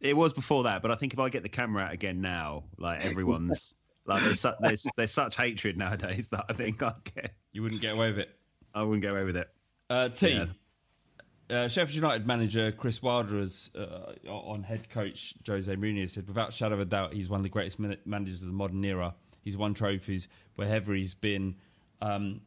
It 0.00 0.16
was 0.16 0.32
before 0.32 0.64
that, 0.64 0.80
but 0.80 0.90
I 0.90 0.94
think 0.94 1.12
if 1.12 1.18
I 1.18 1.28
get 1.28 1.42
the 1.42 1.50
camera 1.50 1.84
out 1.84 1.92
again 1.92 2.22
now, 2.22 2.64
like 2.78 3.04
everyone's 3.04 3.74
like 4.06 4.22
there's, 4.22 4.40
su- 4.40 4.54
there's 4.58 4.86
there's 4.96 5.12
such 5.12 5.36
hatred 5.36 5.76
nowadays 5.76 6.28
that 6.28 6.46
I 6.48 6.54
think 6.54 6.82
I 6.82 6.92
get. 7.14 7.34
You 7.52 7.62
wouldn't 7.62 7.82
get 7.82 7.92
away 7.92 8.10
with 8.10 8.20
it. 8.20 8.30
I 8.74 8.82
wouldn't 8.82 9.02
get 9.02 9.10
away 9.10 9.24
with 9.24 9.36
it. 9.36 9.50
Uh, 9.90 10.08
T. 10.08 10.30
Yeah. 10.30 10.46
Uh, 11.50 11.66
Sheffield 11.66 11.96
United 11.96 12.26
manager 12.26 12.70
Chris 12.70 13.02
Wilder 13.02 13.38
has, 13.38 13.70
uh, 13.76 14.12
on 14.28 14.62
head 14.62 14.88
coach 14.88 15.34
Jose 15.46 15.74
Mourinho 15.74 16.08
said, 16.08 16.28
without 16.28 16.52
shadow 16.52 16.74
of 16.74 16.80
a 16.80 16.84
doubt, 16.84 17.12
he's 17.12 17.28
one 17.28 17.40
of 17.40 17.44
the 17.44 17.50
greatest 17.50 17.78
managers 17.78 18.42
of 18.42 18.48
the 18.48 18.54
modern 18.54 18.84
era. 18.84 19.14
He's 19.42 19.56
won 19.56 19.74
trophies 19.74 20.28
wherever 20.54 20.94
he's 20.94 21.14
been. 21.14 21.56
Um, 22.00 22.42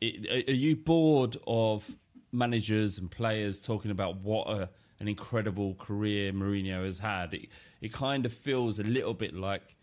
it, 0.00 0.48
are 0.48 0.52
you 0.52 0.76
bored 0.76 1.36
of 1.46 1.96
managers 2.32 2.98
and 2.98 3.10
players 3.10 3.64
talking 3.64 3.90
about 3.90 4.18
what 4.18 4.48
a, 4.48 4.70
an 5.00 5.08
incredible 5.08 5.74
career 5.74 6.32
Mourinho 6.32 6.84
has 6.84 6.98
had? 6.98 7.34
It, 7.34 7.48
it 7.80 7.92
kind 7.92 8.24
of 8.24 8.32
feels 8.32 8.78
a 8.78 8.84
little 8.84 9.14
bit 9.14 9.34
like 9.34 9.76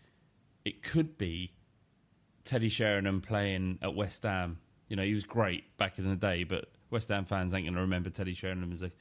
it 0.64 0.82
could 0.82 1.18
be 1.18 1.52
Teddy 2.44 2.68
Sheringham 2.68 3.20
playing 3.20 3.78
at 3.82 3.94
West 3.94 4.22
Ham. 4.22 4.58
You 4.88 4.96
know, 4.96 5.02
he 5.02 5.14
was 5.14 5.24
great 5.24 5.76
back 5.76 5.98
in 5.98 6.08
the 6.08 6.16
day, 6.16 6.44
but 6.44 6.68
West 6.92 7.08
Ham 7.08 7.24
fans 7.24 7.54
ain't 7.54 7.64
going 7.64 7.74
to 7.74 7.80
remember 7.80 8.10
Teddy 8.10 8.34
Sheringham 8.34 8.72
as 8.72 8.82
a 8.82 8.92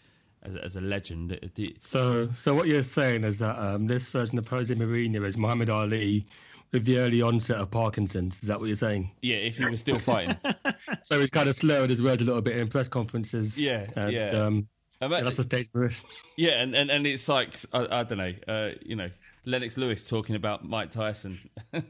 as, 0.43 0.55
as 0.55 0.75
a 0.75 0.81
legend. 0.81 1.37
So, 1.79 2.29
so 2.33 2.55
what 2.55 2.67
you're 2.67 2.81
saying 2.81 3.23
is 3.23 3.37
that 3.39 3.57
um, 3.59 3.87
this 3.87 4.09
version 4.09 4.37
of 4.37 4.47
Jose 4.47 4.73
Mourinho 4.73 5.25
is 5.25 5.37
Muhammad 5.37 5.69
Ali 5.69 6.25
with 6.71 6.85
the 6.85 6.97
early 6.97 7.21
onset 7.21 7.57
of 7.57 7.69
Parkinson's. 7.69 8.41
Is 8.41 8.47
that 8.47 8.59
what 8.59 8.67
you're 8.67 8.75
saying? 8.75 9.11
Yeah, 9.21 9.37
if 9.37 9.57
he 9.57 9.65
was 9.65 9.79
still 9.79 9.99
fighting. 9.99 10.35
so 11.03 11.19
he's 11.19 11.29
kind 11.29 11.49
of 11.49 11.55
slurred 11.55 11.89
his 11.89 12.01
words 12.01 12.21
a 12.21 12.25
little 12.25 12.41
bit 12.41 12.57
in 12.57 12.67
press 12.69 12.87
conferences. 12.87 13.61
Yeah, 13.61 13.87
and, 13.95 14.11
yeah. 14.11 14.29
Um, 14.29 14.67
yeah, 15.01 15.21
that's 15.21 15.39
a 15.39 15.43
stage 15.43 15.69
for 15.71 15.85
it. 15.85 15.99
Yeah, 16.37 16.61
and, 16.61 16.75
and, 16.75 16.91
and 16.91 17.07
it's 17.07 17.27
like 17.27 17.55
I, 17.73 17.99
I 17.99 18.03
don't 18.03 18.19
know, 18.19 18.33
uh, 18.47 18.69
you 18.81 18.95
know, 18.95 19.09
Lennox 19.45 19.77
Lewis 19.77 20.07
talking 20.07 20.35
about 20.35 20.63
Mike 20.63 20.91
Tyson. 20.91 21.39
you 21.73 21.81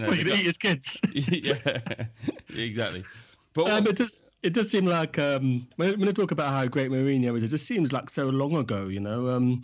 know, 0.00 0.08
well, 0.08 0.14
eat 0.14 0.46
his 0.46 0.56
kids. 0.56 0.98
yeah, 1.12 1.58
exactly. 2.48 3.04
But 3.56 3.70
um, 3.70 3.86
it 3.86 3.96
does 3.96 4.22
it 4.42 4.52
does 4.52 4.70
seem 4.70 4.84
like 4.84 5.18
um, 5.18 5.66
when, 5.76 5.98
when 5.98 6.08
I 6.10 6.12
talk 6.12 6.30
about 6.30 6.48
how 6.48 6.66
great 6.66 6.90
Mourinho 6.90 7.34
is, 7.38 7.42
it 7.42 7.48
just 7.48 7.66
seems 7.66 7.90
like 7.90 8.10
so 8.10 8.26
long 8.26 8.54
ago. 8.54 8.88
You 8.88 9.00
know, 9.00 9.30
um, 9.30 9.62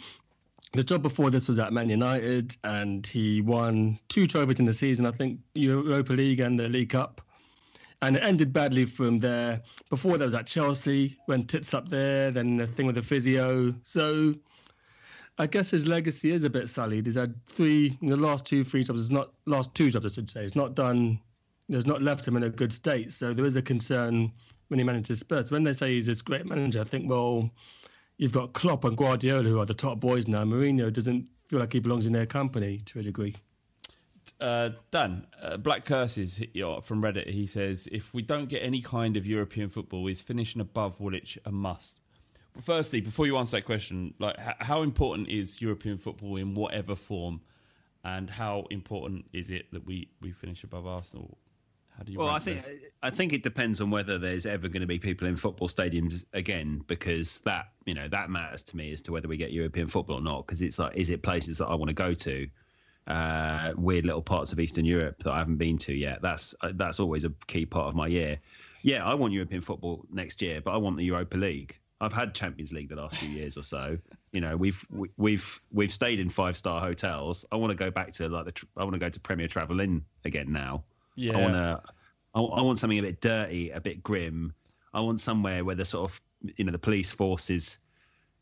the 0.73 0.83
job 0.83 1.03
before 1.03 1.29
this 1.31 1.47
was 1.47 1.59
at 1.59 1.75
Man 1.75 1.91
United, 1.91 2.57
and 2.65 3.07
he 3.07 3.43
won 3.43 3.99
two 4.09 4.27
trophies 4.27 4.61
in 4.61 4.65
the 4.65 4.73
season. 4.73 5.05
I 5.05 5.13
think 5.13 5.41
Europa 5.55 6.15
League 6.15 6.41
and 6.41 6.59
the 6.59 6.71
League 6.71 6.89
Cup, 6.89 7.21
and 8.01 8.17
it 8.17 8.23
ended 8.25 8.51
badly 8.51 8.87
from 8.87 9.19
there. 9.19 9.61
Before 9.91 10.17
that 10.17 10.25
was 10.25 10.35
at 10.35 10.47
Chelsea, 10.47 11.19
went 11.29 11.51
tits 11.51 11.75
up 11.75 11.91
there. 11.91 12.31
Then 12.31 12.57
the 12.57 12.67
thing 12.67 12.87
with 12.87 12.97
the 12.97 13.03
physio. 13.03 13.75
So. 13.85 14.35
I 15.39 15.47
guess 15.47 15.71
his 15.71 15.89
legacy 15.89 16.31
is 16.31 16.45
a 16.45 16.51
bit 16.51 16.69
sullied. 16.69 17.07
He's 17.07 17.15
had 17.15 17.35
three, 17.47 17.97
the 18.03 18.19
last 18.19 18.45
two, 18.45 18.63
three 18.63 18.83
jobs. 18.83 19.01
It's 19.01 19.11
not 19.11 19.33
last 19.47 19.75
two 19.75 19.91
jobs, 19.91 20.05
I 20.05 20.11
should 20.11 20.29
say. 20.29 20.43
He's 20.43 20.55
not 20.55 20.75
done 20.75 21.19
has 21.75 21.87
not 21.87 22.03
left 22.03 22.27
him 22.27 22.37
in 22.37 22.43
a 22.43 22.51
good 22.51 22.73
state. 22.73 23.13
So 23.13 23.33
there 23.33 23.45
is 23.45 23.57
a 23.57 23.63
concern 23.63 24.33
when 24.69 24.79
he 24.79 24.85
manages 24.85 25.21
Spurs. 25.21 25.51
When 25.51 25.65
they 25.65 25.73
say 25.73 25.95
he's 25.95 26.07
this 26.07 26.23
great 26.23 26.49
manager, 26.49 26.81
I 26.81 26.85
think, 26.85 27.09
well, 27.09 27.51
you've 28.17 28.33
got 28.33 28.53
Klopp 28.53 28.85
and 28.85 28.97
Guardiola 28.97 29.49
who 29.49 29.61
are 29.61 29.67
the 29.67 29.75
top 29.75 30.01
boys 30.01 30.27
now. 30.29 30.45
Mourinho 30.45 30.93
doesn't 30.93 31.29
feel 31.49 31.61
like 31.61 31.73
he 31.73 31.81
belongs 31.81 32.07
in 32.07 32.13
their 32.13 32.27
company 32.27 32.79
to 32.87 32.99
a 32.99 33.03
degree. 33.03 33.37
Uh, 34.41 34.71
Dan, 34.91 35.27
uh, 35.43 35.57
Black 35.57 35.85
Curses 35.85 36.39
from 36.83 37.03
Reddit, 37.03 37.29
he 37.29 37.45
says, 37.45 37.89
if 37.91 38.15
we 38.15 38.23
don't 38.23 38.49
get 38.49 38.63
any 38.63 38.81
kind 38.81 39.17
of 39.17 39.27
European 39.27 39.69
football, 39.69 40.07
is 40.07 40.23
finishing 40.23 40.61
above 40.61 41.01
Woolwich 41.01 41.39
a 41.45 41.53
must? 41.53 41.99
But 42.55 42.65
firstly, 42.65 43.01
before 43.01 43.27
you 43.27 43.37
answer 43.37 43.57
that 43.57 43.65
question, 43.65 44.15
like 44.19 44.37
how 44.39 44.83
important 44.83 45.29
is 45.29 45.61
European 45.61 45.99
football 45.99 46.37
in 46.37 46.55
whatever 46.55 46.95
form, 46.95 47.41
and 48.05 48.29
how 48.29 48.67
important 48.71 49.27
is 49.33 49.51
it 49.51 49.67
that 49.73 49.87
we, 49.87 50.09
we 50.21 50.33
finish 50.33 50.65
above 50.65 50.87
Arsenal? 50.87 51.39
How 51.97 52.05
do 52.05 52.13
you? 52.13 52.19
Well, 52.19 52.29
I 52.29 52.39
think 52.39 52.63
those? 52.63 52.79
I 53.03 53.11
think 53.11 53.33
it 53.33 53.43
depends 53.43 53.81
on 53.81 53.91
whether 53.91 54.19
there's 54.19 54.47
ever 54.47 54.69
going 54.69 54.81
to 54.83 54.87
be 54.87 54.99
people 54.99 55.27
in 55.29 55.37
football 55.37 55.69
stadiums 55.69 56.25
again, 56.33 56.83
because 56.87 57.39
that 57.41 57.67
you 57.85 57.95
know 57.95 58.09
that 58.09 58.31
matters 58.31 58.63
to 58.65 58.77
me 58.77 58.93
as 58.93 59.03
to 59.03 59.13
whether 59.13 59.29
we 59.29 59.37
get 59.37 59.53
European 59.53 59.89
football 59.89 60.19
or 60.19 60.23
not. 60.23 60.47
Because 60.47 60.63
it's 60.63 60.79
like, 60.79 60.97
is 60.97 61.11
it 61.11 61.23
places 61.23 61.59
that 61.59 61.67
I 61.67 61.75
want 61.75 61.89
to 61.89 61.95
go 61.95 62.15
to? 62.15 62.49
Uh, 63.05 63.73
weird 63.77 64.07
little 64.07 64.23
parts 64.23 64.53
of 64.53 64.61
Eastern 64.61 64.85
Europe 64.85 65.19
that 65.25 65.33
I 65.33 65.39
haven't 65.39 65.57
been 65.57 65.77
to 65.79 65.93
yet. 65.93 66.23
That's 66.23 66.55
uh, 66.61 66.71
that's 66.75 67.01
always 67.01 67.25
a 67.25 67.33
key 67.49 67.67
part 67.67 67.89
of 67.89 67.97
my 67.97 68.07
year. 68.07 68.39
Yeah, 68.83 69.05
I 69.05 69.15
want 69.15 69.33
European 69.33 69.61
football 69.61 70.05
next 70.13 70.41
year, 70.41 70.61
but 70.61 70.71
I 70.73 70.77
want 70.77 70.97
the 70.97 71.05
Europa 71.05 71.37
League. 71.37 71.77
I've 72.01 72.13
had 72.13 72.35
Champions 72.35 72.73
League 72.73 72.89
the 72.89 72.97
last 72.97 73.17
few 73.17 73.29
years 73.29 73.57
or 73.57 73.63
so. 73.63 73.99
You 74.33 74.41
know, 74.41 74.57
we've 74.57 74.85
we- 74.91 75.11
we've 75.17 75.61
we've 75.73 75.93
stayed 75.93 76.21
in 76.21 76.29
five 76.29 76.57
star 76.57 76.81
hotels. 76.81 77.45
I 77.51 77.57
want 77.57 77.71
to 77.73 77.77
go 77.77 77.91
back 77.91 78.13
to 78.13 78.29
like 78.29 78.45
the 78.45 78.53
tr- 78.53 78.67
I 78.77 78.85
want 78.85 78.95
to 78.95 79.01
go 79.01 79.09
to 79.09 79.21
Premier 79.21 79.49
Travel 79.49 79.81
Inn 79.81 80.05
again 80.25 80.53
now. 80.53 80.85
Yeah. 81.15 81.37
I 81.37 81.41
want 81.43 81.55
to. 81.55 81.83
I, 82.35 82.41
I 82.41 82.63
want 82.63 82.79
something 82.79 82.99
a 82.99 83.03
bit 83.03 83.21
dirty, 83.21 83.71
a 83.71 83.81
bit 83.81 84.03
grim. 84.03 84.55
I 84.95 85.01
want 85.01 85.21
somewhere 85.21 85.65
where 85.65 85.75
the 85.75 85.85
sort 85.85 86.11
of 86.11 86.21
you 86.57 86.65
know 86.65 86.73
the 86.73 86.79
police 86.79 87.13
force 87.13 87.51
is 87.51 87.79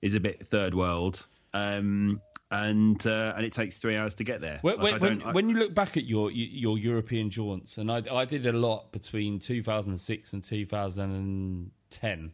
is 0.03 0.15
a 0.15 0.21
bit 0.21 0.47
third 0.47 0.75
world, 0.75 1.27
um, 1.53 2.21
and 2.51 3.05
uh, 3.07 3.35
and 3.37 3.45
it 3.45 3.53
takes 3.53 3.79
three 3.79 3.97
hours 3.97 4.15
to 4.15 4.25
get 4.25 4.41
there. 4.41 4.59
When, 4.63 4.79
Like, 4.81 5.01
when, 5.03 5.23
I- 5.23 5.33
when 5.33 5.49
you 5.49 5.57
look 5.59 5.75
back 5.75 5.97
at 5.97 6.05
your 6.05 6.31
your 6.31 6.79
European 6.79 7.31
jaunts, 7.31 7.77
and 7.79 7.91
I, 7.91 8.03
I 8.11 8.25
did 8.25 8.47
a 8.47 8.53
lot 8.53 8.93
between 8.93 9.39
2006 9.41 10.33
and 10.33 10.43
2010, 10.45 12.33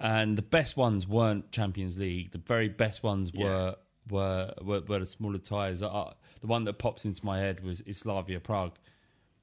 and 0.00 0.38
the 0.38 0.42
best 0.42 0.76
ones 0.76 1.06
weren't 1.06 1.50
Champions 1.52 1.98
League. 1.98 2.32
The 2.32 2.38
very 2.38 2.68
best 2.68 3.02
ones 3.02 3.32
were 3.44 3.76
were, 4.10 4.54
were 4.62 4.80
were 4.80 4.98
the 5.00 5.06
smaller 5.06 5.38
ties. 5.38 5.82
Uh, 5.82 6.12
the 6.40 6.46
one 6.46 6.64
that 6.64 6.74
pops 6.78 7.04
into 7.04 7.24
my 7.24 7.38
head 7.38 7.62
was 7.62 7.82
Slavia 7.92 8.40
Prague. 8.40 8.76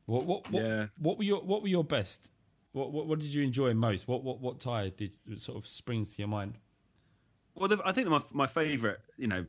What 0.08 0.26
what 0.26 0.50
what, 0.50 0.64
Yeah. 0.64 0.88
what 0.98 1.18
were 1.18 1.24
your 1.24 1.42
what 1.42 1.62
were 1.62 1.68
your 1.68 1.84
best? 1.84 2.30
What, 2.72 2.92
what 2.92 3.08
what 3.08 3.20
did 3.20 3.30
you 3.34 3.44
enjoy 3.44 3.74
most? 3.74 4.08
What 4.08 4.24
what 4.24 4.40
what 4.42 4.60
tie 4.60 4.90
did 4.90 5.12
sort 5.36 5.58
of 5.58 5.68
springs 5.68 6.14
to 6.14 6.22
your 6.22 6.28
mind? 6.30 6.58
Well, 7.56 7.68
the, 7.70 7.82
I 7.84 7.92
think 7.92 8.08
my 8.08 8.22
my 8.32 8.48
favourite, 8.48 8.98
you 9.18 9.28
know, 9.28 9.46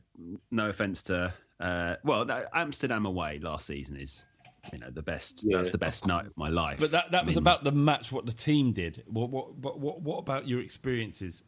no 0.51 0.69
offence 0.69 1.03
to, 1.03 1.33
uh, 1.59 1.95
well, 2.03 2.25
that 2.25 2.47
Amsterdam 2.53 3.05
away 3.05 3.39
last 3.39 3.67
season 3.67 3.97
is, 3.97 4.25
you 4.73 4.79
know, 4.79 4.89
the 4.89 5.03
best. 5.03 5.43
Yeah. 5.45 5.57
that's 5.57 5.69
the 5.69 5.77
best 5.77 6.07
night 6.07 6.25
of 6.25 6.35
my 6.35 6.49
life. 6.49 6.79
But 6.79 6.91
that, 6.91 7.11
that 7.11 7.21
I 7.23 7.25
was 7.25 7.35
mean, 7.35 7.43
about 7.43 7.63
the 7.63 7.71
match, 7.71 8.11
what 8.11 8.25
the 8.25 8.33
team 8.33 8.73
did. 8.73 9.03
What 9.07 9.29
what 9.29 9.55
what 9.55 9.79
what, 9.79 10.01
what 10.01 10.17
about 10.17 10.47
your 10.47 10.59
experiences? 10.59 11.43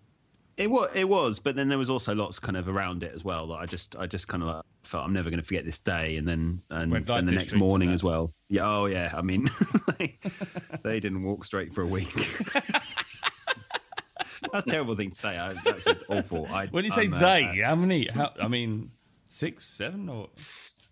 It 0.57 0.69
was, 0.69 0.89
it 0.93 1.07
was, 1.07 1.39
but 1.39 1.55
then 1.55 1.69
there 1.69 1.77
was 1.77 1.89
also 1.89 2.13
lots 2.13 2.39
kind 2.39 2.57
of 2.57 2.67
around 2.67 3.03
it 3.03 3.13
as 3.15 3.23
well. 3.23 3.47
That 3.47 3.55
I 3.55 3.65
just, 3.65 3.95
I 3.95 4.05
just 4.05 4.27
kind 4.27 4.43
of 4.43 4.49
like 4.49 4.63
felt 4.83 5.05
I'm 5.05 5.13
never 5.13 5.29
going 5.29 5.39
to 5.39 5.45
forget 5.45 5.65
this 5.65 5.79
day, 5.79 6.17
and 6.17 6.27
then 6.27 6.61
and, 6.69 6.93
and 6.93 7.27
the 7.27 7.31
next 7.31 7.55
morning 7.55 7.91
as 7.91 8.03
well. 8.03 8.31
Yeah, 8.49 8.67
oh 8.69 8.85
yeah. 8.85 9.11
I 9.15 9.21
mean, 9.21 9.47
they 10.83 10.99
didn't 10.99 11.23
walk 11.23 11.45
straight 11.45 11.73
for 11.73 11.81
a 11.81 11.87
week. 11.87 12.13
that's 14.51 14.65
a 14.65 14.69
terrible 14.69 14.95
thing 14.95 15.11
to 15.11 15.15
say. 15.15 15.37
I, 15.37 15.53
that's 15.53 15.87
awful. 16.09 16.47
I, 16.47 16.67
When 16.67 16.85
you 16.85 16.91
say 16.91 17.05
I'm, 17.05 17.13
uh, 17.13 17.19
they, 17.19 17.61
how 17.63 17.75
many? 17.75 18.07
How, 18.09 18.33
I 18.41 18.47
mean, 18.47 18.91
six, 19.29 19.65
seven, 19.65 20.09
or 20.09 20.29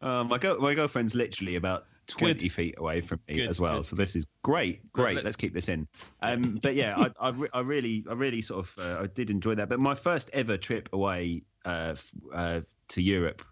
Uh, 0.02 0.24
my 0.24 0.38
girl, 0.38 0.60
my 0.60 0.74
girlfriend's 0.74 1.14
literally 1.16 1.56
about 1.56 1.86
twenty 2.10 2.48
Good. 2.48 2.52
feet 2.54 2.76
away 2.78 3.02
from 3.02 3.20
me 3.28 3.36
Good, 3.36 3.50
as 3.50 3.60
well. 3.60 3.78
good, 3.78 3.86
so 3.86 3.96
this 3.96 4.16
is 4.16 4.26
great, 4.44 4.92
great. 4.92 5.16
let- 5.16 5.26
Let's 5.26 5.38
keep 5.38 5.54
this 5.54 5.70
in. 5.70 5.88
Um, 6.22 6.60
but 6.62 6.76
yeah, 6.76 6.96
I, 6.98 7.12
I, 7.28 7.30
re- 7.30 7.50
I 7.54 7.60
really, 7.62 8.04
I 8.10 8.14
really 8.14 8.42
sort 8.42 8.66
of, 8.66 8.76
uh, 8.84 9.04
I 9.04 9.08
did 9.08 9.30
enjoy 9.30 9.56
that. 9.56 9.70
But 9.70 9.80
my 9.80 9.96
first 9.96 10.30
ever 10.34 10.58
trip 10.58 10.90
away 10.92 11.44
uh, 11.66 11.90
f- 11.94 12.12
uh, 12.34 12.62
to 12.90 13.02
Europe 13.02 13.44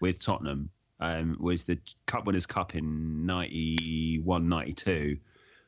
with 0.00 0.22
Tottenham 0.22 0.70
um, 1.00 1.36
was 1.40 1.64
the 1.64 1.78
Cup 2.06 2.24
Winners' 2.26 2.46
Cup 2.46 2.74
in 2.74 3.26
91, 3.26 4.48
92. 4.48 5.18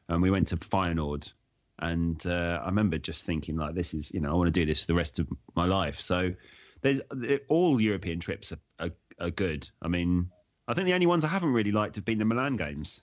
and 0.08 0.22
we 0.22 0.30
went 0.30 0.48
to 0.48 0.56
Feyenoord. 0.56 1.32
And 1.78 2.24
uh, 2.26 2.60
I 2.62 2.66
remember 2.66 2.96
just 2.98 3.26
thinking, 3.26 3.56
like, 3.56 3.74
this 3.74 3.92
is, 3.92 4.12
you 4.14 4.20
know, 4.20 4.30
I 4.30 4.34
want 4.34 4.46
to 4.48 4.52
do 4.52 4.64
this 4.64 4.80
for 4.80 4.86
the 4.86 4.94
rest 4.94 5.18
of 5.18 5.28
my 5.54 5.66
life. 5.66 6.00
So 6.00 6.32
there's 6.80 7.00
all 7.48 7.80
European 7.80 8.18
trips 8.20 8.52
are, 8.52 8.58
are, 8.78 8.90
are 9.20 9.30
good. 9.30 9.68
I 9.82 9.88
mean, 9.88 10.30
I 10.68 10.74
think 10.74 10.86
the 10.86 10.94
only 10.94 11.06
ones 11.06 11.24
I 11.24 11.28
haven't 11.28 11.52
really 11.52 11.72
liked 11.72 11.94
have 11.96 12.04
been 12.04 12.18
the 12.18 12.24
Milan 12.24 12.56
games. 12.56 13.02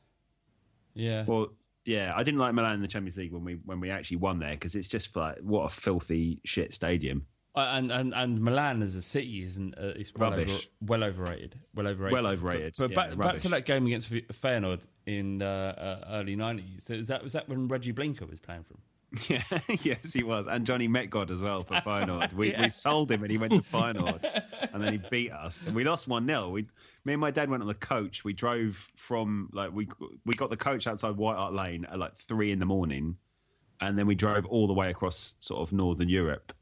yeah. 0.93 1.23
Well, 1.25 1.47
yeah, 1.85 2.13
I 2.15 2.23
didn't 2.23 2.39
like 2.39 2.53
Milan 2.53 2.75
in 2.75 2.81
the 2.81 2.87
Champions 2.87 3.17
League 3.17 3.33
when 3.33 3.43
we 3.43 3.55
when 3.65 3.79
we 3.81 3.89
actually 3.89 4.17
won 4.17 4.39
there 4.39 4.51
because 4.51 4.75
it's 4.75 4.87
just 4.87 5.15
like 5.15 5.39
what 5.39 5.63
a 5.63 5.69
filthy 5.69 6.39
shit 6.45 6.73
stadium. 6.73 7.25
Uh, 7.55 7.71
and 7.73 7.91
and 7.91 8.13
and 8.15 8.41
Milan 8.41 8.81
as 8.81 8.95
a 8.95 9.01
city 9.01 9.43
isn't 9.43 9.75
uh, 9.77 9.93
it's 9.95 10.13
well, 10.15 10.29
over, 10.31 10.39
Rubbish. 10.39 10.69
well 10.81 11.03
overrated, 11.03 11.59
well 11.75 11.87
overrated, 11.87 12.13
Well 12.13 12.27
overrated, 12.27 12.73
But, 12.79 12.93
but 12.95 13.09
yeah, 13.09 13.15
back, 13.15 13.33
back 13.33 13.41
to 13.41 13.49
that 13.49 13.65
game 13.65 13.85
against 13.85 14.07
Fe- 14.07 14.25
Feyenoord 14.31 14.87
in 15.05 15.41
uh, 15.41 15.99
uh, 16.05 16.07
early 16.13 16.35
nineties. 16.35 16.87
Was 16.89 17.07
that 17.07 17.21
was 17.21 17.33
that 17.33 17.47
when 17.49 17.67
Regi 17.67 17.91
Blinker 17.91 18.25
was 18.25 18.39
playing 18.39 18.63
from? 18.63 18.77
Yeah, 19.29 19.43
yes, 19.83 20.11
he 20.13 20.23
was, 20.23 20.47
and 20.47 20.65
Johnny 20.65 20.87
Metgod 20.87 21.29
as 21.29 21.41
well 21.41 21.61
for 21.61 21.73
That's 21.73 21.85
Feyenoord. 21.85 22.19
right, 22.19 22.33
we, 22.33 22.51
yeah. 22.51 22.63
we 22.63 22.69
sold 22.69 23.11
him, 23.11 23.21
and 23.21 23.29
he 23.31 23.37
went 23.37 23.53
to 23.53 23.61
Feyenoord, 23.61 24.23
and 24.73 24.83
then 24.83 24.93
he 24.93 25.01
beat 25.11 25.31
us, 25.31 25.67
and 25.67 25.75
we 25.75 25.83
lost 25.83 26.07
one 26.07 26.25
0 26.25 26.49
We, 26.49 26.65
me 27.05 27.13
and 27.13 27.21
my 27.21 27.31
dad 27.31 27.49
went 27.49 27.61
on 27.61 27.67
the 27.67 27.73
coach. 27.73 28.23
We 28.23 28.33
drove 28.33 28.89
from 28.95 29.49
like 29.53 29.71
we 29.73 29.87
we 30.25 30.33
got 30.35 30.49
the 30.49 30.57
coach 30.57 30.87
outside 30.87 31.17
White 31.17 31.35
Hart 31.35 31.53
Lane 31.53 31.85
at 31.85 31.99
like 31.99 32.15
three 32.15 32.51
in 32.51 32.59
the 32.59 32.65
morning, 32.65 33.17
and 33.81 33.97
then 33.97 34.07
we 34.07 34.15
drove 34.15 34.45
all 34.45 34.67
the 34.67 34.73
way 34.73 34.89
across 34.89 35.35
sort 35.39 35.61
of 35.61 35.73
northern 35.73 36.09
Europe, 36.09 36.53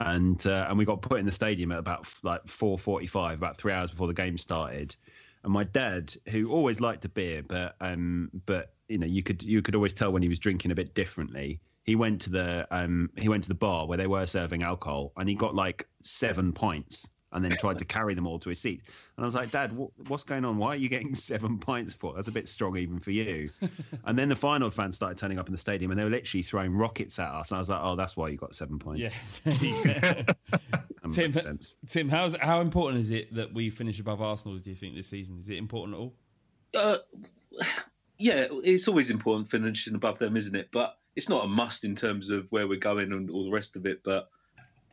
and 0.00 0.44
uh, 0.46 0.66
and 0.68 0.78
we 0.78 0.84
got 0.84 1.02
put 1.02 1.18
in 1.18 1.26
the 1.26 1.32
stadium 1.32 1.72
at 1.72 1.78
about 1.78 2.06
like 2.22 2.46
four 2.46 2.78
forty 2.78 3.06
five, 3.06 3.38
about 3.38 3.56
three 3.56 3.72
hours 3.72 3.90
before 3.90 4.06
the 4.06 4.14
game 4.14 4.36
started. 4.36 4.94
And 5.42 5.52
my 5.52 5.64
dad, 5.64 6.14
who 6.28 6.50
always 6.50 6.80
liked 6.80 7.04
a 7.06 7.08
beer, 7.08 7.42
but 7.42 7.74
um, 7.80 8.30
but 8.44 8.74
you 8.88 8.98
know, 8.98 9.06
you 9.06 9.22
could 9.22 9.42
you 9.42 9.62
could 9.62 9.74
always 9.74 9.94
tell 9.94 10.12
when 10.12 10.22
he 10.22 10.28
was 10.28 10.38
drinking 10.38 10.70
a 10.70 10.74
bit 10.74 10.94
differently. 10.94 11.60
He 11.84 11.96
went 11.96 12.20
to 12.22 12.30
the 12.30 12.68
um, 12.70 13.10
he 13.16 13.30
went 13.30 13.44
to 13.44 13.48
the 13.48 13.54
bar 13.54 13.86
where 13.86 13.96
they 13.96 14.06
were 14.06 14.26
serving 14.26 14.62
alcohol, 14.62 15.12
and 15.16 15.28
he 15.28 15.34
got 15.34 15.54
like 15.54 15.88
seven 16.02 16.52
pints, 16.52 17.08
and 17.32 17.44
then 17.44 17.52
tried 17.52 17.78
to 17.78 17.84
carry 17.84 18.14
them 18.14 18.26
all 18.26 18.38
to 18.40 18.48
his 18.48 18.60
seat. 18.60 18.82
And 19.16 19.24
I 19.24 19.26
was 19.26 19.34
like, 19.34 19.50
Dad, 19.50 19.72
what, 19.72 19.90
what's 20.08 20.24
going 20.24 20.44
on? 20.44 20.58
Why 20.58 20.68
are 20.68 20.76
you 20.76 20.88
getting 20.88 21.14
seven 21.14 21.58
pints 21.58 21.94
for? 21.94 22.14
That's 22.14 22.28
a 22.28 22.32
bit 22.32 22.48
strong 22.48 22.76
even 22.76 22.98
for 22.98 23.10
you. 23.10 23.50
and 24.04 24.18
then 24.18 24.28
the 24.28 24.36
final 24.36 24.70
fans 24.70 24.96
started 24.96 25.18
turning 25.18 25.38
up 25.38 25.46
in 25.46 25.52
the 25.52 25.58
stadium, 25.58 25.90
and 25.90 26.00
they 26.00 26.04
were 26.04 26.10
literally 26.10 26.42
throwing 26.42 26.74
rockets 26.74 27.18
at 27.18 27.28
us. 27.28 27.50
And 27.50 27.56
I 27.56 27.60
was 27.60 27.68
like, 27.68 27.80
Oh, 27.82 27.96
that's 27.96 28.16
why 28.16 28.28
you 28.28 28.36
got 28.36 28.54
seven 28.54 28.78
pints. 28.78 29.14
Yeah. 29.44 30.22
That 31.02 31.12
Tim, 31.12 31.30
makes 31.30 31.42
sense. 31.42 31.74
Tim, 31.86 32.08
how's 32.08 32.36
how 32.36 32.60
important 32.60 33.00
is 33.00 33.10
it 33.10 33.34
that 33.34 33.52
we 33.54 33.70
finish 33.70 33.98
above 34.00 34.20
Arsenal? 34.20 34.58
Do 34.58 34.70
you 34.70 34.76
think 34.76 34.94
this 34.94 35.08
season 35.08 35.38
is 35.38 35.48
it 35.48 35.56
important 35.56 35.94
at 35.94 36.00
all? 36.00 36.14
Uh, 36.74 36.98
yeah, 38.18 38.46
it's 38.50 38.86
always 38.86 39.10
important 39.10 39.48
finishing 39.48 39.94
above 39.94 40.18
them, 40.18 40.36
isn't 40.36 40.54
it? 40.54 40.68
But 40.72 40.98
it's 41.16 41.28
not 41.28 41.44
a 41.44 41.48
must 41.48 41.84
in 41.84 41.96
terms 41.96 42.30
of 42.30 42.46
where 42.50 42.68
we're 42.68 42.78
going 42.78 43.12
and 43.12 43.30
all 43.30 43.44
the 43.44 43.50
rest 43.50 43.76
of 43.76 43.86
it. 43.86 44.02
But 44.04 44.28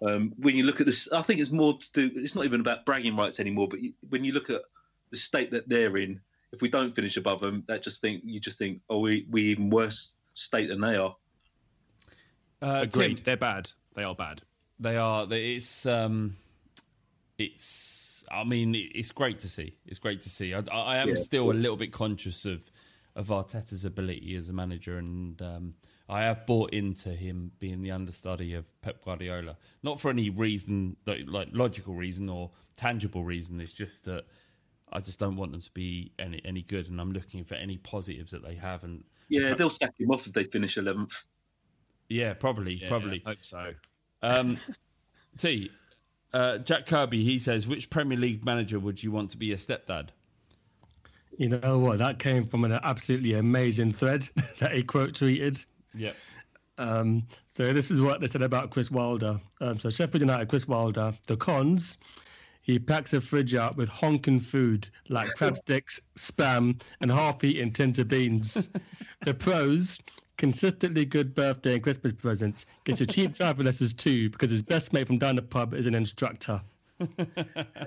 um, 0.02 0.34
when 0.38 0.56
you 0.56 0.64
look 0.64 0.80
at 0.80 0.86
this, 0.86 1.12
I 1.12 1.22
think 1.22 1.40
it's 1.40 1.52
more 1.52 1.78
to 1.78 1.92
do. 1.92 2.12
It's 2.16 2.36
not 2.36 2.46
even 2.46 2.62
about 2.62 2.86
bragging 2.86 3.16
rights 3.16 3.40
anymore. 3.40 3.68
But 3.68 3.82
you, 3.82 3.94
when 4.10 4.24
you 4.24 4.32
look 4.34 4.50
at 4.50 4.62
the 5.12 5.18
state 5.18 5.52
that 5.52 5.68
they're 5.68 5.98
in, 5.98 6.20
if 6.52 6.62
we 6.62 6.70
don't 6.70 6.96
finish 6.96 7.18
above 7.18 7.40
them, 7.40 7.64
that 7.68 7.84
just 7.84 8.02
think 8.02 8.22
you 8.26 8.40
just 8.40 8.58
think, 8.58 8.82
oh, 8.90 9.00
we 9.00 9.26
we 9.30 9.42
even 9.44 9.70
worse 9.70 10.18
state 10.34 10.68
than 10.70 10.82
they 10.82 10.96
are. 10.96 11.16
Uh, 12.62 12.82
Agreed. 12.84 13.18
Tim, 13.18 13.24
They're 13.24 13.38
bad. 13.38 13.72
They 13.96 14.04
are 14.04 14.16
bad. 14.16 14.42
They 14.80 14.98
are. 14.98 15.28
It's 15.32 15.86
um, 15.86 16.38
it's. 17.38 18.24
I 18.30 18.44
mean, 18.44 18.76
it's 18.76 19.12
great 19.12 19.40
to 19.40 19.50
see. 19.50 19.78
It's 19.86 20.00
great 20.00 20.22
to 20.22 20.30
see. 20.30 20.54
I, 20.54 20.60
I 20.72 20.82
I 20.82 20.98
am 20.98 21.10
Yeah. 21.10 21.16
still 21.16 21.50
a 21.52 21.54
little 21.54 21.78
bit 21.78 21.92
conscious 21.92 22.46
of 22.46 22.70
of 23.16 23.28
Arteta's 23.30 23.84
ability 23.86 24.36
as 24.36 24.50
a 24.50 24.54
manager, 24.54 24.98
and 24.98 25.42
um, 25.42 25.74
I 26.10 26.22
have 26.22 26.46
bought 26.46 26.74
into 26.74 27.10
him 27.10 27.52
being 27.60 27.82
the 27.82 27.92
understudy 27.92 28.54
of 28.54 28.66
Pep 28.82 29.04
Guardiola. 29.04 29.58
Not 29.84 30.00
for 30.00 30.10
any 30.10 30.30
reason, 30.30 30.96
like, 31.06 31.22
like 31.28 31.50
logical 31.52 31.96
reason 31.96 32.30
or 32.30 32.52
tangible 32.78 33.24
reason. 33.24 33.60
It's 33.60 33.74
just 33.74 34.06
that 34.06 34.26
I 34.92 35.00
just 35.00 35.20
don't 35.20 35.36
want 35.36 35.52
them 35.52 35.62
to 35.62 35.72
be 35.72 36.14
any 36.18 36.42
any 36.46 36.62
good, 36.62 36.88
and 36.90 37.02
I'm 37.02 37.12
looking 37.12 37.44
for 37.44 37.56
any 37.56 37.78
positives 37.78 38.32
that 38.32 38.44
they 38.44 38.56
have. 38.56 38.84
And 38.84 39.04
Yeah, 39.28 39.54
they'll 39.54 39.70
sack 39.70 39.94
him 40.00 40.12
off 40.12 40.26
if 40.28 40.34
they 40.34 40.46
finish 40.46 40.78
eleventh. 40.78 41.24
yeah, 42.08 42.34
probably, 42.34 42.76
Yeah, 42.76 42.88
probably. 42.88 43.22
I 43.26 43.30
hope 43.30 43.44
so. 43.44 43.74
Um, 44.22 44.58
T, 45.38 45.70
uh, 46.34 46.60
Jack 46.60 46.86
Kirby, 46.86 47.24
he 47.24 47.38
says, 47.38 47.68
which 47.68 47.90
Premier 47.90 48.18
League 48.18 48.46
manager 48.46 48.80
would 48.80 49.04
you 49.04 49.12
want 49.12 49.32
to 49.32 49.38
be 49.38 49.52
a 49.52 49.58
stepdad? 49.58 50.10
You 51.38 51.50
know 51.50 51.78
what? 51.80 52.00
That 52.00 52.18
came 52.18 52.48
from 52.48 52.64
an 52.64 52.72
absolutely 52.72 53.34
amazing 53.34 53.92
thread 53.94 54.28
that 54.60 54.74
he 54.74 54.84
quote 54.84 55.14
tweeted. 55.14 55.64
Yeah. 55.94 56.14
Um, 56.78 57.24
so 57.48 57.74
this 57.74 57.90
is 57.90 58.02
what 58.02 58.22
they 58.22 58.28
said 58.28 58.44
about 58.44 58.70
Chris 58.70 58.92
Wilder. 58.92 59.40
Um, 59.62 59.80
so 59.80 59.90
Sheffield 59.90 60.22
United, 60.22 60.48
Chris 60.48 60.68
Wilder. 60.68 61.14
The 61.28 61.38
cons: 61.38 61.98
he 62.62 62.78
packs 62.78 63.14
a 63.14 63.22
fridge 63.22 63.56
out 63.56 63.78
with 63.78 63.90
honking 63.90 64.40
food 64.40 64.88
like 65.10 65.28
crab 65.36 65.58
sticks, 65.58 66.00
spam, 66.18 66.80
and 67.02 67.12
half-eaten 67.12 67.72
tinta 67.72 68.06
beans. 68.06 68.70
the 69.26 69.34
pros: 69.34 70.00
consistently 70.38 71.04
good 71.04 71.34
birthday 71.34 71.74
and 71.74 71.84
Christmas 71.84 72.14
presents. 72.14 72.66
Gets 72.84 73.00
you 73.00 73.06
cheap 73.08 73.34
driving 73.34 73.66
lessons 73.66 73.94
too 73.94 74.30
because 74.30 74.52
his 74.52 74.62
best 74.62 74.94
mate 74.94 75.08
from 75.08 75.18
down 75.18 75.36
the 75.36 75.42
pub 75.42 75.74
is 75.74 75.88
an 75.88 75.96
instructor. 75.96 76.62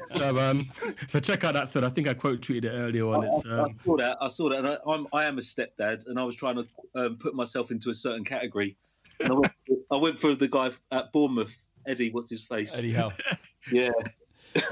So 0.07 0.39
um, 0.39 0.71
so 1.09 1.19
check 1.19 1.45
out 1.45 1.55
that 1.55 1.71
thread. 1.71 1.85
I 1.85 1.91
think 1.91 2.07
I 2.07 2.15
quote 2.15 2.41
tweeted 2.41 2.67
it 2.67 2.71
earlier 2.71 3.07
on. 3.07 3.25
It's 3.25 3.47
I, 3.47 3.51
I 3.51 3.59
um, 3.63 3.79
saw 3.85 3.97
that. 3.97 4.19
I 4.21 4.29
saw 4.29 4.49
that, 4.51 4.59
and 4.59 4.69
I, 4.69 4.77
I'm 4.87 5.07
I 5.13 5.25
am 5.25 5.39
a 5.39 5.41
stepdad, 5.41 6.07
and 6.07 6.19
I 6.19 6.25
was 6.25 6.37
trying 6.37 6.57
to 6.57 6.67
um, 6.95 7.17
put 7.17 7.35
myself 7.35 7.71
into 7.71 7.91
a 7.91 7.95
certain 7.95 8.25
category. 8.25 8.77
And 9.21 9.31
I 9.31 9.35
went, 9.35 9.53
I 9.91 9.97
went 9.97 10.21
for 10.21 10.35
the 10.35 10.49
guy 10.49 10.71
at 10.93 11.13
Bournemouth, 11.13 11.55
Eddie. 11.87 12.11
What's 12.11 12.31
his 12.31 12.43
face? 12.43 12.75
Eddie 12.77 12.93
Howe. 12.93 13.13
Yeah. 13.71 13.91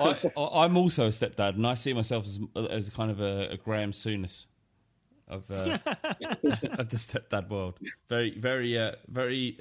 I, 0.00 0.18
I, 0.36 0.64
I'm 0.64 0.78
also 0.78 1.04
a 1.04 1.10
stepdad, 1.10 1.50
and 1.50 1.66
I 1.66 1.74
see 1.74 1.92
myself 1.92 2.26
as 2.26 2.40
as 2.70 2.88
kind 2.88 3.10
of 3.10 3.20
a, 3.20 3.50
a 3.50 3.56
Graham 3.58 3.92
Souness 3.92 4.46
of 5.28 5.50
uh, 5.50 5.78
of 6.78 6.88
the 6.88 6.96
stepdad 6.96 7.48
world. 7.48 7.78
Very, 8.08 8.38
very, 8.38 8.78
uh, 8.78 8.92
very. 9.08 9.58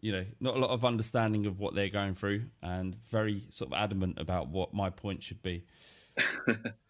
You 0.00 0.12
know, 0.12 0.24
not 0.40 0.56
a 0.56 0.58
lot 0.58 0.70
of 0.70 0.84
understanding 0.84 1.46
of 1.46 1.58
what 1.58 1.74
they're 1.74 1.88
going 1.90 2.14
through, 2.14 2.42
and 2.62 2.96
very 3.10 3.42
sort 3.50 3.72
of 3.72 3.78
adamant 3.78 4.18
about 4.18 4.48
what 4.48 4.72
my 4.72 4.90
point 4.90 5.22
should 5.22 5.42
be. 5.42 5.64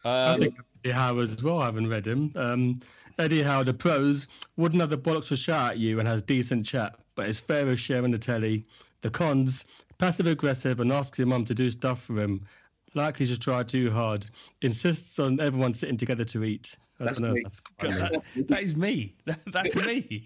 I 0.04 0.32
Um, 0.32 0.40
think 0.40 0.56
Eddie 0.84 0.94
Howe 0.94 1.18
as 1.18 1.42
well. 1.42 1.60
I 1.60 1.66
haven't 1.66 1.88
read 1.88 2.06
him. 2.06 2.32
Um, 2.36 2.80
Eddie 3.18 3.42
Howe, 3.42 3.62
the 3.62 3.74
pros 3.74 4.28
wouldn't 4.56 4.80
have 4.80 4.90
the 4.90 4.98
bollocks 4.98 5.28
to 5.28 5.36
shout 5.36 5.72
at 5.72 5.78
you 5.78 5.98
and 5.98 6.08
has 6.08 6.22
decent 6.22 6.64
chat, 6.64 6.96
but 7.14 7.28
is 7.28 7.38
fair 7.40 7.68
as 7.68 7.78
sharing 7.78 8.12
the 8.12 8.18
telly. 8.18 8.64
The 9.02 9.10
cons, 9.10 9.64
passive 9.98 10.26
aggressive 10.26 10.80
and 10.80 10.92
asks 10.92 11.18
your 11.18 11.26
mum 11.26 11.44
to 11.46 11.54
do 11.54 11.70
stuff 11.70 12.02
for 12.02 12.18
him. 12.18 12.46
Likely 12.94 13.26
to 13.26 13.38
try 13.38 13.62
too 13.62 13.90
hard. 13.90 14.26
Insists 14.62 15.18
on 15.18 15.38
everyone 15.40 15.74
sitting 15.74 15.96
together 15.96 16.24
to 16.24 16.44
eat. 16.44 16.76
I 17.00 17.04
That's 17.04 17.18
don't 17.18 17.28
know. 17.28 17.34
me. 17.34 17.40
That's 17.42 17.60
God, 17.60 17.92
that- 18.36 18.48
that 18.48 18.62
is 18.62 18.76
me. 18.76 19.14
That- 19.24 19.40
that's 19.52 19.74
me. 19.76 20.24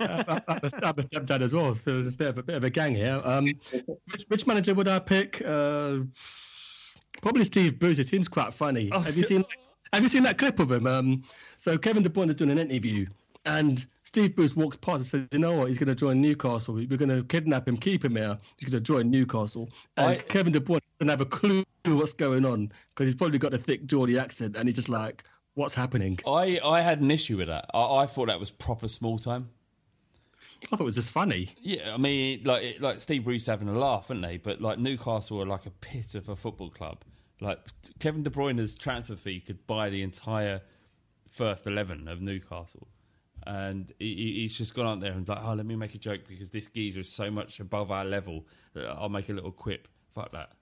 I'm 0.00 0.08
a 0.10 0.42
I'm 0.48 0.56
a 0.58 1.02
stepdad 1.02 1.42
as 1.42 1.54
well, 1.54 1.74
so 1.74 1.92
there's 1.94 2.06
a 2.08 2.12
bit 2.12 2.28
of 2.28 2.38
a 2.38 2.42
bit 2.42 2.56
of 2.56 2.64
a 2.64 2.70
gang 2.70 2.94
here. 2.94 3.20
Um, 3.24 3.46
which, 4.10 4.22
which 4.28 4.46
manager 4.46 4.74
would 4.74 4.88
I 4.88 4.98
pick? 4.98 5.42
Uh, 5.46 5.98
probably 7.22 7.44
Steve 7.44 7.78
Bruce. 7.78 7.98
It 7.98 8.06
seems 8.06 8.28
quite 8.28 8.52
funny. 8.54 8.90
Oh, 8.92 9.00
have 9.00 9.16
you 9.16 9.22
seen 9.24 9.44
Have 9.92 10.02
you 10.02 10.08
seen 10.08 10.22
that 10.24 10.38
clip 10.38 10.58
of 10.60 10.70
him? 10.70 10.86
Um, 10.86 11.22
so 11.58 11.76
Kevin 11.78 12.02
De 12.02 12.08
Bruyne 12.08 12.28
is 12.30 12.34
doing 12.36 12.50
an 12.50 12.58
interview, 12.58 13.06
and 13.44 13.84
Steve 14.04 14.34
Bruce 14.36 14.56
walks 14.56 14.76
past 14.76 14.96
and 14.98 15.06
says, 15.06 15.28
"You 15.32 15.38
know 15.38 15.54
what? 15.54 15.68
He's 15.68 15.78
going 15.78 15.88
to 15.88 15.94
join 15.94 16.20
Newcastle. 16.20 16.74
We're 16.74 16.86
going 16.96 17.08
to 17.08 17.22
kidnap 17.24 17.68
him, 17.68 17.76
keep 17.76 18.04
him 18.04 18.16
here. 18.16 18.38
He's 18.56 18.68
going 18.68 18.82
to 18.82 18.84
join 18.84 19.10
Newcastle." 19.10 19.70
And 19.96 20.06
I- 20.06 20.16
Kevin 20.16 20.52
De 20.52 20.60
Bruyne 20.60 20.80
doesn't 20.98 21.08
have 21.10 21.20
a 21.20 21.26
clue 21.26 21.64
what's 21.84 22.12
going 22.12 22.44
on 22.44 22.72
because 22.88 23.06
he's 23.06 23.14
probably 23.14 23.38
got 23.38 23.54
a 23.54 23.58
thick 23.58 23.86
Geordie 23.86 24.18
accent, 24.18 24.56
and 24.56 24.68
he's 24.68 24.76
just 24.76 24.88
like, 24.88 25.24
"What's 25.54 25.74
happening?" 25.74 26.18
I, 26.26 26.60
I 26.64 26.80
had 26.80 27.00
an 27.00 27.10
issue 27.10 27.36
with 27.36 27.48
that. 27.48 27.66
I, 27.72 27.98
I 27.98 28.06
thought 28.06 28.26
that 28.28 28.40
was 28.40 28.50
proper 28.50 28.88
small 28.88 29.18
time. 29.18 29.50
I 30.64 30.76
thought 30.76 30.80
it 30.80 30.84
was 30.84 30.96
just 30.96 31.10
funny. 31.10 31.54
Yeah, 31.62 31.94
I 31.94 31.96
mean, 31.96 32.42
like 32.44 32.80
like 32.80 33.00
Steve 33.00 33.24
Bruce 33.24 33.46
having 33.46 33.68
a 33.68 33.78
laugh, 33.78 34.10
aren't 34.10 34.22
they? 34.22 34.36
But 34.36 34.60
like 34.60 34.78
Newcastle 34.78 35.40
are 35.40 35.46
like 35.46 35.64
a 35.66 35.70
pit 35.70 36.14
of 36.14 36.28
a 36.28 36.36
football 36.36 36.68
club. 36.70 36.98
Like 37.40 37.58
Kevin 37.98 38.22
De 38.22 38.28
Bruyne's 38.28 38.74
transfer 38.74 39.16
fee 39.16 39.40
could 39.40 39.66
buy 39.66 39.88
the 39.88 40.02
entire 40.02 40.60
first 41.30 41.66
eleven 41.66 42.08
of 42.08 42.20
Newcastle, 42.20 42.88
and 43.46 43.92
he, 43.98 44.14
he- 44.14 44.40
he's 44.42 44.56
just 44.56 44.74
gone 44.74 44.86
out 44.86 45.00
there 45.00 45.12
and 45.12 45.26
like, 45.28 45.38
oh, 45.42 45.54
let 45.54 45.66
me 45.66 45.76
make 45.76 45.94
a 45.94 45.98
joke 45.98 46.22
because 46.28 46.50
this 46.50 46.66
geezer 46.68 47.00
is 47.00 47.08
so 47.10 47.30
much 47.30 47.60
above 47.60 47.90
our 47.90 48.04
level 48.04 48.46
that 48.74 48.86
I'll 48.86 49.08
make 49.08 49.28
a 49.28 49.32
little 49.32 49.52
quip. 49.52 49.88
Fuck 50.14 50.32
that. 50.32 50.52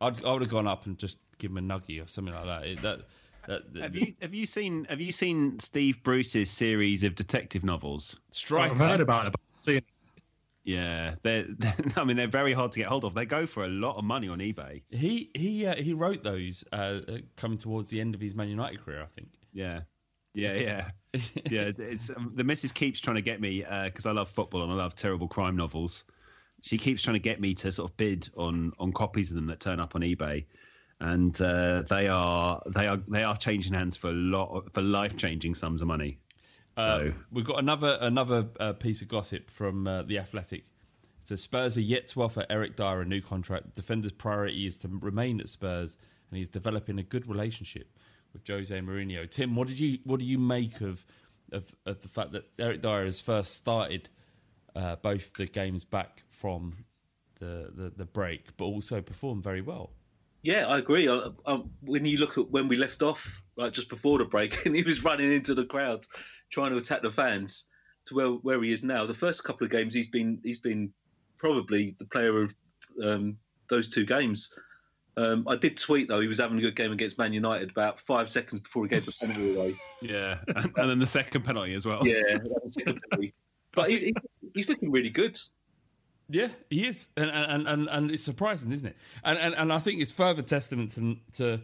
I'd, 0.00 0.24
I 0.24 0.32
would 0.32 0.42
have 0.42 0.50
gone 0.50 0.66
up 0.66 0.86
and 0.86 0.98
just 0.98 1.18
give 1.38 1.50
him 1.50 1.58
a 1.58 1.60
nuggy 1.60 2.04
or 2.04 2.08
something 2.08 2.34
like 2.34 2.46
that. 2.46 2.66
It, 2.66 2.82
that, 2.82 3.00
that 3.46 3.62
Have 3.82 3.94
you 3.96 4.14
have 4.20 4.34
you 4.34 4.46
seen 4.46 4.84
have 4.88 5.00
you 5.00 5.12
seen 5.12 5.58
Steve 5.60 6.02
Bruce's 6.02 6.50
series 6.50 7.04
of 7.04 7.14
detective 7.14 7.64
novels? 7.64 8.18
Strike. 8.30 8.70
I've 8.72 8.78
heard 8.78 9.00
about 9.00 9.26
it. 9.26 9.34
Seen. 9.56 9.82
Yeah, 10.64 11.16
they're, 11.22 11.46
I 11.96 12.04
mean 12.04 12.16
they're 12.16 12.28
very 12.28 12.52
hard 12.52 12.72
to 12.72 12.78
get 12.78 12.86
hold 12.88 13.04
of. 13.04 13.14
They 13.14 13.26
go 13.26 13.46
for 13.46 13.64
a 13.64 13.68
lot 13.68 13.96
of 13.96 14.04
money 14.04 14.28
on 14.28 14.38
eBay. 14.38 14.82
He 14.90 15.30
he 15.34 15.66
uh, 15.66 15.74
he 15.74 15.92
wrote 15.94 16.22
those 16.22 16.62
uh, 16.72 16.76
uh, 16.76 17.18
coming 17.36 17.58
towards 17.58 17.90
the 17.90 18.00
end 18.00 18.14
of 18.14 18.20
his 18.20 18.34
Man 18.36 18.48
United 18.48 18.84
career, 18.84 19.02
I 19.02 19.06
think. 19.06 19.28
Yeah, 19.52 19.80
yeah, 20.34 20.54
yeah, 20.54 20.88
yeah. 21.50 21.70
It's 21.78 22.10
um, 22.10 22.32
the 22.34 22.44
missus 22.44 22.72
keeps 22.72 23.00
trying 23.00 23.16
to 23.16 23.22
get 23.22 23.40
me 23.40 23.64
because 23.84 24.06
I 24.06 24.12
love 24.12 24.28
football 24.28 24.62
and 24.62 24.72
I 24.72 24.76
love 24.76 24.94
terrible 24.94 25.28
crime 25.28 25.56
novels. 25.56 26.04
She 26.62 26.78
keeps 26.78 27.02
trying 27.02 27.14
to 27.14 27.20
get 27.20 27.40
me 27.40 27.54
to 27.54 27.72
sort 27.72 27.90
of 27.90 27.96
bid 27.96 28.28
on 28.36 28.72
on 28.78 28.92
copies 28.92 29.30
of 29.30 29.36
them 29.36 29.46
that 29.46 29.60
turn 29.60 29.80
up 29.80 29.94
on 29.94 30.02
eBay, 30.02 30.44
and 31.00 31.38
uh, 31.40 31.82
they 31.90 32.08
are 32.08 32.62
they 32.66 32.86
are 32.86 32.98
they 33.08 33.24
are 33.24 33.36
changing 33.36 33.74
hands 33.74 33.96
for 33.96 34.10
a 34.10 34.14
lot 34.14 34.50
of, 34.50 34.72
for 34.72 34.82
life 34.82 35.16
changing 35.16 35.54
sums 35.54 35.82
of 35.82 35.88
money. 35.88 36.18
So 36.78 36.82
Uh, 36.84 37.20
we've 37.30 37.44
got 37.44 37.58
another 37.58 37.98
another 38.00 38.46
uh, 38.58 38.72
piece 38.72 39.02
of 39.02 39.08
gossip 39.08 39.50
from 39.50 39.86
uh, 39.86 40.02
the 40.02 40.18
Athletic. 40.18 40.64
So 41.24 41.36
Spurs 41.36 41.76
are 41.76 41.82
yet 41.82 42.08
to 42.08 42.22
offer 42.22 42.46
Eric 42.48 42.76
Dier 42.76 43.02
a 43.02 43.04
new 43.04 43.20
contract. 43.20 43.74
Defender's 43.74 44.12
priority 44.12 44.66
is 44.66 44.78
to 44.78 44.88
remain 44.88 45.40
at 45.40 45.48
Spurs, 45.48 45.98
and 46.30 46.38
he's 46.38 46.48
developing 46.48 46.98
a 46.98 47.02
good 47.02 47.28
relationship 47.28 47.88
with 48.32 48.46
Jose 48.46 48.76
Mourinho. 48.78 49.28
Tim, 49.28 49.54
what 49.54 49.68
did 49.68 49.78
you 49.78 49.98
what 50.04 50.20
do 50.20 50.26
you 50.26 50.38
make 50.38 50.80
of 50.80 51.04
of, 51.52 51.64
of 51.86 52.00
the 52.00 52.08
fact 52.08 52.32
that 52.32 52.44
Eric 52.58 52.80
Dier 52.80 53.04
has 53.04 53.20
first 53.20 53.54
started 53.54 54.08
uh, 54.74 54.96
both 54.96 55.34
the 55.34 55.46
games 55.46 55.84
back 55.84 56.22
from 56.28 56.84
the, 57.38 57.70
the 57.74 57.92
the 57.96 58.04
break, 58.04 58.56
but 58.56 58.64
also 58.64 59.00
performed 59.00 59.42
very 59.42 59.60
well? 59.60 59.90
Yeah, 60.42 60.66
I 60.66 60.78
agree. 60.78 61.08
I, 61.08 61.28
I, 61.46 61.62
when 61.82 62.04
you 62.04 62.18
look 62.18 62.36
at 62.36 62.50
when 62.50 62.68
we 62.68 62.76
left 62.76 63.02
off, 63.02 63.42
like 63.56 63.72
just 63.72 63.88
before 63.88 64.18
the 64.18 64.24
break, 64.24 64.64
and 64.66 64.74
he 64.74 64.82
was 64.82 65.04
running 65.04 65.32
into 65.32 65.54
the 65.54 65.64
crowd, 65.64 66.04
trying 66.50 66.70
to 66.70 66.78
attack 66.78 67.02
the 67.02 67.10
fans, 67.10 67.66
to 68.06 68.14
where 68.14 68.28
where 68.28 68.62
he 68.62 68.72
is 68.72 68.82
now. 68.82 69.06
The 69.06 69.14
first 69.14 69.44
couple 69.44 69.64
of 69.64 69.70
games, 69.70 69.94
he's 69.94 70.08
been 70.08 70.40
he's 70.42 70.58
been 70.58 70.92
probably 71.38 71.96
the 71.98 72.06
player 72.06 72.42
of 72.42 72.54
um, 73.02 73.36
those 73.68 73.88
two 73.88 74.04
games. 74.04 74.52
Um, 75.16 75.46
I 75.46 75.56
did 75.56 75.76
tweet 75.76 76.08
though 76.08 76.20
he 76.20 76.26
was 76.26 76.38
having 76.38 76.56
a 76.58 76.60
good 76.60 76.76
game 76.76 76.92
against 76.92 77.18
Man 77.18 77.32
United 77.32 77.70
about 77.70 78.00
five 78.00 78.30
seconds 78.30 78.62
before 78.62 78.84
he 78.84 78.88
gave 78.88 79.04
the 79.04 79.12
penalty 79.12 79.54
away. 79.54 79.80
yeah, 80.00 80.38
and, 80.48 80.72
and 80.76 80.90
then 80.90 80.98
the 80.98 81.06
second 81.06 81.44
penalty 81.44 81.74
as 81.74 81.84
well. 81.84 82.06
Yeah, 82.06 82.22
that 82.30 82.60
was 82.64 82.74
the 82.74 82.84
penalty. 82.84 83.34
but 83.74 83.90
he, 83.90 83.98
he, 83.98 84.14
he's 84.54 84.68
looking 84.68 84.90
really 84.90 85.10
good. 85.10 85.38
Yeah, 86.28 86.48
he 86.70 86.86
is, 86.86 87.10
and 87.16 87.30
and 87.30 87.68
and, 87.68 87.88
and 87.88 88.10
it's 88.10 88.22
surprising, 88.22 88.72
isn't 88.72 88.86
it? 88.86 88.96
And, 89.22 89.38
and 89.38 89.54
and 89.54 89.72
I 89.72 89.78
think 89.78 90.00
it's 90.00 90.12
further 90.12 90.40
testament 90.40 90.92
to 90.94 91.16
to 91.34 91.60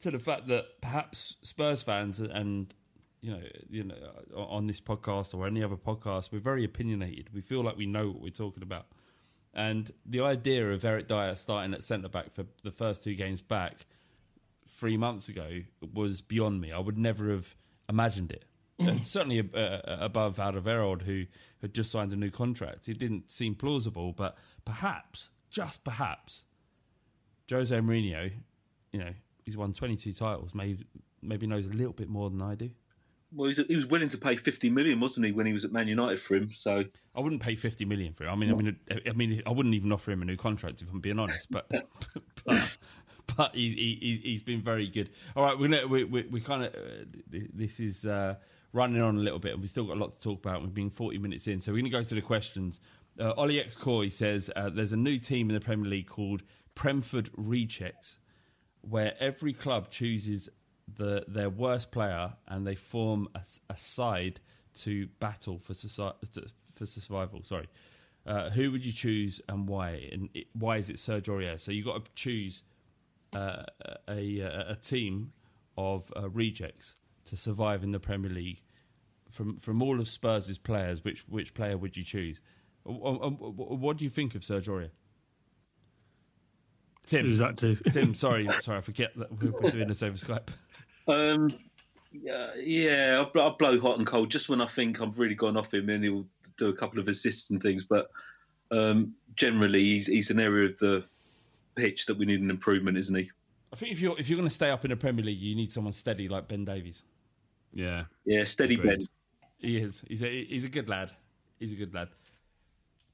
to 0.00 0.10
the 0.10 0.18
fact 0.18 0.48
that 0.48 0.80
perhaps 0.80 1.36
Spurs 1.42 1.82
fans 1.82 2.20
and 2.20 2.74
you 3.20 3.30
know 3.30 3.42
you 3.68 3.84
know 3.84 3.94
on 4.34 4.66
this 4.66 4.80
podcast 4.80 5.32
or 5.32 5.46
any 5.46 5.62
other 5.62 5.76
podcast, 5.76 6.32
we're 6.32 6.40
very 6.40 6.64
opinionated. 6.64 7.28
We 7.32 7.40
feel 7.40 7.62
like 7.62 7.76
we 7.76 7.86
know 7.86 8.08
what 8.08 8.20
we're 8.20 8.30
talking 8.30 8.64
about, 8.64 8.86
and 9.54 9.90
the 10.06 10.20
idea 10.20 10.70
of 10.70 10.84
Eric 10.84 11.08
Dier 11.08 11.34
starting 11.34 11.74
at 11.74 11.82
centre 11.82 12.08
back 12.08 12.32
for 12.32 12.46
the 12.62 12.70
first 12.70 13.02
two 13.02 13.14
games 13.14 13.42
back 13.42 13.86
three 14.68 14.96
months 14.96 15.28
ago 15.28 15.60
was 15.92 16.20
beyond 16.20 16.60
me. 16.60 16.72
I 16.72 16.78
would 16.78 16.96
never 16.96 17.30
have 17.30 17.54
imagined 17.88 18.32
it. 18.32 18.44
Uh, 18.80 18.98
certainly 19.02 19.40
uh, 19.40 19.80
above 19.84 20.36
Alderweireld, 20.36 21.02
who 21.02 21.26
had 21.60 21.74
just 21.74 21.90
signed 21.90 22.12
a 22.12 22.16
new 22.16 22.30
contract. 22.30 22.88
It 22.88 22.98
didn't 22.98 23.30
seem 23.30 23.54
plausible, 23.54 24.12
but 24.12 24.38
perhaps, 24.64 25.28
just 25.50 25.84
perhaps, 25.84 26.44
Jose 27.50 27.76
Mourinho, 27.76 28.32
you 28.92 29.00
know, 29.00 29.12
he's 29.44 29.56
won 29.56 29.74
22 29.74 30.14
titles, 30.14 30.54
maybe, 30.54 30.86
maybe 31.20 31.46
knows 31.46 31.66
a 31.66 31.70
little 31.70 31.92
bit 31.92 32.08
more 32.08 32.30
than 32.30 32.40
I 32.40 32.54
do. 32.54 32.70
Well, 33.32 33.48
he's, 33.48 33.64
he 33.66 33.76
was 33.76 33.86
willing 33.86 34.08
to 34.08 34.18
pay 34.18 34.36
fifty 34.36 34.70
million, 34.70 35.00
wasn't 35.00 35.26
he, 35.26 35.32
when 35.32 35.46
he 35.46 35.52
was 35.52 35.64
at 35.64 35.72
Man 35.72 35.88
United 35.88 36.20
for 36.20 36.36
him? 36.36 36.50
So 36.52 36.84
I 37.14 37.20
wouldn't 37.20 37.42
pay 37.42 37.56
50 37.56 37.84
million 37.86 38.12
for 38.12 38.24
him. 38.24 38.30
I 38.30 38.36
mean, 38.36 38.50
I 38.50 38.54
mean, 38.54 38.76
I 39.06 39.12
mean, 39.12 39.42
I 39.44 39.50
wouldn't 39.50 39.74
even 39.74 39.92
offer 39.92 40.12
him 40.12 40.22
a 40.22 40.24
new 40.24 40.36
contract 40.36 40.80
if 40.80 40.88
I'm 40.90 41.00
being 41.00 41.18
honest. 41.18 41.48
But 41.50 41.68
but, 42.44 42.78
but 43.36 43.54
he, 43.54 43.98
he, 44.00 44.20
he's 44.22 44.42
been 44.42 44.62
very 44.62 44.86
good. 44.86 45.10
All 45.34 45.42
right, 45.42 45.58
we're 45.58 45.68
gonna, 45.68 45.86
we 45.86 46.04
we, 46.04 46.22
we 46.22 46.40
kind 46.40 46.64
of 46.64 46.74
uh, 46.74 47.38
this 47.52 47.80
is 47.80 48.06
uh, 48.06 48.36
running 48.72 49.02
on 49.02 49.16
a 49.16 49.20
little 49.20 49.40
bit, 49.40 49.52
and 49.52 49.60
we've 49.60 49.70
still 49.70 49.84
got 49.84 49.96
a 49.96 50.00
lot 50.00 50.12
to 50.12 50.20
talk 50.20 50.44
about. 50.44 50.62
We've 50.62 50.72
been 50.72 50.90
40 50.90 51.18
minutes 51.18 51.48
in, 51.48 51.60
so 51.60 51.72
we're 51.72 51.80
going 51.80 51.90
to 51.90 51.90
go 51.90 52.02
to 52.02 52.14
the 52.14 52.22
questions. 52.22 52.80
Uh, 53.18 53.32
Ollie 53.36 53.60
X 53.60 53.74
Coy 53.74 54.08
says 54.08 54.50
uh, 54.54 54.70
there's 54.70 54.92
a 54.92 54.96
new 54.96 55.18
team 55.18 55.50
in 55.50 55.54
the 55.54 55.60
Premier 55.60 55.90
League 55.90 56.06
called 56.06 56.42
Premford 56.76 57.28
Rechecks, 57.30 58.18
where 58.82 59.14
every 59.18 59.52
club 59.52 59.90
chooses 59.90 60.48
the 60.96 61.24
their 61.28 61.50
worst 61.50 61.90
player 61.90 62.32
and 62.48 62.66
they 62.66 62.74
form 62.74 63.28
a, 63.34 63.40
a 63.68 63.76
side 63.76 64.40
to 64.72 65.06
battle 65.18 65.58
for 65.58 65.74
society, 65.74 66.16
for 66.74 66.86
survival. 66.86 67.42
Sorry, 67.42 67.68
uh, 68.26 68.50
who 68.50 68.70
would 68.72 68.84
you 68.84 68.92
choose 68.92 69.40
and 69.48 69.68
why? 69.68 70.08
And 70.12 70.28
it, 70.34 70.46
why 70.54 70.76
is 70.76 70.90
it 70.90 70.98
Serge 70.98 71.28
Aurier? 71.28 71.58
So 71.58 71.72
you 71.72 71.84
got 71.84 72.04
to 72.04 72.10
choose 72.14 72.62
uh, 73.32 73.64
a, 74.08 74.40
a 74.40 74.70
a 74.70 74.76
team 74.76 75.32
of 75.76 76.12
uh, 76.16 76.28
rejects 76.30 76.96
to 77.26 77.36
survive 77.36 77.82
in 77.82 77.92
the 77.92 78.00
Premier 78.00 78.30
League. 78.30 78.62
From 79.30 79.56
from 79.56 79.82
all 79.82 80.00
of 80.00 80.08
Spurs' 80.08 80.58
players, 80.58 81.04
which 81.04 81.24
which 81.28 81.54
player 81.54 81.78
would 81.78 81.96
you 81.96 82.04
choose? 82.04 82.40
What 82.84 83.98
do 83.98 84.04
you 84.04 84.10
think 84.10 84.34
of 84.34 84.42
Serge 84.42 84.66
Aurier? 84.66 84.90
Tim, 87.06 87.26
Who's 87.26 87.38
that 87.38 87.56
to? 87.58 87.76
Tim, 87.90 88.14
sorry, 88.14 88.48
sorry, 88.60 88.78
I 88.78 88.80
forget 88.80 89.16
that 89.16 89.32
we're 89.32 89.70
doing 89.70 89.88
this 89.88 90.02
over 90.02 90.16
Skype. 90.16 90.48
Um, 91.08 91.50
yeah, 92.12 92.50
yeah, 92.56 93.24
I'll, 93.34 93.40
I'll 93.40 93.56
blow 93.56 93.78
hot 93.80 93.98
and 93.98 94.06
cold 94.06 94.30
just 94.30 94.48
when 94.48 94.60
I 94.60 94.66
think 94.66 95.00
I've 95.00 95.18
really 95.18 95.34
gone 95.34 95.56
off 95.56 95.72
him, 95.72 95.88
and 95.88 96.02
he'll 96.04 96.26
do 96.56 96.68
a 96.68 96.72
couple 96.72 96.98
of 96.98 97.08
assists 97.08 97.50
and 97.50 97.62
things. 97.62 97.84
But 97.84 98.10
um, 98.70 99.14
generally 99.36 99.80
he's 99.82 100.06
he's 100.06 100.30
an 100.30 100.40
area 100.40 100.66
of 100.68 100.78
the 100.78 101.04
pitch 101.76 102.06
that 102.06 102.18
we 102.18 102.26
need 102.26 102.40
an 102.40 102.50
improvement, 102.50 102.98
isn't 102.98 103.14
he? 103.14 103.30
I 103.72 103.76
think 103.76 103.92
if 103.92 104.00
you're 104.00 104.18
if 104.18 104.28
you're 104.28 104.36
going 104.36 104.48
to 104.48 104.54
stay 104.54 104.70
up 104.70 104.84
in 104.84 104.90
the 104.90 104.96
Premier 104.96 105.24
League, 105.24 105.38
you 105.38 105.54
need 105.54 105.70
someone 105.70 105.92
steady 105.92 106.28
like 106.28 106.48
Ben 106.48 106.64
Davies. 106.64 107.04
Yeah, 107.72 108.04
Yeah, 108.24 108.42
steady 108.44 108.74
Agreed. 108.74 108.98
Ben. 108.98 109.06
He 109.58 109.76
is. 109.76 110.02
He's 110.08 110.24
a 110.24 110.44
he's 110.44 110.64
a 110.64 110.68
good 110.68 110.88
lad. 110.88 111.12
He's 111.60 111.72
a 111.72 111.76
good 111.76 111.94
lad. 111.94 112.08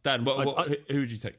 Dan, 0.02 0.24
what, 0.24 0.46
what, 0.46 0.58
I- 0.58 0.62
who- 0.70 0.76
who 0.94 1.00
would 1.00 1.10
you 1.10 1.18
take? 1.18 1.34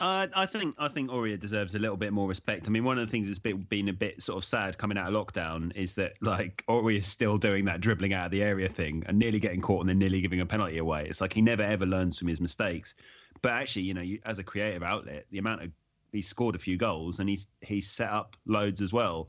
Uh, 0.00 0.26
I 0.34 0.46
think 0.46 0.74
I 0.78 0.88
think 0.88 1.10
Aurier 1.10 1.38
deserves 1.38 1.74
a 1.74 1.78
little 1.78 1.96
bit 1.96 2.12
more 2.12 2.26
respect. 2.26 2.66
I 2.66 2.70
mean, 2.70 2.82
one 2.82 2.98
of 2.98 3.06
the 3.06 3.10
things 3.10 3.26
that's 3.26 3.38
been, 3.38 3.58
been 3.58 3.88
a 3.88 3.92
bit 3.92 4.22
sort 4.22 4.38
of 4.38 4.44
sad 4.44 4.78
coming 4.78 4.98
out 4.98 5.12
of 5.12 5.14
lockdown 5.14 5.76
is 5.76 5.94
that 5.94 6.14
like 6.20 6.64
Aurier 6.66 6.98
is 6.98 7.06
still 7.06 7.38
doing 7.38 7.66
that 7.66 7.80
dribbling 7.80 8.12
out 8.12 8.26
of 8.26 8.30
the 8.32 8.42
area 8.42 8.68
thing 8.68 9.04
and 9.06 9.18
nearly 9.18 9.38
getting 9.38 9.60
caught 9.60 9.80
and 9.80 9.88
then 9.88 9.98
nearly 9.98 10.20
giving 10.20 10.40
a 10.40 10.46
penalty 10.46 10.78
away. 10.78 11.06
It's 11.08 11.20
like 11.20 11.32
he 11.32 11.42
never 11.42 11.62
ever 11.62 11.86
learns 11.86 12.18
from 12.18 12.28
his 12.28 12.40
mistakes. 12.40 12.94
But 13.42 13.52
actually, 13.52 13.82
you 13.82 13.94
know, 13.94 14.00
you, 14.00 14.18
as 14.24 14.38
a 14.38 14.44
creative 14.44 14.82
outlet, 14.82 15.26
the 15.30 15.38
amount 15.38 15.62
of 15.62 15.70
he's 16.10 16.26
scored 16.26 16.54
a 16.54 16.58
few 16.58 16.76
goals 16.76 17.20
and 17.20 17.28
he's 17.28 17.48
he's 17.60 17.90
set 17.90 18.10
up 18.10 18.36
loads 18.46 18.80
as 18.80 18.92
well. 18.92 19.28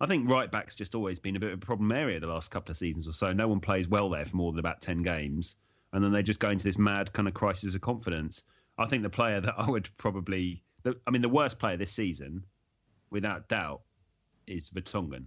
I 0.00 0.06
think 0.06 0.28
right 0.28 0.50
back's 0.50 0.76
just 0.76 0.94
always 0.94 1.18
been 1.18 1.36
a 1.36 1.40
bit 1.40 1.52
of 1.52 1.58
a 1.62 1.64
problem 1.64 1.92
area 1.92 2.18
the 2.20 2.26
last 2.26 2.50
couple 2.50 2.70
of 2.70 2.76
seasons 2.76 3.06
or 3.06 3.12
so. 3.12 3.32
No 3.32 3.48
one 3.48 3.60
plays 3.60 3.86
well 3.86 4.10
there 4.10 4.24
for 4.24 4.36
more 4.36 4.50
than 4.50 4.58
about 4.58 4.80
ten 4.80 5.02
games, 5.02 5.56
and 5.92 6.02
then 6.02 6.10
they 6.12 6.22
just 6.22 6.40
go 6.40 6.50
into 6.50 6.64
this 6.64 6.78
mad 6.78 7.12
kind 7.12 7.28
of 7.28 7.34
crisis 7.34 7.74
of 7.74 7.80
confidence. 7.80 8.42
I 8.80 8.86
think 8.86 9.02
the 9.02 9.10
player 9.10 9.40
that 9.40 9.54
I 9.58 9.70
would 9.70 9.88
probably, 9.98 10.64
the, 10.82 10.98
I 11.06 11.10
mean, 11.10 11.22
the 11.22 11.28
worst 11.28 11.58
player 11.58 11.76
this 11.76 11.92
season, 11.92 12.44
without 13.10 13.48
doubt, 13.48 13.82
is 14.46 14.70
Vertonghen. 14.70 15.26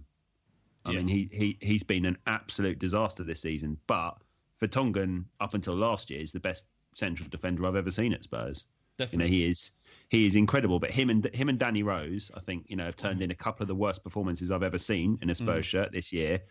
I 0.84 0.90
Yeah. 0.90 0.98
mean, 0.98 1.08
he 1.08 1.28
he 1.32 1.58
he's 1.62 1.82
been 1.84 2.04
an 2.04 2.18
absolute 2.26 2.78
disaster 2.78 3.24
this 3.24 3.40
season. 3.40 3.78
But 3.86 4.18
Vertonghen, 4.60 5.24
up 5.40 5.54
until 5.54 5.74
last 5.74 6.10
year, 6.10 6.20
is 6.20 6.32
the 6.32 6.40
best 6.40 6.66
central 6.92 7.28
defender 7.28 7.64
I've 7.66 7.76
ever 7.76 7.90
seen 7.90 8.12
at 8.12 8.24
Spurs. 8.24 8.66
Definitely. 8.98 9.24
You 9.24 9.30
know, 9.30 9.44
he 9.44 9.50
is 9.50 9.72
he 10.10 10.26
is 10.26 10.36
incredible. 10.36 10.78
But 10.80 10.90
him 10.90 11.08
and 11.10 11.24
him 11.34 11.48
and 11.48 11.58
Danny 11.58 11.82
Rose, 11.82 12.30
I 12.34 12.40
think, 12.40 12.66
you 12.68 12.76
know, 12.76 12.84
have 12.84 12.96
turned 12.96 13.22
in 13.22 13.30
a 13.30 13.34
couple 13.34 13.62
of 13.64 13.68
the 13.68 13.74
worst 13.74 14.04
performances 14.04 14.50
I've 14.50 14.62
ever 14.62 14.78
seen 14.78 15.18
in 15.22 15.30
a 15.30 15.34
Spurs 15.34 15.64
Mm. 15.64 15.70
shirt 15.70 15.92
this 15.92 16.12
year. 16.12 16.42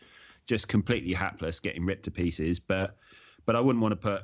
Just 0.45 0.67
completely 0.67 1.13
hapless, 1.13 1.59
getting 1.59 1.85
ripped 1.85 2.03
to 2.05 2.11
pieces. 2.11 2.59
But 2.59 2.97
but 3.45 3.55
I 3.55 3.59
wouldn't 3.59 3.81
want 3.81 3.91
to 3.91 3.97
put 3.97 4.23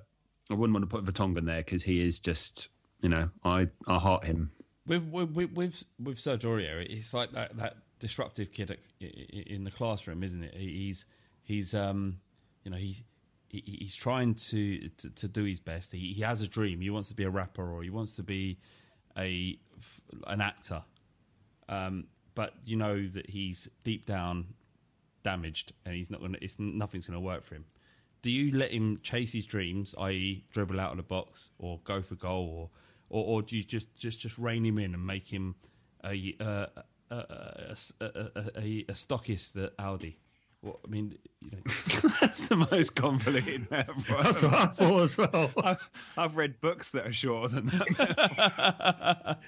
I 0.50 0.56
wouldn't 0.56 0.74
want 0.74 0.90
to 0.90 0.96
put 0.96 1.06
Vertonghen 1.06 1.46
there 1.46 1.62
because 1.62 1.84
he 1.84 2.02
is 2.02 2.20
just 2.20 2.70
you 3.02 3.10
know 3.10 3.30
I 3.44 3.68
I 3.88 3.98
heart 4.00 4.24
him. 4.24 4.52
With 4.88 5.04
with 5.04 5.32
with 5.54 5.84
with, 6.00 6.20
Serge 6.20 6.44
Aurier, 6.44 6.86
it's 6.90 7.14
like 7.14 7.32
that, 7.34 7.56
that 7.58 7.78
disruptive 8.00 8.52
kid 8.52 8.78
in 9.00 9.64
the 9.64 9.72
classroom, 9.72 10.24
isn't 10.24 10.44
it? 10.44 10.56
He's 10.56 11.06
he's 11.44 11.74
um 11.76 12.20
you 12.64 12.72
know 12.72 12.78
he's 12.78 13.04
he, 13.50 13.80
he's 13.82 13.96
trying 13.96 14.36
to, 14.36 14.90
to 14.90 15.10
to 15.12 15.28
do 15.28 15.44
his 15.44 15.60
best. 15.60 15.92
He 15.92 16.14
he 16.14 16.22
has 16.22 16.42
a 16.42 16.48
dream. 16.48 16.82
He 16.82 16.90
wants 16.90 17.10
to 17.10 17.16
be 17.16 17.24
a 17.24 17.30
rapper 17.30 17.72
or 17.72 17.84
he 17.84 17.90
wants 17.90 18.16
to 18.16 18.24
be 18.24 18.58
a 19.18 19.60
an 20.28 20.42
actor. 20.42 20.84
Um, 21.68 22.08
but 22.36 22.54
you 22.66 22.78
know 22.78 23.08
that 23.08 23.30
he's 23.30 23.70
deep 23.84 24.06
down 24.06 24.46
damaged 25.24 25.74
and 25.86 25.96
he's 25.96 26.10
not 26.10 26.20
going. 26.20 26.36
It's 26.42 26.58
nothing's 26.60 27.08
going 27.08 27.20
to 27.20 27.26
work 27.26 27.44
for 27.44 27.56
him. 27.56 27.66
Do 28.22 28.32
you 28.32 28.58
let 28.58 28.72
him 28.72 29.00
chase 29.02 29.32
his 29.32 29.46
dreams, 29.46 29.96
i.e., 29.98 30.44
dribble 30.52 30.80
out 30.80 30.92
of 30.92 30.98
the 30.98 31.04
box 31.04 31.50
or 31.58 31.80
go 31.84 32.02
for 32.02 32.16
goal, 32.16 32.48
or 32.48 32.70
or, 33.10 33.26
or 33.26 33.42
do 33.42 33.58
you 33.58 33.64
just, 33.64 33.96
just 33.96 34.20
just 34.20 34.38
rein 34.38 34.66
him 34.66 34.78
in 34.78 34.94
and 34.94 35.06
make 35.06 35.26
him 35.26 35.56
a 36.06 36.36
uh, 36.40 36.66
a, 37.10 37.16
a, 37.16 37.76
a, 38.02 38.06
a, 38.06 38.44
a, 38.58 38.86
a 38.90 38.94
stockist 38.94 39.62
at 39.64 39.74
Audi? 39.80 40.18
What 40.62 40.80
I 40.86 40.90
mean, 40.90 41.18
you 41.40 41.52
know, 41.52 41.58
That's 42.22 42.48
the 42.48 42.68
most 42.70 42.96
convoluted 42.96 43.72
metaphor. 43.72 44.18
That's 44.24 44.44
what 44.44 44.54
I 44.54 44.66
thought 44.66 45.02
as 45.02 45.18
well. 45.18 45.52
I've, 45.64 45.90
I've 46.18 46.36
read 46.36 46.60
books 46.60 46.92
that 46.92 47.08
are 47.08 47.14
shorter 47.14 47.62
than 47.62 47.68
that. 47.68 49.40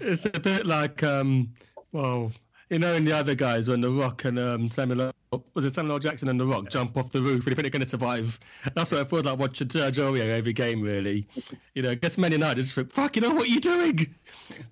It's 0.00 0.24
a 0.24 0.30
bit 0.30 0.66
like, 0.66 1.02
um, 1.02 1.52
well, 1.90 2.30
you 2.70 2.78
know, 2.78 2.94
in 2.94 3.04
the 3.04 3.12
other 3.12 3.34
guys 3.34 3.68
when 3.68 3.80
The 3.80 3.90
Rock 3.90 4.24
and 4.24 4.38
um, 4.38 4.70
Samuel 4.70 5.02
L- 5.02 5.12
was 5.54 5.64
it 5.64 5.74
Samuel 5.74 5.94
L. 5.94 5.98
Jackson 5.98 6.28
and 6.28 6.38
The 6.38 6.44
Rock 6.44 6.68
jump 6.70 6.96
off 6.96 7.10
the 7.10 7.20
roof 7.20 7.46
and 7.46 7.48
you 7.48 7.54
think 7.54 7.64
they're 7.64 7.70
going 7.70 7.80
to 7.80 7.88
survive. 7.88 8.38
That's 8.74 8.92
what 8.92 9.00
I 9.00 9.04
feel 9.04 9.22
like 9.22 9.38
watching 9.38 9.68
Sergio 9.68 10.12
Aurier 10.12 10.28
every 10.30 10.52
game. 10.52 10.80
Really, 10.82 11.26
you 11.74 11.82
know, 11.82 11.90
against 11.90 12.18
Man 12.18 12.32
United, 12.32 12.62
just 12.62 12.74
think, 12.74 12.92
fuck, 12.92 13.16
you 13.16 13.22
know 13.22 13.30
what 13.34 13.48
you're 13.48 13.60
doing, 13.60 14.14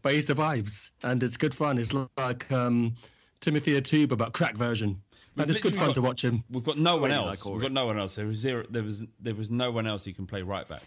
but 0.02 0.12
he 0.14 0.20
survives 0.20 0.92
and 1.02 1.22
it's 1.22 1.36
good 1.36 1.54
fun. 1.54 1.78
It's 1.78 1.92
like 2.16 2.50
um, 2.52 2.96
Timothy 3.40 3.80
Atuba, 3.80 4.16
but 4.16 4.32
crack 4.32 4.56
version. 4.56 5.00
We've 5.36 5.42
And 5.44 5.50
it's 5.50 5.60
good 5.60 5.72
literally 5.72 5.86
fun 5.86 5.94
to 5.94 6.02
watch 6.02 6.24
him. 6.24 6.44
We've 6.50 6.64
got 6.64 6.76
no 6.76 6.96
one 6.96 7.12
else. 7.12 7.44
We've 7.46 7.62
got 7.62 7.72
no 7.72 7.86
one 7.86 7.98
else. 7.98 8.16
There 8.16 8.26
was 8.26 8.36
zero. 8.36 8.64
There 8.68 8.82
was 8.82 9.04
there 9.20 9.34
was 9.34 9.50
no 9.50 9.70
one 9.70 9.86
else 9.86 10.04
who 10.04 10.12
can 10.12 10.26
play 10.26 10.42
right 10.42 10.68
back 10.68 10.82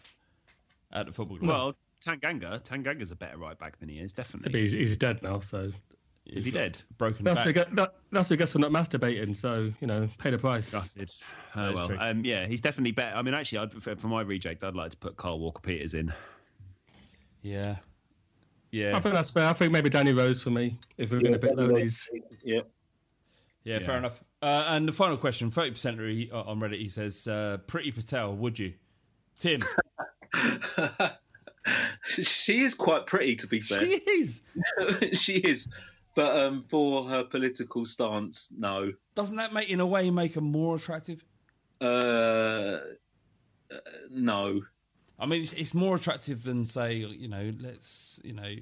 at 0.91 1.05
the 1.07 1.13
football 1.13 1.37
club. 1.37 1.49
well, 1.49 1.75
Tanganga, 2.05 2.61
Tanganga's 2.63 3.11
a 3.11 3.15
better 3.15 3.37
right 3.37 3.57
back 3.57 3.79
than 3.79 3.87
he 3.89 3.99
is, 3.99 4.11
But 4.13 4.23
definitely. 4.23 4.61
he's, 4.61 4.73
he's 4.73 4.97
dead 4.97 5.23
now, 5.23 5.39
so 5.39 5.71
Is 6.25 6.45
he 6.45 6.51
dead? 6.51 6.81
broken 6.97 7.25
that's 7.25 7.39
back. 7.39 7.47
what, 7.47 7.55
get, 7.55 7.75
that, 7.75 7.95
that's 8.11 8.29
what 8.29 8.39
gets 8.39 8.53
for 8.53 8.59
not 8.59 8.71
masturbating. 8.71 9.35
So 9.35 9.71
you 9.81 9.87
know, 9.87 10.07
pay 10.17 10.31
the 10.31 10.37
price. 10.37 10.71
Gutted. 10.71 11.11
Oh 11.55 11.69
is 11.69 11.75
well, 11.75 11.97
um, 11.99 12.23
yeah, 12.23 12.45
he's 12.45 12.61
definitely 12.61 12.91
better. 12.91 13.15
I 13.15 13.21
mean, 13.21 13.33
actually, 13.33 13.59
I'd, 13.59 13.83
for, 13.83 13.95
for 13.95 14.07
my 14.07 14.21
reject, 14.21 14.63
I'd 14.63 14.75
like 14.75 14.91
to 14.91 14.97
put 14.97 15.17
Kyle 15.17 15.37
Walker 15.37 15.61
Peters 15.61 15.93
in. 15.93 16.13
Yeah, 17.41 17.75
Yeah. 18.71 18.95
I 18.95 19.01
think 19.01 19.15
that's 19.15 19.29
fair. 19.29 19.47
I 19.49 19.53
think 19.53 19.71
maybe 19.71 19.89
Danny 19.89 20.13
Rose 20.13 20.41
for 20.41 20.49
me 20.49 20.79
if 20.97 21.11
we're 21.11 21.19
going 21.19 21.35
a 21.35 21.39
bit 21.39 21.57
low 21.57 21.75
these. 21.75 22.09
Yeah. 22.43 22.61
yeah. 23.65 23.79
Fair 23.79 23.97
enough. 23.97 24.23
Uh, 24.41 24.63
and 24.67 24.87
the 24.87 24.93
final 24.93 25.17
question: 25.17 25.51
thirty 25.51 25.71
percent 25.71 25.99
on 25.99 26.59
Reddit. 26.59 26.79
He 26.79 26.89
says, 26.89 27.27
uh, 27.27 27.57
"Priti 27.67 27.93
Patel, 27.93 28.35
would 28.35 28.57
you?" 28.57 28.73
Tim, 29.39 29.61
she 32.05 32.63
is 32.63 32.73
quite 32.73 33.05
pretty, 33.05 33.35
to 33.37 33.47
be 33.47 33.61
fair. 33.61 33.79
she 33.85 33.91
is. 33.93 34.41
she 35.13 35.37
is, 35.37 35.67
but 36.15 36.37
um, 36.37 36.61
for 36.61 37.05
her 37.05 37.23
political 37.23 37.85
stance, 37.85 38.49
no. 38.57 38.91
Doesn't 39.15 39.37
that 39.37 39.53
make, 39.53 39.69
in 39.69 39.79
a 39.79 39.85
way, 39.85 40.09
make 40.09 40.35
her 40.35 40.41
more 40.41 40.75
attractive? 40.75 41.23
Uh, 41.81 41.85
uh, 41.85 42.79
no. 44.09 44.61
I 45.19 45.25
mean, 45.25 45.41
it's, 45.41 45.53
it's 45.53 45.73
more 45.73 45.95
attractive 45.95 46.43
than 46.43 46.63
say, 46.63 46.95
you 46.95 47.27
know, 47.27 47.51
let's, 47.59 48.19
you 48.23 48.33
know, 48.33 48.55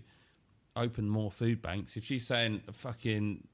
open 0.76 1.10
more 1.10 1.32
food 1.32 1.62
banks. 1.62 1.98
If 1.98 2.06
she's 2.06 2.26
saying, 2.26 2.62
fucking, 2.72 3.48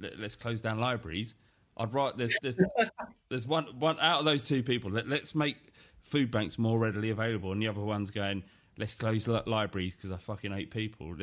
let, 0.00 0.18
let's 0.18 0.34
close 0.34 0.60
down 0.60 0.78
libraries, 0.78 1.34
I'd 1.76 1.94
write 1.94 2.16
there's 2.16 2.36
there's, 2.42 2.58
there's 3.28 3.46
one 3.46 3.66
one 3.78 3.98
out 4.00 4.20
of 4.20 4.24
those 4.24 4.46
two 4.46 4.62
people. 4.62 4.90
Let, 4.90 5.08
let's 5.08 5.34
make 5.34 5.56
food 6.02 6.30
banks 6.30 6.58
more 6.58 6.78
readily 6.78 7.10
available, 7.10 7.52
and 7.52 7.62
the 7.62 7.68
other 7.68 7.80
one's 7.80 8.10
going, 8.10 8.42
let's 8.78 8.94
close 8.94 9.28
li- 9.28 9.40
libraries 9.46 9.94
because 9.94 10.10
I 10.10 10.16
fucking 10.16 10.52
hate 10.52 10.70
people. 10.70 11.14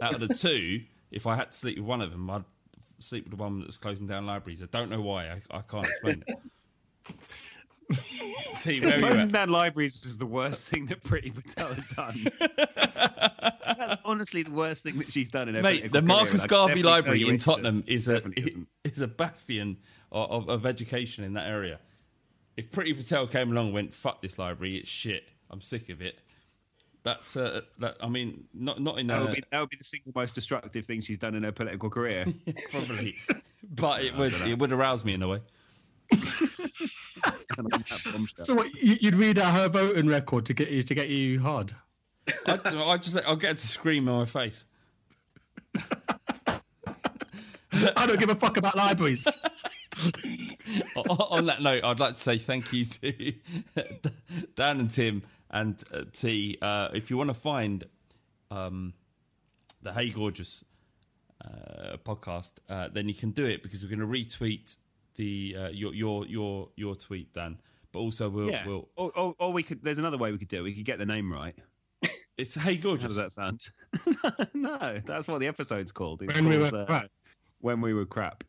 Out 0.00 0.14
of 0.14 0.20
the 0.20 0.34
two, 0.34 0.82
if 1.10 1.26
I 1.26 1.36
had 1.36 1.52
to 1.52 1.56
sleep 1.56 1.78
with 1.78 1.86
one 1.86 2.00
of 2.00 2.10
them, 2.10 2.28
I'd 2.30 2.44
sleep 2.98 3.24
with 3.24 3.36
the 3.36 3.42
one 3.42 3.60
that's 3.60 3.76
closing 3.76 4.06
down 4.06 4.26
libraries. 4.26 4.62
I 4.62 4.66
don't 4.66 4.90
know 4.90 5.00
why. 5.00 5.28
I, 5.28 5.40
I 5.50 5.60
can't 5.62 5.86
explain 5.86 6.24
it. 6.26 6.36
Team, 8.60 8.82
where 8.82 8.94
are 8.94 8.98
you 8.98 9.04
at? 9.04 9.10
Closing 9.10 9.28
down 9.28 9.48
libraries 9.48 10.02
was 10.04 10.18
the 10.18 10.26
worst 10.26 10.68
thing 10.68 10.86
that 10.86 11.02
Priti 11.02 11.34
Patel 11.34 11.72
had 11.72 11.88
done. 11.88 12.26
That's 13.78 14.02
honestly 14.04 14.42
the 14.42 14.52
worst 14.52 14.82
thing 14.82 14.98
that 14.98 15.10
she's 15.10 15.28
done 15.28 15.48
in 15.48 15.54
her 15.54 15.62
Mate, 15.62 15.90
the 15.92 16.02
Marcus 16.02 16.44
Garvey 16.44 16.82
Library 16.82 17.26
in 17.28 17.38
Tottenham 17.38 17.84
is 17.86 18.08
a 18.08 18.22
is 18.84 19.00
a 19.00 19.08
bastion 19.08 19.78
of, 20.12 20.30
of, 20.30 20.48
of 20.48 20.66
education 20.66 21.24
in 21.24 21.34
that 21.34 21.46
area. 21.46 21.78
If 22.56 22.70
Priti 22.70 22.96
Patel 22.96 23.26
came 23.26 23.52
along 23.52 23.66
and 23.66 23.74
went, 23.74 23.94
"Fuck 23.94 24.20
this 24.20 24.38
library, 24.38 24.76
it's 24.76 24.88
shit. 24.88 25.24
I'm 25.50 25.60
sick 25.60 25.88
of 25.88 26.02
it." 26.02 26.20
That's 27.08 27.38
uh, 27.38 27.62
that. 27.78 27.96
I 28.02 28.08
mean, 28.10 28.44
not 28.52 28.82
not 28.82 28.98
in 28.98 29.06
That 29.06 29.22
a, 29.22 29.24
would, 29.24 29.34
be, 29.34 29.42
that 29.50 29.60
would 29.60 29.70
be 29.70 29.78
the 29.78 29.84
single 29.84 30.12
most 30.14 30.34
destructive 30.34 30.84
thing 30.84 31.00
she's 31.00 31.16
done 31.16 31.34
in 31.34 31.42
her 31.42 31.52
political 31.52 31.88
career. 31.88 32.26
probably, 32.70 33.16
but 33.76 34.04
it 34.04 34.14
would 34.14 34.34
it 34.42 34.58
would 34.58 34.72
arouse 34.72 35.06
me 35.06 35.14
in 35.14 35.22
a 35.22 35.28
way. 35.28 35.40
And 37.56 37.72
on 37.74 37.84
that 37.90 38.00
bombshell. 38.12 38.44
So 38.44 38.54
what, 38.54 38.72
you, 38.74 38.96
you'd 39.00 39.16
read 39.16 39.38
out 39.38 39.52
her 39.52 39.68
voting 39.68 40.06
record 40.06 40.46
to 40.46 40.54
get 40.54 40.70
you 40.70 40.80
to 40.82 40.94
get 40.94 41.08
you 41.08 41.40
hard. 41.40 41.72
I, 42.46 42.60
I 42.64 42.96
just 42.98 43.16
I'll 43.26 43.34
get 43.34 43.48
her 43.48 43.54
to 43.54 43.66
scream 43.66 44.06
in 44.06 44.14
my 44.14 44.24
face. 44.24 44.64
I 47.74 48.06
don't 48.06 48.20
give 48.20 48.28
a 48.28 48.36
fuck 48.36 48.58
about 48.58 48.76
libraries. 48.76 49.26
on 50.94 51.08
on 51.08 51.46
that 51.46 51.60
note, 51.62 51.82
I'd 51.82 51.98
like 51.98 52.14
to 52.14 52.20
say 52.20 52.38
thank 52.38 52.72
you 52.72 52.84
to 52.84 53.32
Dan 54.54 54.78
and 54.78 54.90
Tim 54.90 55.24
and 55.50 55.82
uh, 55.92 56.04
T. 56.12 56.58
Uh, 56.60 56.88
if 56.94 57.10
you 57.10 57.16
want 57.16 57.30
to 57.30 57.34
find 57.34 57.84
um, 58.50 58.94
the 59.82 59.92
Hey 59.92 60.10
Gorgeous 60.10 60.64
uh, 61.44 61.96
podcast, 62.04 62.52
uh, 62.68 62.88
then 62.92 63.08
you 63.08 63.14
can 63.14 63.30
do 63.30 63.44
it 63.44 63.62
because 63.62 63.82
we're 63.84 63.94
going 63.94 64.00
to 64.00 64.06
retweet 64.06 64.76
the 65.16 65.56
uh, 65.58 65.68
your 65.68 65.94
your 65.94 66.26
your 66.26 66.68
your 66.76 66.94
tweet, 66.94 67.32
Dan. 67.34 67.58
But 67.92 68.00
also 68.00 68.28
we'll 68.28 68.50
yeah. 68.50 68.66
we'll 68.66 68.88
Or, 68.96 69.10
or, 69.16 69.34
or 69.38 69.52
we 69.52 69.62
could. 69.62 69.82
There's 69.82 69.98
another 69.98 70.18
way 70.18 70.30
we 70.30 70.38
could 70.38 70.48
do 70.48 70.58
it. 70.58 70.62
We 70.62 70.74
could 70.74 70.84
get 70.84 70.98
the 70.98 71.06
name 71.06 71.32
right. 71.32 71.54
it's 72.36 72.54
Hey 72.54 72.76
How 72.76 72.82
Gorgeous. 72.82 73.14
does 73.14 73.16
that 73.16 73.32
sound? 73.32 73.60
no, 74.54 74.98
that's 75.04 75.26
what 75.26 75.40
the 75.40 75.46
episode's 75.46 75.92
called. 75.92 76.22
It's 76.22 76.34
When 76.34 76.48
we 76.48 76.58
were 76.58 76.66
uh, 76.66 76.84
crap. 76.86 77.10
When 77.60 77.80
we 77.80 77.94
were 77.94 78.06
crap. 78.06 78.44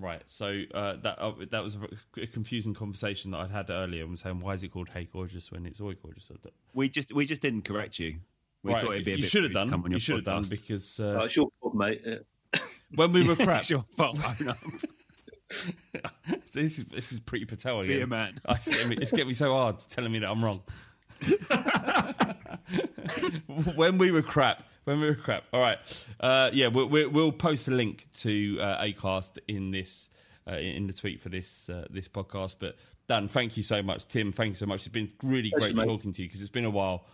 Right. 0.00 0.22
So 0.26 0.62
uh, 0.74 0.96
that 1.02 1.18
uh, 1.20 1.32
that 1.50 1.62
was 1.62 1.76
a, 1.76 2.22
a 2.22 2.26
confusing 2.26 2.74
conversation 2.74 3.30
that 3.32 3.38
I'd 3.38 3.50
had 3.50 3.70
earlier. 3.70 4.02
and 4.02 4.10
was 4.12 4.20
saying, 4.20 4.40
why 4.40 4.54
is 4.54 4.62
it 4.62 4.72
called 4.72 4.88
Hey 4.88 5.08
Gorgeous 5.12 5.52
when 5.52 5.66
it's 5.66 5.80
Oi 5.80 5.94
Gorgeous? 5.94 6.30
We 6.72 6.88
just 6.88 7.12
we 7.12 7.26
just 7.26 7.42
didn't 7.42 7.62
correct 7.62 7.98
you. 7.98 8.16
We 8.62 8.72
Right, 8.72 8.82
thought 8.82 8.92
it'd 8.92 9.04
be 9.04 9.12
a 9.12 9.16
you 9.16 9.22
bit 9.22 9.30
should 9.30 9.44
have 9.44 9.52
done. 9.52 9.84
You 9.90 9.98
should 9.98 10.16
have 10.16 10.24
done 10.24 10.44
because 10.48 10.98
Oh, 11.00 11.20
uh, 11.20 11.24
it's 11.24 11.36
your 11.36 11.48
fault, 11.60 11.74
mate. 11.74 12.02
When 12.94 13.12
we 13.12 13.26
were 13.26 13.36
crap, 13.36 13.60
It's 13.60 13.70
your 13.70 13.84
fault. 13.96 14.18
this 16.52 16.78
is 16.78 16.84
this 16.86 17.12
is 17.12 17.20
Priti 17.20 17.46
Patel 17.46 17.82
Be 17.82 18.00
a 18.00 18.06
man. 18.06 18.34
I- 18.48 18.54
It's 18.54 18.68
getting, 18.68 18.88
me, 18.88 18.96
it's 19.00 19.10
getting 19.10 19.28
me 19.28 19.34
so 19.34 19.52
hard 19.54 19.78
telling 19.88 20.12
me 20.12 20.18
that 20.20 20.28
I'm 20.30 20.44
wrong. 20.44 20.62
when 23.74 23.98
we 23.98 24.10
were 24.10 24.22
crap, 24.22 24.62
when 24.84 25.00
we 25.00 25.06
were 25.06 25.14
crap. 25.14 25.44
All 25.52 25.60
right, 25.60 25.78
uh, 26.20 26.50
yeah, 26.52 26.68
we'll, 26.68 26.86
we'll, 26.86 27.10
we'll 27.10 27.32
post 27.32 27.68
a 27.68 27.72
link 27.72 28.08
to 28.20 28.58
uh, 28.60 28.82
Acast 28.82 29.38
in 29.48 29.70
this 29.70 30.10
uh, 30.48 30.56
in 30.56 30.86
the 30.86 30.92
tweet 30.92 31.20
for 31.20 31.28
this 31.28 31.68
uh, 31.68 31.86
this 31.90 32.08
podcast. 32.08 32.56
But 32.58 32.76
Dan, 33.08 33.28
thank 33.28 33.56
you 33.56 33.62
so 33.62 33.82
much. 33.82 34.06
Tim, 34.08 34.32
thank 34.32 34.50
you 34.50 34.56
so 34.56 34.66
much. 34.66 34.80
It's 34.80 34.88
been 34.88 35.10
really 35.22 35.50
Pleasure, 35.50 35.72
great 35.72 35.76
mate. 35.76 35.86
talking 35.86 36.12
to 36.12 36.22
you 36.22 36.28
because 36.28 36.40
it's 36.40 36.50
been 36.50 36.64
a 36.64 36.70
while. 36.70 37.06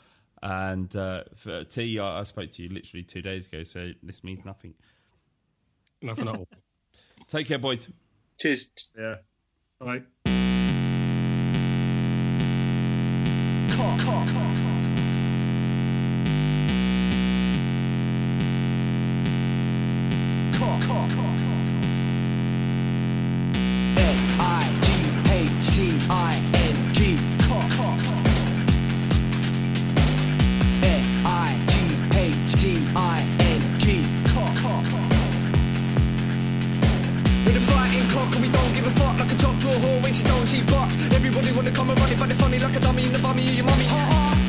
And 0.42 0.94
uh, 0.94 1.24
for 1.34 1.64
T, 1.64 1.98
I, 1.98 2.20
I 2.20 2.22
spoke 2.24 2.52
to 2.52 2.62
you 2.62 2.68
literally 2.68 3.02
two 3.02 3.22
days 3.22 3.46
ago, 3.46 3.62
so 3.62 3.90
this 4.02 4.22
means 4.22 4.44
nothing. 4.44 4.74
Nothing 6.02 6.28
at 6.28 6.36
all. 6.36 6.48
Take 7.26 7.48
care, 7.48 7.58
boys. 7.58 7.88
Cheers. 8.38 8.70
Yeah. 8.96 9.16
All 13.78 13.84
right. 13.88 13.96
N-I-G-H-T-I-N-G 13.96 14.65
wanna 41.56 41.70
come 41.72 41.88
and 41.88 41.98
run 41.98 42.10
it 42.12 42.18
but 42.18 42.28
they're 42.28 42.36
funny 42.36 42.58
like 42.58 42.76
a 42.76 42.80
dummy 42.80 43.06
in 43.06 43.12
the 43.12 43.18
bummy 43.18 43.48
of 43.48 43.54
your 43.54 43.64
mummy. 43.64 43.84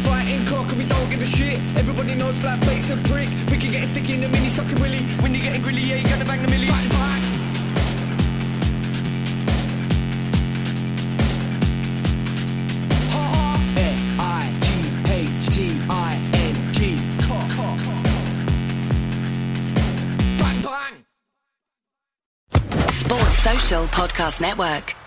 Fighting 0.04 0.46
cock 0.46 0.70
and 0.70 0.78
we 0.78 0.86
don't 0.86 1.10
give 1.10 1.22
a 1.22 1.26
shit. 1.26 1.58
Everybody 1.78 2.16
knows 2.16 2.38
flat 2.38 2.60
bait's 2.62 2.90
a 2.90 2.98
prick. 2.98 3.30
We 3.50 3.58
can 3.58 3.72
get 3.72 3.84
it 3.84 3.88
sticky 3.88 4.14
in 4.16 4.22
the 4.22 4.30
mini 4.30 4.50
sucking 4.50 4.80
willy 4.82 5.00
When 5.22 5.34
you're 5.34 5.42
getting 5.42 5.62
grilly 5.62 5.82
yeah 5.82 5.96
you 5.96 6.04
gotta 6.04 6.26
bang 6.26 6.42
the 6.42 6.48
millie 6.50 6.68
bang, 6.68 6.90
bang. 6.90 7.24
N-I-G-H-T-I-N-G 15.48 16.98
Bang 20.40 20.62
bang. 20.62 21.06
Sports 22.90 23.38
Social 23.38 23.84
Podcast 23.88 24.42
Network. 24.42 25.07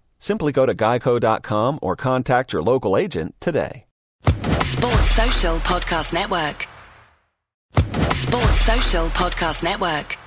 Simply 0.21 0.51
go 0.51 0.67
to 0.67 0.75
geico.com 0.75 1.79
or 1.81 1.95
contact 1.95 2.53
your 2.53 2.61
local 2.61 2.95
agent 2.95 3.33
today. 3.39 3.85
Sports 4.61 5.11
Social 5.11 5.55
Podcast 5.57 6.13
Network. 6.13 6.67
Sports 8.13 8.61
Social 8.61 9.07
Podcast 9.07 9.63
Network. 9.63 10.17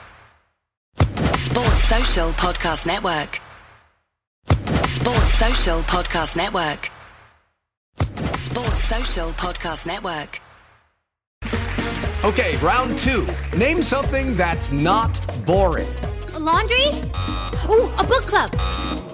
Sports 1.37 1.85
Social 1.85 2.31
Podcast 2.33 2.87
Network. 2.87 3.41
Sports 4.85 5.35
Social 5.35 5.79
Podcast 5.83 6.37
Network. 6.37 6.91
Sports 8.37 8.85
Social 8.85 9.29
Podcast 9.31 9.87
Network. 9.87 10.41
Okay, 12.25 12.57
round 12.57 12.99
two. 12.99 13.29
Name 13.57 13.81
something 13.81 14.37
that's 14.37 14.73
not 14.73 15.21
boring. 15.47 15.89
A 16.35 16.39
laundry? 16.41 16.89
Ooh, 17.71 17.93
a 17.97 18.05
book 18.05 18.25
club. 18.25 19.14